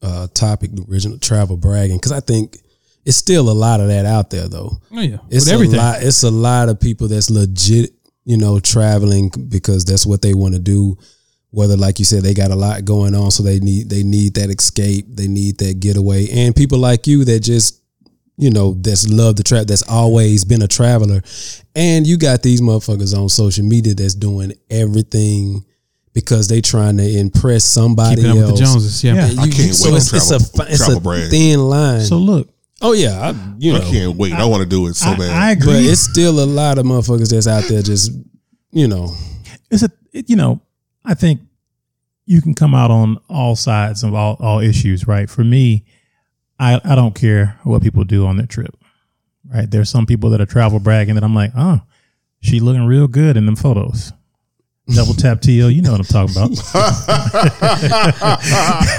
[0.00, 2.58] uh, topic, the original travel bragging, because I think
[3.04, 4.78] it's still a lot of that out there though.
[4.92, 5.76] Oh yeah, It's with everything.
[5.78, 6.02] a lot.
[6.02, 7.90] It's a lot of people that's legit,
[8.24, 10.96] you know, traveling because that's what they want to do.
[11.50, 14.34] Whether, like you said, they got a lot going on, so they need they need
[14.34, 17.80] that escape, they need that getaway, and people like you that just,
[18.36, 21.22] you know, that's love the trap, that's always been a traveler,
[21.76, 25.64] and you got these motherfuckers on social media that's doing everything
[26.12, 28.58] because they trying to impress somebody Keeping up with else.
[28.60, 29.04] the Joneses.
[29.04, 29.14] Yeah.
[29.14, 29.26] Yeah.
[29.30, 31.30] And I can't you- so it's, to it's travel- a it's travel a brag.
[31.30, 32.00] thin line.
[32.02, 32.48] so look,
[32.84, 34.32] oh yeah, I, you know, I can't wait.
[34.32, 35.30] I, want to do it so I, bad.
[35.30, 35.66] I agree.
[35.66, 38.12] but it's still a lot of motherfuckers that's out there just,
[38.70, 39.12] you know,
[39.70, 40.60] it's a it, you know
[41.04, 41.40] i think
[42.26, 45.84] you can come out on all sides of all, all issues right for me
[46.58, 48.74] I, I don't care what people do on their trip
[49.52, 51.80] right there's some people that are travel bragging that i'm like oh
[52.40, 54.12] she looking real good in them photos
[54.88, 56.50] double tap to you know what i'm talking about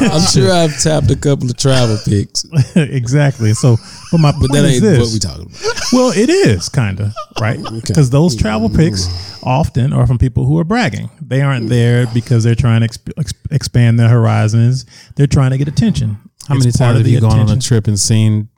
[0.01, 2.45] I'm sure I've tapped a couple of travel pics,
[2.75, 3.77] exactly so
[4.11, 5.81] but my but point that is ain't this what we talking about.
[5.93, 9.07] well, it is kind of right because those travel pics
[9.43, 11.09] often are from people who are bragging.
[11.21, 14.85] They aren't there because they're trying to exp- ex- expand their horizons.
[15.15, 16.17] They're trying to get attention.
[16.47, 18.49] How It's many times have the you gone on a trip and seen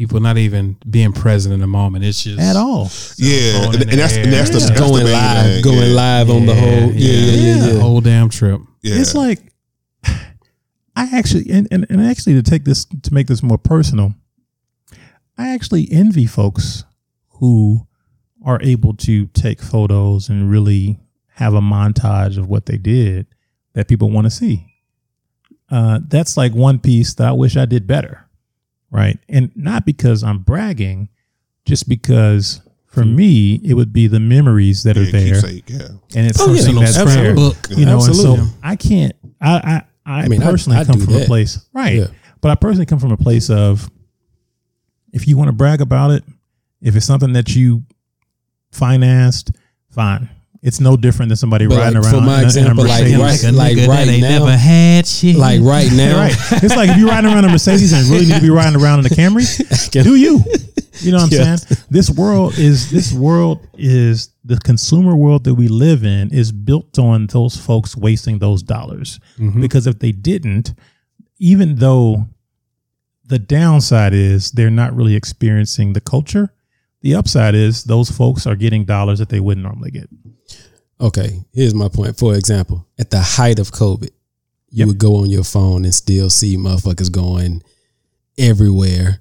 [0.00, 2.02] people not even being present in the moment?
[2.02, 2.88] It's just at all?
[3.18, 4.66] yeah, and, and that's the and that's the, air.
[4.66, 5.94] that's the going main live, thing, going yeah.
[5.94, 7.66] live on the whole, yeah, yeah, yeah, yeah.
[7.66, 7.72] yeah.
[7.74, 8.62] The whole damn trip.
[8.80, 8.94] Yeah.
[8.94, 9.52] It's like
[10.96, 14.14] I actually and, and, and actually to take this to make this more personal,
[15.36, 16.84] I actually envy folks
[17.32, 17.86] who
[18.42, 20.98] are able to take photos and really
[21.34, 23.26] have a montage of what they did
[23.74, 24.66] that people want to see.
[25.70, 28.29] Uh, that's like one piece that I wish I did better,
[28.90, 29.18] right?
[29.28, 31.08] And not because I'm bragging,
[31.64, 35.88] just because for me it would be the memories that are there, keepsake, yeah.
[36.16, 36.62] and it's Oh, yeah.
[36.80, 37.22] that's Absolutely.
[37.22, 37.56] there Book.
[37.70, 39.14] you know, and so I can't.
[39.40, 41.94] I I, I, I mean, personally I come do from a place, right?
[41.94, 42.06] Yeah.
[42.40, 43.88] But I personally come from a place of,
[45.12, 46.24] if you want to brag about it,
[46.80, 47.84] if it's something that you
[48.72, 49.50] financed,
[49.90, 50.30] fine.
[50.62, 52.20] It's no different than somebody But riding like, around.
[52.20, 55.36] for my in a- in a example, like right, like right now, had shit.
[55.36, 56.34] like right now, Right.
[56.62, 58.98] It's like if you're riding around a Mercedes and really need to be riding around
[59.00, 60.44] in a Camry, do you?
[61.00, 61.56] You know what I'm Yeah.
[61.56, 61.78] saying?
[61.88, 66.98] This world is this world is the consumer world that we live in is built
[66.98, 69.18] on those folks wasting those dollars.
[69.38, 69.62] Mm-hmm.
[69.62, 70.74] Because if they didn't,
[71.38, 72.26] even though
[73.24, 76.52] the downside is they're not really experiencing the culture,
[77.02, 80.08] the upside is those folks are getting dollars that they wouldn't normally get.
[81.00, 82.18] Okay, here's my point.
[82.18, 84.10] For example, at the height of COVID,
[84.72, 84.88] you Yep.
[84.88, 87.62] would go on your phone and still see motherfuckers going
[88.38, 89.18] everywhere.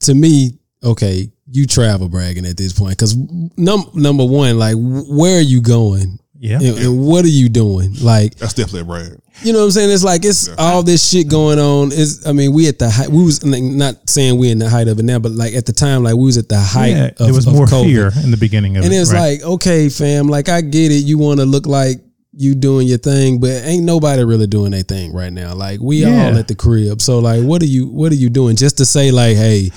[0.00, 3.14] To me, okay, you travel bragging at this point because
[3.56, 6.18] num- number one, like, where are you going?
[6.38, 6.56] Yeah.
[6.60, 7.94] And, and what are you doing?
[8.02, 9.22] Like, That's definitely a brand.
[9.42, 9.90] you know what I'm saying?
[9.90, 11.92] It's like it's all this shit going on.
[11.92, 13.08] Is I mean, we at the height.
[13.08, 15.66] We was like, not saying we in the height of it now, but like at
[15.66, 16.90] the time, like we was at the height.
[16.90, 17.84] Yeah, of, there was of more COVID.
[17.84, 18.96] fear in the beginning of And it.
[18.96, 19.40] And it's right.
[19.40, 21.04] like, okay, fam, like I get it.
[21.04, 21.98] You want to look like
[22.38, 25.54] you doing your thing, but ain't nobody really doing their thing right now.
[25.54, 26.26] Like we Yeah.
[26.26, 27.00] all at the crib.
[27.00, 27.86] So like, what are you?
[27.88, 28.56] What are you doing?
[28.56, 29.70] Just to say like, hey,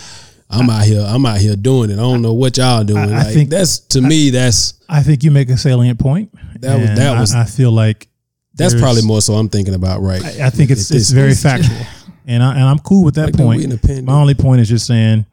[0.50, 1.04] I'm out here.
[1.08, 1.94] I'm out here doing it.
[1.94, 2.98] I don't know what y'all doing.
[3.00, 4.30] I like think- that's to me.
[4.32, 6.32] That's I think you make a salient point.
[6.62, 8.08] That was- that I- was- I, feel like
[8.56, 10.24] that's probably more so I'm thinking about right.
[10.24, 11.78] I, I think it's it's very factual,
[12.26, 13.60] and I and I'm cool with that Like, point.
[13.60, 14.06] we in a pandemic.
[14.06, 15.26] My only point is just saying,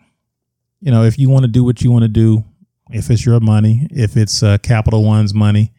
[0.81, 2.45] you know, if you want to do what you want to do,
[2.91, 5.73] if it's your money, if it's uh, Capital One's money,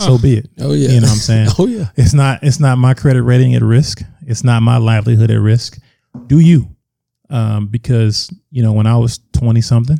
[0.00, 0.50] so be it.
[0.58, 1.48] Oh yeah, You know what I'm saying?
[1.58, 1.86] oh yeah.
[1.96, 4.02] It's not it's not my credit rating at risk.
[4.26, 5.78] It's not my livelihood at risk.
[6.26, 6.68] Do you?
[7.32, 9.98] Um, because you know when I was twenty something,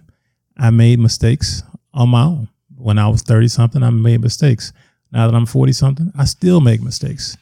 [0.58, 1.62] I made mistakes
[1.94, 2.48] on my own.
[2.76, 4.72] When I was thirty something, I made mistakes.
[5.10, 7.38] Now that I'm forty something, I still make mistakes.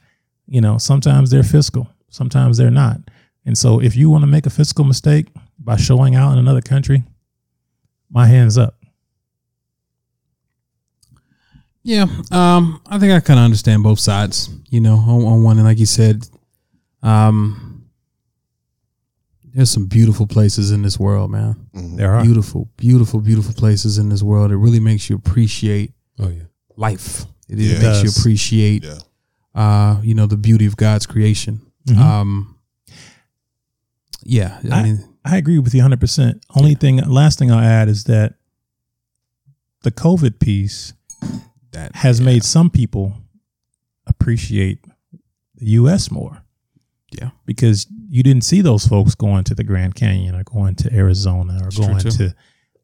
[0.47, 3.01] You know, sometimes they're fiscal, sometimes they're not.
[3.45, 5.27] And so, if you want to make a fiscal mistake
[5.59, 7.03] by showing out in another country,
[8.11, 8.77] my hands up.
[11.83, 14.51] Yeah, um, I think I kind of understand both sides.
[14.69, 16.29] You know, on, on one, and like you said,
[17.03, 17.69] um,
[19.55, 21.56] there's some beautiful places in this world, man.
[21.72, 22.22] There are.
[22.22, 24.51] Beautiful, beautiful, beautiful places in this world.
[24.52, 26.43] It really makes you appreciate Oh yeah.
[26.77, 27.24] life.
[27.48, 27.72] It, Yeah.
[27.72, 28.98] it It makes you appreciate, Yeah.
[29.55, 31.60] uh, you know, the beauty of God's creation.
[31.89, 31.97] Mhm.
[31.98, 32.56] Um,
[34.22, 36.40] yeah, I, I- mean, I agree with you 100%.
[36.56, 38.35] Only thing, last thing I'll add is that
[39.82, 40.93] the COVID piece
[41.72, 43.14] That has made some people
[44.06, 44.85] appreciate
[45.55, 46.10] the U.S.
[46.10, 46.43] more.
[47.12, 47.31] Yeah.
[47.47, 51.61] Because you didn't see those folks going to the Grand Canyon or going to Arizona
[51.65, 52.35] or true, going to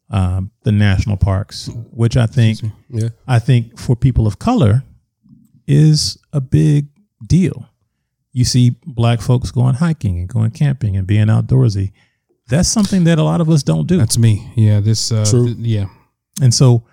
[0.09, 2.59] um, the national parks, which I think
[2.89, 3.09] Yeah.
[3.27, 4.83] I think for people of color
[5.67, 6.87] is a big
[7.25, 7.67] deal.
[8.31, 11.91] You see black folks going hiking and going camping and being outdoorsy.
[12.47, 13.97] That's something that a lot of us don't do.
[13.97, 14.49] That's me.
[14.55, 14.79] Yeah.
[14.79, 15.11] This.
[15.11, 15.47] Uh, True.
[15.53, 15.87] th- yeah.
[16.41, 16.85] And so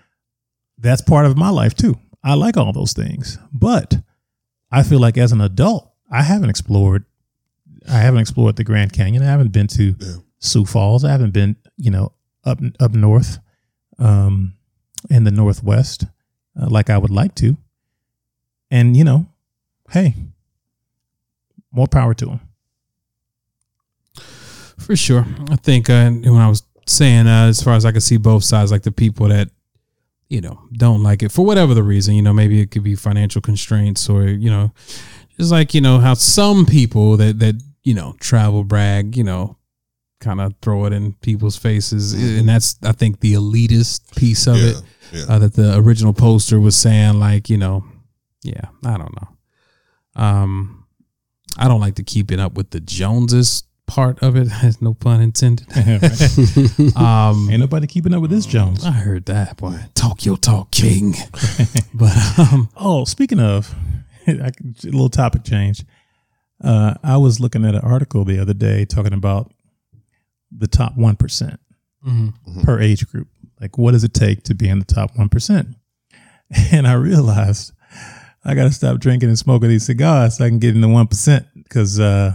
[0.78, 1.96] that's part of my life too.
[2.24, 3.38] I like all those things.
[3.52, 3.94] But
[4.72, 7.04] I feel like as an adult, I haven't explored
[7.88, 9.22] I haven't explored the Grand Canyon.
[9.22, 10.16] I haven't been to Yeah.
[10.38, 11.04] Sioux Falls.
[11.04, 12.12] I haven't been, you know,
[12.44, 13.38] up up north
[13.98, 14.54] um
[15.10, 16.06] in the northwest
[16.60, 17.56] uh, like I would like to.
[18.70, 19.26] And you know,
[19.90, 20.14] hey,
[21.70, 22.40] more power to them.
[24.78, 25.26] For sure.
[25.50, 28.44] I think uh, when I was saying, uh, as far as I could see both
[28.44, 29.48] sides, like the people that,
[30.28, 32.94] you know, don't like it for whatever the reason, you know, maybe it could be
[32.94, 34.72] financial constraints or, you know,
[35.38, 39.56] just like, you know, how some people that, that, you know, travel brag, you know,
[40.20, 42.12] kind of throw it in people's faces.
[42.14, 44.82] And that's, I think, the elitist piece of Yeah, it
[45.12, 45.24] yeah.
[45.28, 47.84] uh, that the original poster was saying, like, you know,
[48.42, 49.28] yeah, I don't know.
[50.16, 50.86] Um,
[51.58, 54.48] I don't like to keep it up with the Joneses part of it.
[54.80, 55.66] no pun intended.
[56.96, 58.84] um, Ain't nobody keeping up with this Jones.
[58.84, 59.78] I heard that boy.
[59.94, 61.14] Talk your talk, King.
[61.92, 63.74] but um, Oh, speaking of,
[64.26, 65.84] I can, a little topic change.
[66.62, 69.52] Uh, I was looking at an article the other day talking about
[70.50, 71.16] the top one
[72.62, 73.28] per age group.
[73.60, 75.68] Like, what does it take to be in the top one percent?
[76.70, 77.72] And I realized
[78.44, 80.88] I got to stop drinking and smoking these cigars so I can get in the
[80.88, 82.34] one percent because uh,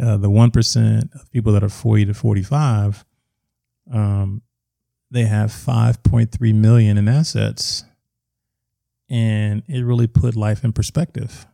[0.00, 3.04] uh, the one percent of people that are forty to forty-five,
[3.92, 4.42] um,
[5.10, 7.84] they have five point three million in assets
[9.10, 11.46] and it really put life in perspective.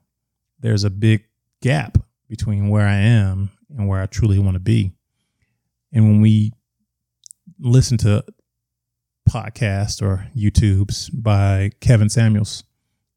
[0.60, 1.24] There's a big
[1.62, 4.92] gap between where I am and where I truly want to be.
[5.92, 6.52] And when we
[7.58, 8.24] listen to
[9.28, 12.64] podcasts or YouTubes by Kevin Samuels,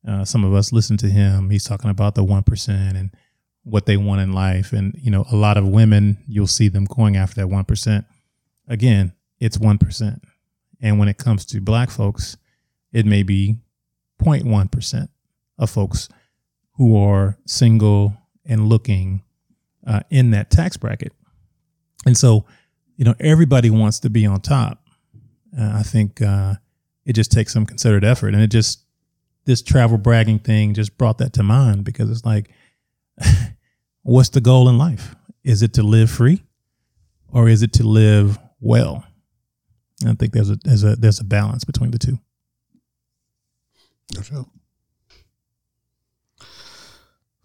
[0.07, 1.49] uh, some of us listen to him.
[1.49, 3.15] He's talking about the 1% and
[3.63, 4.73] what they want in life.
[4.73, 8.05] And, you know, a lot of women, you'll see them going after that 1%.
[8.67, 10.21] Again, it's 1%.
[10.81, 12.35] And when it comes to black folks,
[12.91, 13.55] it may be
[14.21, 15.07] 0.1%
[15.57, 16.09] of folks
[16.75, 19.23] who are single and looking
[19.85, 21.13] uh, in that tax bracket.
[22.05, 22.45] And so,
[22.97, 24.85] you know, everybody wants to be on top.
[25.57, 26.55] Uh, I think uh,
[27.05, 28.33] it just takes some considered effort.
[28.33, 28.83] And it just,
[29.45, 32.49] this travel bragging thing just brought that to mind because it's like,
[34.03, 35.15] what's the goal in life?
[35.43, 36.43] Is it to live free
[37.29, 39.05] or is it to live well?
[40.01, 42.19] And I think there's a, there's a, there's a balance between the two.
[44.13, 44.45] That's right.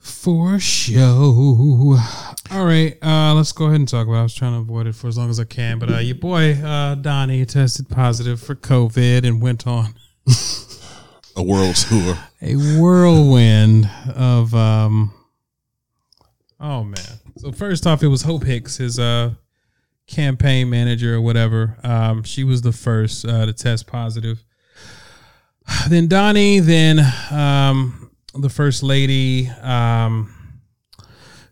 [0.08, 1.96] For show.
[2.50, 4.16] All right, uh, let's go ahead and talk about.
[4.16, 4.20] It.
[4.20, 6.16] I was trying to avoid it for as long as I can, but uh, your
[6.16, 9.94] boy uh, Donnie tested positive for COVID and went on
[11.36, 12.18] A world tour.
[12.42, 15.12] a whirlwind of um.
[16.60, 16.98] Oh man!
[17.36, 19.34] So first off, it was Hope Hicks, his uh
[20.06, 21.76] campaign manager or whatever.
[21.84, 24.42] Um, she was the first uh, to test positive.
[25.90, 26.98] Then Donnie, then
[27.30, 27.97] um,
[28.34, 30.34] the first lady, um,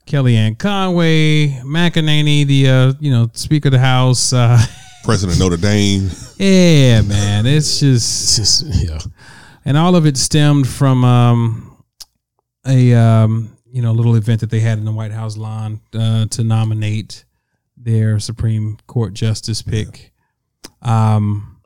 [0.06, 4.32] Kellyanne Conway, McEnany, the uh, you know Speaker of the House.
[4.32, 4.58] Uh,
[5.04, 6.10] President of Notre Dame.
[6.36, 8.98] yeah, man, it's just It's just yeah.
[9.64, 11.84] and all of it stemmed from um,
[12.66, 16.26] a um, you know little event that they had in the White House lawn uh,
[16.26, 17.24] to nominate
[17.76, 20.12] their Supreme Court justice pick.
[20.82, 21.60] Um,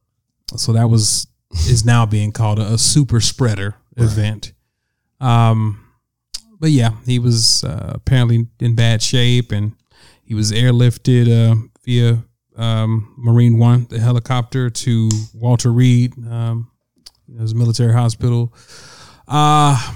[0.56, 4.52] so that was is now being called a, a super spreader event.
[5.20, 5.84] Um,
[6.58, 9.72] but yeah, he was uh, apparently in bad shape, and
[10.24, 12.22] he was airlifted uh, via
[12.56, 16.70] um, Marine One, the helicopter, to Walter Reed, um,
[17.38, 18.52] his military hospital.
[19.26, 19.92] Uh,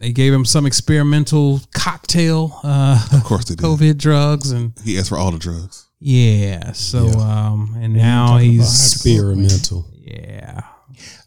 [0.00, 3.64] they gave him some experimental cocktail, uh, Of course they did.
[3.64, 5.86] COVID drugs, and He asked for all the drugs.
[6.00, 6.72] yeah.
[6.72, 7.48] So, Yeah.
[7.48, 9.86] um, and now he's Experimental.
[10.02, 10.62] yeah.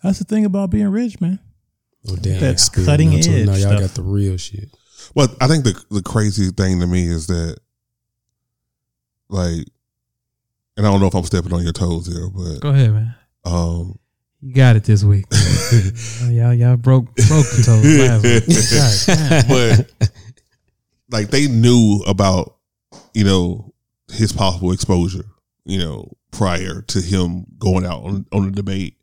[0.02, 1.40] That's the thing about being rich, man.
[2.10, 2.40] Oh damn!
[2.42, 2.94] That experimental.
[2.94, 3.80] cutting edge Now y'all stuff.
[3.80, 4.70] got the real shit.
[5.16, 7.58] Well, I think the the crazy thing to me is that,
[9.30, 9.66] like,
[10.78, 13.16] and I don't know if I'm stepping on your toes here, but Go ahead, man.
[13.46, 13.98] um,
[14.42, 15.26] You got it this week.
[15.32, 19.48] Uh, y'all, y'all broke broke the toes last week.
[19.48, 20.12] God but
[21.10, 22.58] like they knew about
[23.14, 23.74] you know
[24.12, 25.26] his possible exposure.
[25.66, 28.98] You know, prior to him going out on on the debate,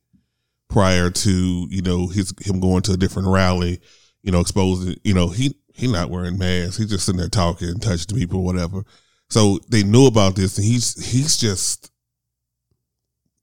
[0.71, 3.81] prior to you know his him going to a different rally,
[4.23, 4.97] you know, exposing.
[5.05, 6.79] You know, he he not wearing masks.
[6.79, 8.85] He's just sitting there talking, touching people, whatever.
[9.29, 11.91] So they knew about this, and he's he's just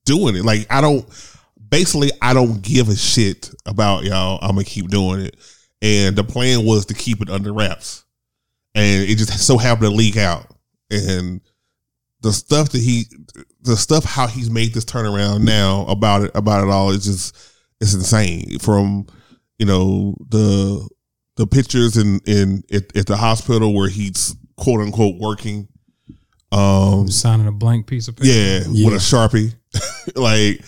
[0.05, 0.43] doing it.
[0.43, 1.05] Like I don't
[1.69, 4.39] basically I don't give a shit about y'all.
[4.41, 5.35] I'm gonna keep doing it.
[5.81, 8.03] And the plan was to keep it under wraps.
[8.73, 10.47] And it just so happened to leak out.
[10.89, 11.41] And
[12.21, 13.05] the stuff that he
[13.61, 17.35] the stuff how he's made this turnaround now about it about it all is just
[17.79, 18.59] it's insane.
[18.59, 19.07] From,
[19.59, 20.87] you know, the
[21.35, 25.67] the pictures in in at, at the hospital where he's quote unquote working.
[26.51, 28.29] Um Signing a blank piece of paper.
[28.29, 29.53] yeah, with a sharpie.
[30.15, 30.63] like,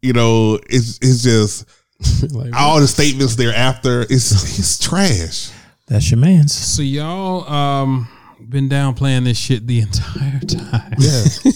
[0.00, 1.66] you know, it's it's just
[2.32, 4.02] Like, all the statements thereafter.
[4.02, 5.50] It's it's trash.
[5.86, 6.54] That's your man's.
[6.54, 8.08] So y'all um
[8.48, 10.94] been down playing this shit the entire time.
[10.98, 11.24] Yeah,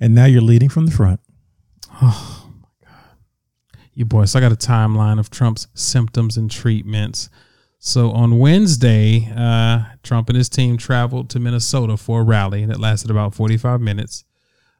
[0.00, 1.20] And now you're leading from the front.
[2.02, 3.16] Oh my god.
[3.94, 7.30] You boys, I got a timeline of Trump's symptoms and treatments.
[7.78, 12.80] So on Wednesday, uh, Trump and his team traveled to Minnesota for a rally that
[12.80, 14.24] lasted about 45 minutes,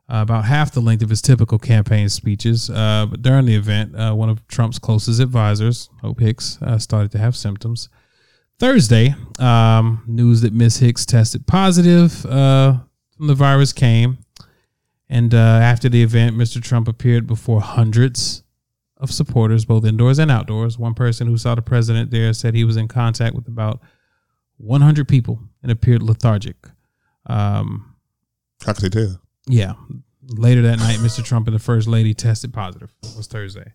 [0.08, 2.68] uh, about half the length of his typical campaign speeches.
[2.68, 7.12] Uh, but during the event, uh, one of Trump's closest advisors, Hope Hicks, uh, started
[7.12, 7.88] to have symptoms.
[8.58, 12.78] Thursday, um, news that Miss Hicks tested positive uh,
[13.16, 14.18] from the virus came.
[15.08, 16.62] And uh, after the event, Mr.
[16.62, 18.42] Trump appeared before hundreds
[18.96, 20.78] of supporters, both indoors and outdoors.
[20.78, 23.80] One person who saw the president there said he was in contact with about
[24.56, 26.56] 100 people and appeared lethargic.
[27.26, 27.94] Um,
[28.64, 29.20] how could they tell?
[29.46, 29.74] yeah.
[30.28, 31.22] Later that night, Mr.
[31.22, 32.92] Trump and the first lady tested positive.
[33.04, 33.72] It was Thursday,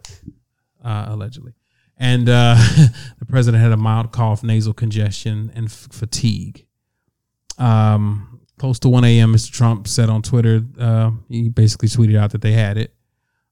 [0.83, 1.53] uh, allegedly.
[2.01, 2.55] And uh,
[3.19, 6.65] the president had a mild cough, nasal congestion, and f- fatigue.
[7.59, 9.51] Um, close to 1 a.m., Mr.
[9.51, 12.95] Trump said on Twitter, uh, he basically tweeted out that they had it.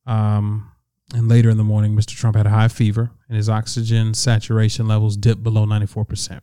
[0.07, 0.71] Um,
[1.13, 2.15] and later in the morning, Mr.
[2.17, 6.41] Trump had a high fever, and his oxygen saturation levels dipped below 94%.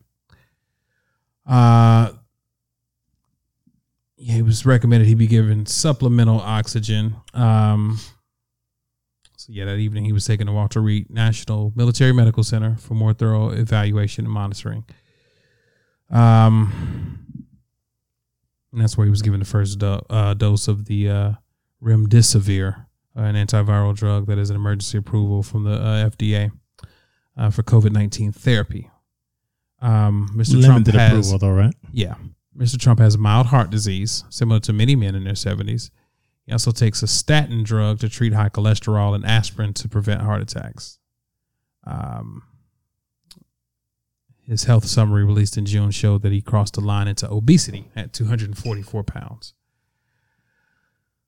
[1.44, 2.12] Uh,
[4.16, 7.16] yeah, it was recommended he be given supplemental oxygen.
[7.34, 7.98] Um,
[9.48, 13.12] yeah, that evening he was taken to Walter Reed National Military Medical Center for more
[13.12, 14.84] thorough evaluation and monitoring.
[16.10, 17.18] Um,
[18.72, 21.32] and that's where he was given the first do- uh, dose of the uh,
[21.82, 26.50] remdesivir, an antiviral drug that is an emergency approval from the uh, FDA
[27.36, 28.90] uh, for COVID nineteen therapy.
[29.80, 30.62] Um, Mr.
[30.64, 31.74] Trump Limited has approval, though, right?
[31.92, 32.14] yeah.
[32.56, 32.78] Mr.
[32.78, 35.90] Trump has mild heart disease, similar to many men in their 70s.
[36.46, 40.40] He also takes a statin drug to treat high cholesterol and aspirin to prevent heart
[40.40, 40.98] attacks.
[41.84, 42.44] Um,
[44.46, 48.12] his health summary released in June showed that he crossed the line into obesity at
[48.12, 49.54] 244 pounds.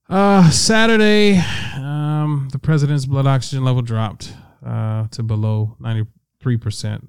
[0.08, 1.38] Uh, Saturday,
[1.74, 4.32] um, the president's blood oxygen level dropped
[4.64, 6.06] uh, to below 93%,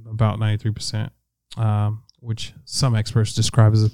[0.10, 1.12] about 93%,
[1.58, 3.92] um, which some experts describe as a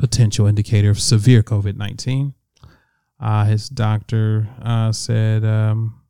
[0.00, 2.34] potential indicator of severe COVID 19.
[3.20, 6.00] Uh, his doctor uh, said um,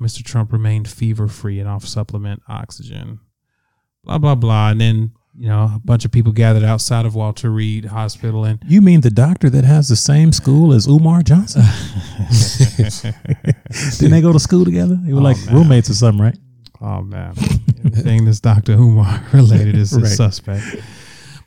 [0.00, 0.22] Mr.
[0.24, 3.18] Trump remained fever free and off supplement oxygen.
[4.04, 4.70] Blah, blah, blah.
[4.70, 8.60] And then, you know, a bunch of people gathered outside of Walter Reed Hospital and
[8.66, 11.62] You mean the doctor that has the same school as Umar Johnson?
[13.98, 14.96] Didn't they go to school together?
[15.02, 15.54] They were Oh, like man.
[15.54, 16.38] roommates or something, right?
[16.80, 17.34] Oh man,
[17.84, 20.04] everything that's Doctor Umar related is Right.
[20.04, 20.64] a suspect.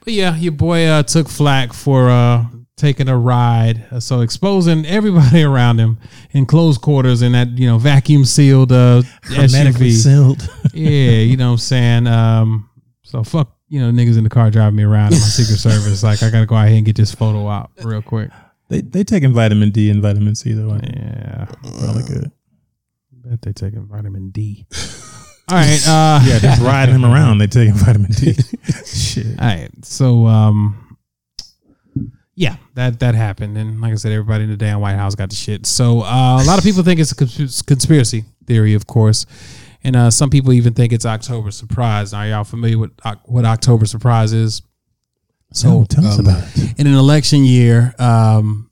[0.04, 2.46] But yeah, your boy uh, took flack for uh,
[2.78, 5.98] taking a ride, uh, so exposing everybody around him
[6.32, 10.04] in close quarters in that you know vacuum sealed uh, Hermetically SUV.
[10.04, 10.50] sealed.
[10.74, 12.08] yeah, you know what I'm saying.
[12.08, 12.70] Um,
[13.04, 16.04] so fuck, you know niggas in the car driving me around in my Secret Service.
[16.04, 18.30] Like I gotta go out here and get this photo out real quick.
[18.70, 20.68] They they taking vitamin D and vitamin C though.
[20.68, 21.46] Like, Yeah,
[21.80, 22.32] Probably good.
[23.12, 24.66] bet they taking vitamin D.
[25.48, 25.80] All right.
[25.88, 27.38] Uh, Yeah, just riding him around.
[27.38, 28.34] They taking vitamin D.
[28.86, 29.28] Shit.
[29.40, 29.70] All right.
[29.84, 30.82] So um
[32.36, 35.30] yeah, that that happened and like I said everybody in the damn White House got
[35.30, 35.66] the shit.
[35.66, 39.26] So uh, a lot of people think it's a cons- conspiracy theory, of course.
[39.84, 42.12] And uh, some people even think it's October surprise.
[42.12, 44.64] Now, y'all familiar with Oc- what October surprise is?
[45.54, 46.80] So tell us um, about it.
[46.80, 48.70] in an election year, um,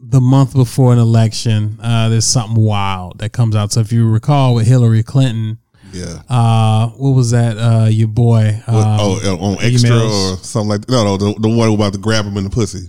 [0.00, 3.72] the month before an election, uh, there's something wild that comes out.
[3.72, 5.58] So if you recall with Hillary Clinton,
[5.92, 6.22] Yeah.
[6.28, 7.56] uh, what was that?
[7.58, 10.34] Uh, your boy, um, oh, on extra emails.
[10.34, 10.92] or something like that.
[10.92, 12.88] No, no, the, the one about to grab him in the pussy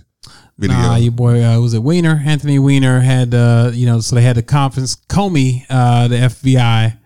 [0.58, 0.76] video.
[0.76, 2.22] Nah, your boy uh, was it Weiner?
[2.24, 6.98] Anthony Weiner had uh, you know, so they had to confiscate Comey, uh, the FBI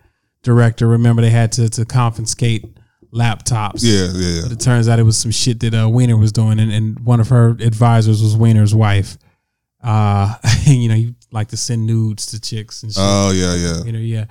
[0.43, 0.87] director.
[0.87, 2.65] Remember, they had to to confiscate
[3.13, 3.79] laptops.
[3.81, 4.53] Yeah, yeah, But yeah.
[4.53, 7.19] it turns out it was some shit that uh, Weiner was doing, and, and one
[7.19, 9.17] of her advisors was Weiner's wife.
[9.83, 10.35] Uh,
[10.65, 13.01] you know, he like to send nudes to chicks and shit.
[13.03, 13.83] Oh yeah, yeah.
[13.83, 14.25] You know, yeah.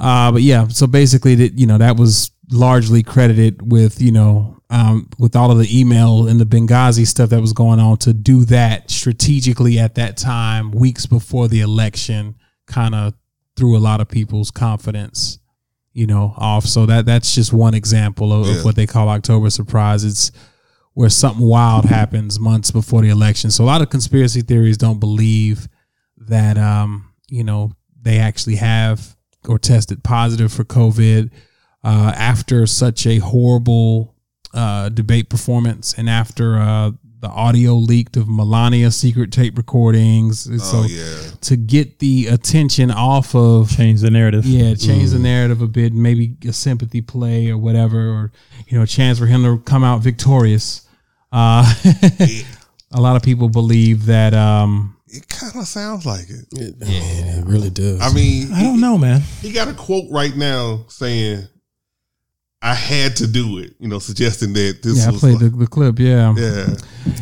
[0.00, 4.60] Uh, but yeah, so basically, that you know that was largely credited with you know
[4.70, 8.12] um, with all of the email and the Benghazi stuff that was going on to
[8.12, 12.34] do that strategically at that time, weeks before the election,
[12.66, 13.14] kind of
[13.56, 15.38] threw a lot of people's confidence,
[15.92, 16.64] you know, off.
[16.64, 18.58] So that that's just one example of, Yeah.
[18.58, 20.02] of what they call October surprise.
[20.04, 20.30] It's
[20.94, 23.50] where something wild happens months before the election.
[23.50, 25.68] So a lot of conspiracy theories don't believe
[26.16, 29.14] that um, you know they actually have
[29.48, 31.30] or tested positive for COVID
[31.84, 34.14] uh, after such a horrible
[34.52, 36.90] uh, debate performance and after uh,
[37.20, 40.46] the audio leaked of Melania secret tape recordings.
[40.46, 41.30] And so Oh yeah.
[41.42, 44.46] to get the attention off of Change the narrative.
[44.46, 48.32] yeah, change the narrative a bit, maybe a sympathy play or whatever, or
[48.68, 50.86] you know, a chance for him to come out victorious.
[51.32, 51.62] Uh,
[52.92, 56.46] a lot of people believe that um, It kind of sounds like it.
[56.52, 58.00] It, yeah, it really does.
[58.00, 59.20] I mean, I don't know, man.
[59.40, 61.48] he got a quote right now saying,
[62.62, 65.50] "I had to do it." You know, suggesting that this yeah, I was played like-
[65.52, 65.98] the, the clip.
[65.98, 66.66] Yeah, yeah.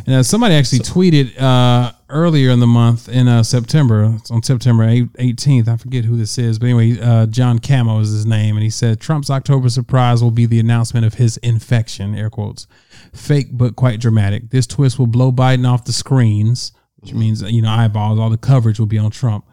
[0.07, 4.43] And uh, somebody actually tweeted uh, earlier in the month in uh, September, it's on
[4.43, 5.69] September 18th.
[5.69, 8.57] I forget who this is, but anyway, uh, John Camo is his name.
[8.57, 12.67] And he said Trump's October surprise will be the announcement of his infection, air quotes.
[13.15, 14.51] Fake, but quite dramatic.
[14.51, 16.73] This twist will blow Biden off the screens,
[17.09, 19.45] which means, you know, eyeballs, all the coverage will be on Trump.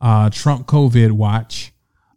[0.00, 1.70] Uh, Trump COVID watch.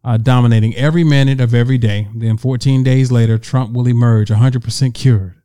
[0.04, 2.08] Uh, dominating every minute of every day.
[2.16, 5.36] Then 14 days later, Trump will emerge 100% cured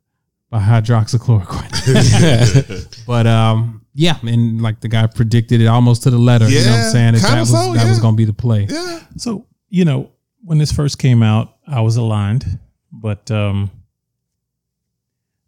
[0.49, 2.97] by hydroxychloroquine.
[3.07, 6.47] but um, yeah, and like the guy predicted it almost to the letter.
[6.47, 7.13] you know what Yeah, I'm saying?
[7.15, 8.67] That, kinda that was so, that was going to be the play.
[8.69, 9.01] Yeah.
[9.17, 10.11] So, you know,
[10.45, 12.45] when this first came out, I was aligned,
[12.91, 13.69] but um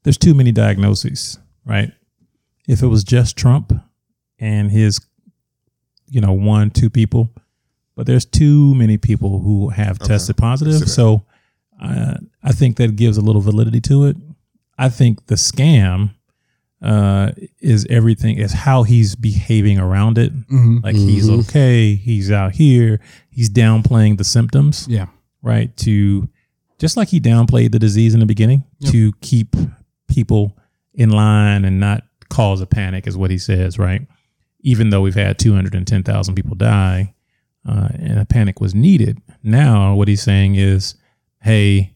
[0.04, 1.92] there's too many diagnoses, right?
[2.68, 3.74] If it was just Trump
[4.40, 5.00] and his
[6.08, 7.32] you know, one, two people,
[7.96, 10.88] but there's too many people who have tested positive.
[10.88, 11.26] So,
[11.82, 14.16] uh, I think that gives a little validity to it.
[14.78, 16.12] I think the scam
[16.82, 20.32] uh, is everything is how he's behaving around it.
[20.84, 25.08] Like he's okay, he's out here, he's downplaying the symptoms, Yeah.
[25.42, 25.76] right?
[25.78, 26.30] To
[26.78, 29.56] just like he downplayed the disease in the beginning to keep
[30.08, 30.56] people
[30.94, 32.04] in line and not
[32.36, 34.06] cause a panic, is what he says, right?
[34.60, 37.14] Even though we've had 210,000 people die
[37.66, 39.22] uh, and a panic was needed.
[39.42, 40.96] Now, what he's saying is,
[41.42, 41.96] hey,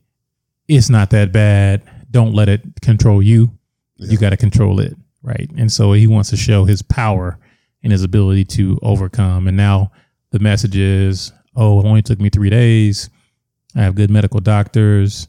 [0.69, 1.83] it's not that bad.
[2.09, 3.51] Don't let it control you.
[3.97, 5.49] You got to control it, right?
[5.57, 7.37] And so he wants to show his power
[7.83, 9.45] and his ability to overcome.
[9.45, 9.91] And now
[10.31, 13.09] the message is, oh, it only took me three days.
[13.75, 15.27] I have good medical doctors.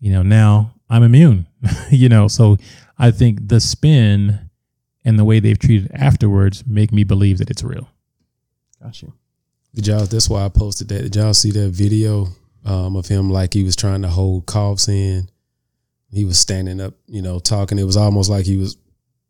[0.00, 1.46] You know, now I'm immune.
[1.90, 2.56] you know, so
[2.98, 4.47] I think the spin
[5.08, 7.88] and the way they've treated afterwards make me believe that it's real.
[8.82, 9.12] Got you.
[9.74, 10.04] Did y'all?
[10.06, 11.02] That's why I posted that.
[11.02, 12.28] Did y'all see that video
[12.64, 15.28] um, of him like he was trying to hold coughs in?
[16.10, 17.78] He was standing up, you know, talking.
[17.78, 18.76] It was almost like he was,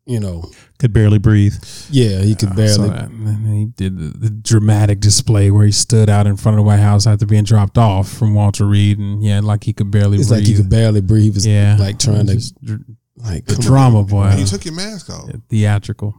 [0.05, 0.49] you know,
[0.79, 1.55] Could barely breathe.
[1.89, 2.89] yeah, he could I saw barely.
[2.89, 3.09] that.
[3.09, 6.67] And he did the, the dramatic display where he stood out in front of the
[6.67, 10.17] White House after being dropped off from Walter Reed, and yeah, like he could barely
[10.17, 10.39] It's breathe.
[10.39, 11.23] like he could barely breathe.
[11.23, 12.85] He was yeah, like trying to dr-
[13.23, 13.67] like the come on.
[13.67, 14.35] drama boy.
[14.37, 15.29] You took your mask off.
[15.49, 16.15] theatrical.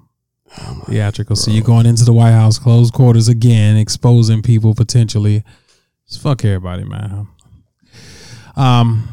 [0.86, 1.36] theatrical.
[1.36, 5.44] So you're going into the White House, closed quarters again, exposing people potentially.
[6.08, 7.28] Just fuck everybody, man.
[8.56, 9.08] Um,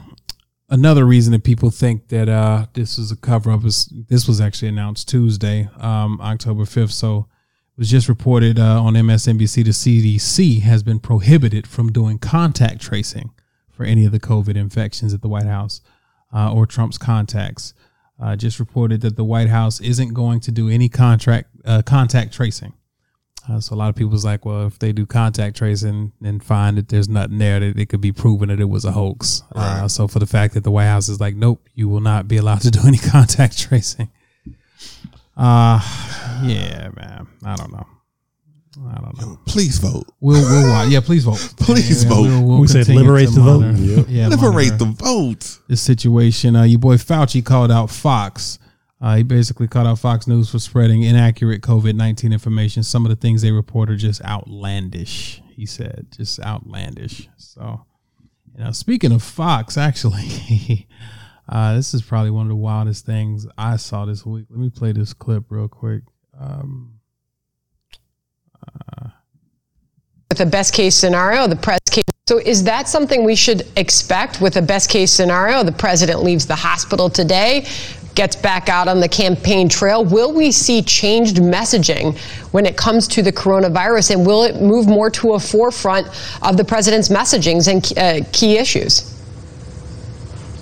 [0.70, 4.42] another reason that people think that uh this is a cover up is this was
[4.42, 6.92] actually announced Tuesday, um, October fifth.
[6.92, 7.28] So
[7.78, 9.72] it was just reported uh, on MSNBC the
[10.16, 13.32] CDC has been prohibited from doing contact tracing
[13.70, 15.82] for any of the COVID infections at the White House
[16.34, 17.74] uh, or Trump's contacts.
[18.20, 22.34] Uh, just reported that the White House isn't going to do any contract uh, contact
[22.34, 22.74] tracing.
[23.50, 26.78] Uh, so a lot of people's like, well, if they do contact tracing and find
[26.78, 29.44] that there's nothing there, that it could be proven that it was a hoax.
[29.56, 32.28] Uh, so for the fact that the White House is like, nope, you will not
[32.28, 34.10] be allowed to do any contact tracing.
[35.38, 35.80] Uh
[36.44, 37.28] yeah, man.
[37.46, 37.86] I don't know.
[38.90, 39.40] I don't know.
[39.46, 40.06] Please vote.
[40.20, 40.90] We'll we'll watch.
[40.90, 41.38] Yeah, please vote.
[41.60, 42.60] Please Yeah, vote.
[42.60, 43.60] We said continue liberate to the vote.
[43.62, 45.58] monitor- Yeah, Liberate monitor the vote.
[45.68, 46.56] this situation.
[46.56, 48.60] Uh, your boy Fauci called out Fox.
[49.00, 52.82] Uh, he basically called out Fox News for spreading inaccurate COVID nineteen information.
[52.84, 55.42] Some of the things they report are just outlandish.
[55.56, 57.28] He said, just outlandish.
[57.38, 57.86] So,
[58.58, 60.88] you know, speaking of Fox, actually,
[61.50, 64.46] uh, this is probably one of the wildest things I saw this week.
[64.50, 66.04] Let me play this clip real quick.
[66.40, 66.97] Um,
[70.30, 74.42] With the best case scenario, the press came So is that something we should expect
[74.42, 75.64] with a best case scenario?
[75.64, 77.66] The president leaves the hospital today,
[78.16, 80.04] gets back out on the campaign trail.
[80.04, 82.18] Will we see changed messaging
[82.52, 86.08] when it comes to the coronavirus and will it move more to a forefront
[86.42, 89.17] of the president's messagings and uh, key issues?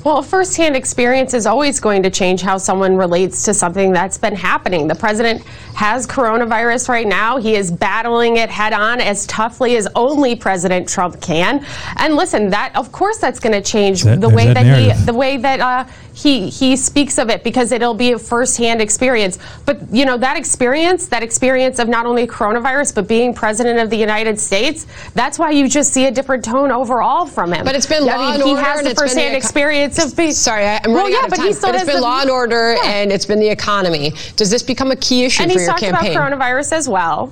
[0.06, 4.19] Well, a firsthand experience is always going to change how someone relates to something that's
[4.19, 4.88] been happening.
[4.88, 7.38] The president has coronavirus right now.
[7.38, 11.65] He is battling it head on as toughly as only President Trump can.
[11.98, 15.06] And listen, that of course that's going to change That- the way that that, he
[15.06, 19.40] the way that uh, he he speaks of it because it'll be a firsthand experience.
[19.65, 23.90] But you know that experience, that experience of not only coronavirus but being president of
[23.90, 27.65] the United States, that's why you just see a different tone overall from him.
[27.65, 29.10] But it's been I law mean, and he order has and the it's been the
[29.10, 30.31] firsthand eco- experience of being.
[30.34, 31.47] Sorry, I- I'm Well, running yeah, out of but time.
[31.47, 32.89] he still but it's has been the- law and order Yeah.
[32.89, 34.13] and it's been the economy.
[34.35, 37.31] Does this become a key issue and for he's your talked about coronavirus as well.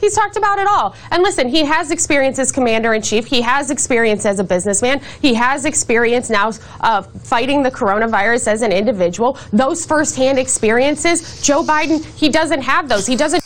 [0.00, 0.94] He's talked about it all.
[1.10, 3.26] And listen, he has experience as commander in chief.
[3.26, 5.02] He has experience as a businessman.
[5.20, 9.36] He has experience now uh, fighting the coronavirus as an individual.
[9.52, 13.06] Those firsthand experiences, Joe Biden, he doesn't have those.
[13.06, 13.42] He doesn't.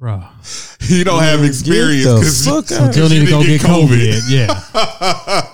[0.00, 0.24] Bro,
[0.80, 2.92] he don't have experience the because fuck you, out.
[2.92, 4.22] Still need to go get COVID.
[4.28, 5.40] Yeah.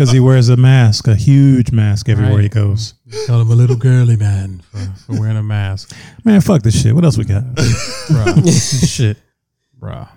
[0.00, 2.50] Because he wears a mask, a huge mask everywhere he Right.
[2.50, 2.94] goes.
[3.06, 3.26] Mm.
[3.26, 4.78] Call him a little girly man for,
[5.12, 5.94] for wearing a mask.
[6.24, 6.94] Man, fuck this shit.
[6.94, 7.44] What else we got?
[7.54, 8.88] Bruh.
[8.96, 9.18] shit.
[9.78, 10.08] Bruh.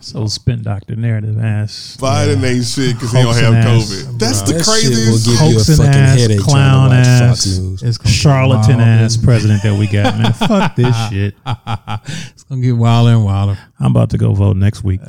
[0.00, 1.98] So spin doctor narrative ass.
[2.00, 3.92] Biden ain't shit because he don't Hoaxing have ass.
[3.92, 4.18] COVID.
[4.18, 5.26] That's the That shit will craziest.
[5.26, 7.82] give you a Hoaxing fucking ass, headache clown trying to watch ass.
[7.82, 10.32] It's Charlatan ass president that we got, man.
[10.48, 11.34] Fuck this shit.
[12.32, 13.58] it's gonna get wilder and wilder.
[13.78, 15.02] I'm about to go vote next week.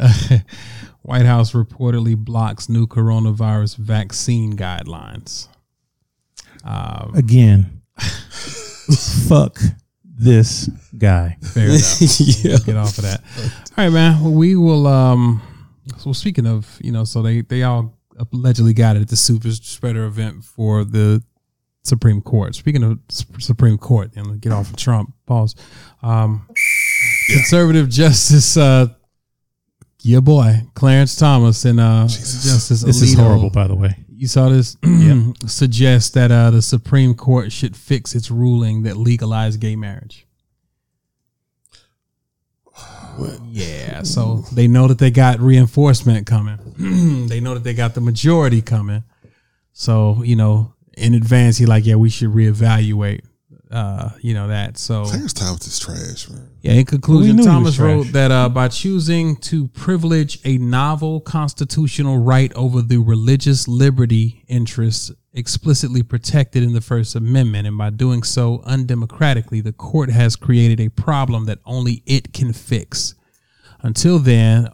[1.04, 5.48] White House reportedly blocks new coronavirus vaccine guidelines.
[7.16, 7.82] Again,
[9.28, 9.60] fuck
[10.04, 11.38] this guy.
[11.42, 12.02] Fair enough.
[12.44, 12.58] yeah.
[12.66, 13.22] Get off of that.
[13.78, 14.22] All right, man.
[14.22, 14.88] Well, we will.
[14.88, 15.42] Um.
[15.98, 17.98] So speaking of, you know, so they they all
[18.32, 21.24] allegedly got it at the super spreader event for the
[21.84, 22.56] Supreme Court.
[22.56, 25.14] Speaking of Supreme Court, and get off of Trump.
[25.26, 25.56] Pause.
[26.04, 26.48] Um,
[27.30, 28.88] Conservative Justice, uh,
[30.04, 33.96] your boy Clarence Thomas and uh, Justice This is Alito horrible, by the way.
[34.10, 34.78] you saw this
[35.48, 40.28] suggest that uh, the Supreme Court should fix its ruling that legalized gay marriage.
[43.50, 46.58] Yeah, so they know that they got reinforcement coming.
[47.28, 49.04] they know that they got the majority coming.
[49.74, 53.22] So you know, in advance, he like, yeah, we should reevaluate.
[53.72, 54.78] Uh, you know that.
[54.78, 56.50] So Clarence Thomas is trash, man.
[56.62, 62.52] yeah, in conclusion, Thomas wrote that uh, by choosing to privilege a novel constitutional right
[62.54, 68.62] over the religious liberty interests explicitly protected in the First Amendment, and by doing so
[68.66, 73.16] undemocratically, the court has created a problem that only it can fix.
[73.82, 74.68] Until then,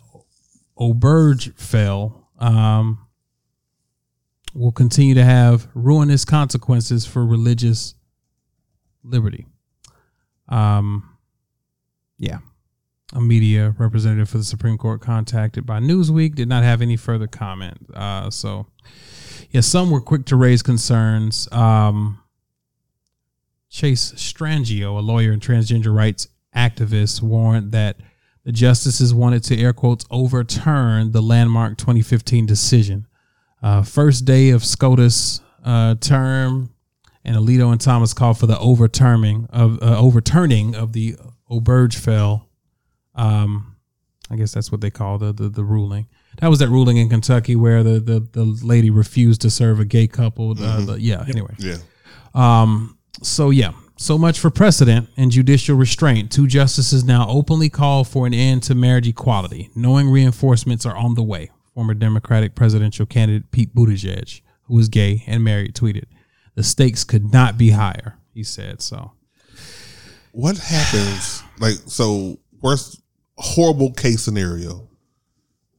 [0.79, 3.07] Obergefell um,
[4.53, 7.93] will continue to have ruinous consequences for religious
[9.07, 9.45] liberty.
[10.49, 11.17] Um,
[12.17, 12.39] yeah.
[13.13, 17.27] A media representative for the Supreme Court contacted by Newsweek did not have any further
[17.27, 17.77] comment.
[17.93, 18.67] Uh, so,
[19.49, 21.47] yeah, some were quick to raise concerns.
[21.53, 22.19] Um,
[23.69, 27.97] Chase Strangio, a lawyer and transgender rights activist, warned that
[28.43, 33.07] the justices wanted to air quotes overturn the landmark 2015 decision.
[33.61, 36.73] Uh, first day of SCOTUS uh, term,
[37.27, 41.17] and Alito and Thomas called for the overturning of uh, overturning of the
[41.51, 42.45] Obergefell.
[43.13, 43.75] Um,
[44.31, 46.07] I guess that's what they call the, the the ruling.
[46.39, 49.85] That was that ruling in Kentucky where the the, the lady refused to serve a
[49.85, 50.51] gay couple.
[50.51, 51.25] Uh, the, yeah.
[51.27, 51.53] Anyway.
[51.59, 51.77] Yeah.
[52.33, 56.31] Um, so yeah, so much for precedent and judicial restraint.
[56.31, 61.15] Two justices now openly call for an end to marriage equality, knowing reinforcements are on
[61.15, 61.49] the way.
[61.73, 66.05] Former Democratic presidential candidate Pete Buttigieg, who is gay and married, tweeted,
[66.57, 69.13] "The stakes could not be higher." He said so.
[70.31, 71.41] What happens?
[71.59, 73.01] Like, so worst
[73.37, 74.89] horrible case scenario,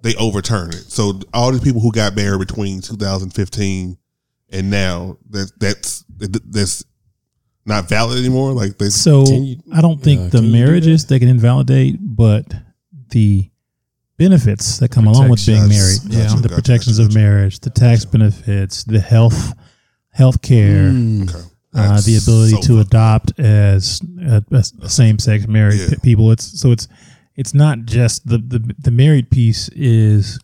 [0.03, 0.91] they overturn it.
[0.91, 3.99] So all these people who got married between 2015
[4.51, 6.85] and now, that that's that's
[7.67, 8.53] not valid anymore.
[8.53, 11.99] Like they So you- I don't think uh, the can do marriages they can invalidate,
[12.01, 12.47] but
[13.11, 13.51] the
[14.17, 16.17] benefits that come along with being married, Protections.
[16.33, 19.53] Gotcha, the gotcha, protections gotcha, of marriage, the tax benefits, the health,
[20.19, 21.29] health care, Mm.
[21.31, 21.45] okay.
[21.75, 24.43] uh, the ability so to adopt as a,
[24.83, 25.89] a same-sex married Yeah.
[25.91, 26.33] p- people.
[26.33, 26.89] It's so it's
[27.37, 30.39] it's not just the the the married piece is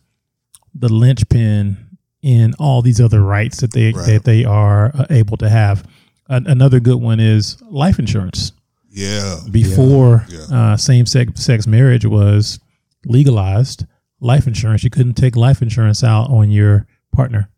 [0.73, 1.77] the linchpin
[2.21, 4.05] in all these other rights that they Right.
[4.07, 5.83] that they are uh, able to have.
[6.29, 8.51] An another good one is life insurance
[8.89, 9.37] Yeah.
[9.51, 10.57] before Yeah.
[10.73, 12.59] uh, same sex sex marriage was
[13.05, 13.85] legalized,
[14.21, 14.83] life insurance.
[14.83, 17.49] You couldn't take life insurance out on your partner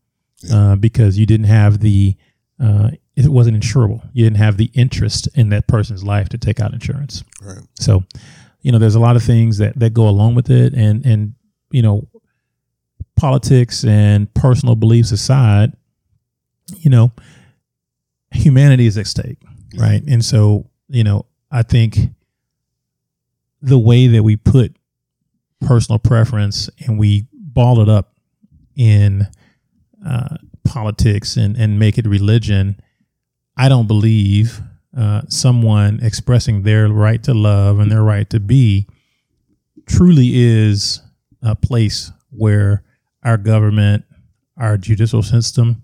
[0.51, 2.15] uh, because you didn't have the
[2.59, 4.07] uh, it wasn't insurable.
[4.13, 7.23] You didn't have the interest in that person's life to take out insurance.
[7.41, 7.63] Right.
[7.79, 8.03] So,
[8.61, 11.33] you know, there's a lot of things that that go along with it, and and
[11.71, 12.07] you know,
[13.15, 15.73] politics and personal beliefs aside,
[16.77, 17.11] you know,
[18.31, 19.39] humanity is at stake,
[19.77, 20.03] right?
[20.07, 21.97] And so, you know, I think
[23.61, 24.75] the way that we put
[25.61, 28.13] personal preference and we ball it up
[28.75, 29.27] in
[30.77, 32.79] politics and, and make it religion,
[33.55, 34.61] I don't believe
[34.95, 38.87] uh, someone expressing their right to love and their right to be
[39.87, 41.01] truly is
[41.41, 42.83] a place where
[43.23, 44.05] our government,
[44.57, 45.83] our judicial system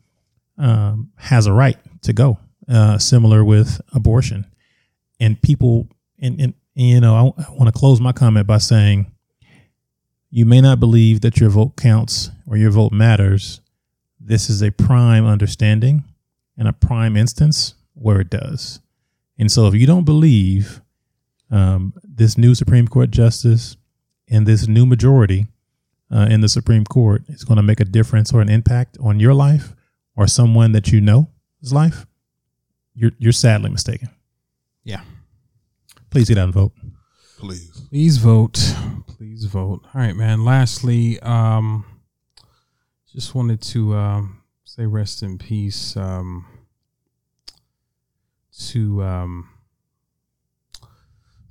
[0.57, 2.37] um, has a right to go,
[2.69, 4.45] uh, similar with abortion.
[5.19, 5.87] And people,
[6.21, 9.11] and, and, and you know, I, I want to close my comment by saying,
[10.29, 13.61] you may not believe that your vote counts or your vote matters.
[14.25, 16.05] This is a prime understanding
[16.57, 18.79] and a prime instance where it does.
[19.37, 20.81] And so, if you don't believe
[21.51, 23.75] um, this new Supreme Court justice
[24.29, 25.47] and this new majority
[26.09, 29.19] uh, in the Supreme Court is going to make a difference or an impact on
[29.19, 29.73] your life
[30.15, 31.27] or someone that you know's
[31.71, 32.05] life,
[32.93, 34.09] you're you're sadly mistaken.
[34.83, 35.01] Yeah.
[36.09, 36.71] Please get out and vote.
[37.39, 37.81] Please.
[37.89, 38.75] Please vote.
[39.07, 39.81] Please vote.
[39.93, 40.45] All right, man.
[40.45, 41.85] Lastly, um,
[43.13, 46.45] just wanted to um, say rest in peace um,
[48.69, 49.49] to um,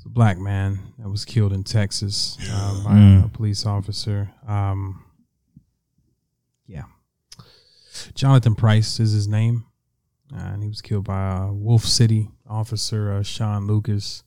[0.03, 3.25] the black man that was killed in Texas uh, by Mm.
[3.25, 4.33] a police officer.
[4.47, 5.05] Um,
[6.67, 6.85] yeah,
[8.15, 9.67] Jonathan Price is his name,
[10.35, 14.25] uh, and he was killed by a Wolfe City officer, uh, Sean Lucas.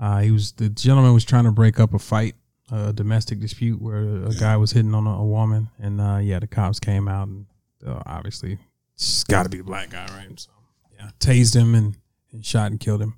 [0.00, 2.34] Uh, he was the gentleman was trying to break up a fight,
[2.70, 6.38] a domestic dispute where a guy was hitting on a, a woman, and uh, yeah,
[6.38, 7.46] the cops came out and
[7.86, 8.58] uh, obviously
[8.94, 10.38] it's got to be the black guy, right?
[10.40, 10.50] So
[10.98, 11.96] yeah, tased him and,
[12.32, 13.14] and shot and killed him.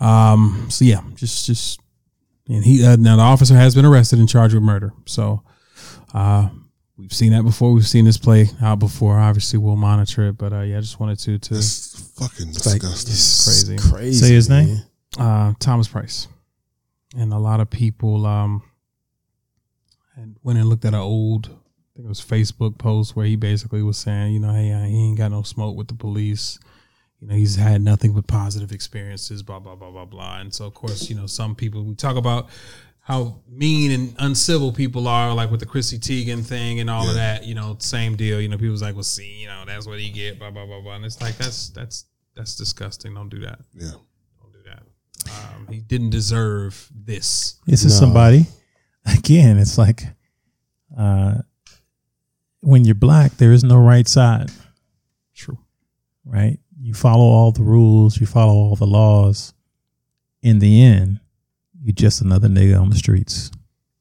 [0.00, 1.80] Um, so yeah, just just
[2.48, 4.92] and he uh, now the officer has been arrested and charged with murder.
[5.06, 5.42] So
[6.12, 6.48] uh,
[6.98, 7.72] we've seen that before.
[7.72, 9.18] We've seen this play out before.
[9.18, 10.38] Obviously, we'll monitor it.
[10.38, 13.12] But uh, yeah, I just wanted to to It's fucking It's like disgusting.
[13.12, 13.44] it's
[13.78, 13.90] Crazy.
[13.90, 14.26] crazy.
[14.26, 14.78] Say his name?
[15.18, 16.26] uh, Thomas Price,
[17.16, 18.62] and a lot of people um
[20.16, 23.36] and went and looked at an old, I think it was Facebook post where he
[23.36, 26.58] basically was saying, you know, hey, he ain't got no smoke with the police.
[27.20, 30.40] You know, he's had nothing but positive experiences, blah blah blah blah blah.
[30.40, 32.48] And so, of course, you know, some people we talk about
[33.00, 37.14] how mean and uncivil people are, like with the Chrissy Teigen thing and all of
[37.14, 37.44] that.
[37.44, 38.40] You know, same deal.
[38.40, 40.80] You know, people's like, well, see, you know, that's what he get, blah blah blah
[40.80, 40.96] blah.
[40.96, 43.14] And it's like that's that's that's disgusting.
[43.14, 43.60] Don't do that.
[43.74, 43.92] Yeah.
[45.24, 45.68] Don't do that.
[45.68, 47.56] Um, he didn't deserve this.
[47.66, 48.06] This is No.
[48.06, 48.46] somebody.
[49.06, 50.04] Again, it's like
[50.96, 51.38] uh,
[52.60, 54.50] when you're black, there is no right side,
[55.34, 55.58] True.
[56.24, 56.58] right?
[56.80, 59.52] You follow all the rules, you follow all the laws.
[60.42, 61.20] In the end,
[61.82, 63.50] you're just another nigga on the streets.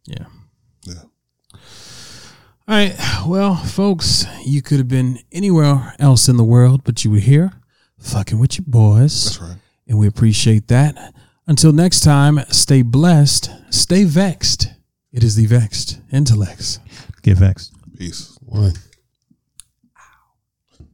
[0.05, 0.25] Yeah.
[0.85, 0.93] Yeah.
[2.67, 2.95] All right.
[3.25, 7.51] Well, folks, you could have been anywhere else in the world, but you were here
[7.99, 9.37] fucking with your boys.
[9.37, 9.57] That's right.
[9.87, 11.13] And we appreciate that.
[11.45, 14.67] Until next time, stay blessed, stay vexed.
[15.11, 16.79] It is the vexed intellects.
[17.21, 17.73] Get vexed.
[17.97, 18.37] Peace.
[18.41, 18.73] One.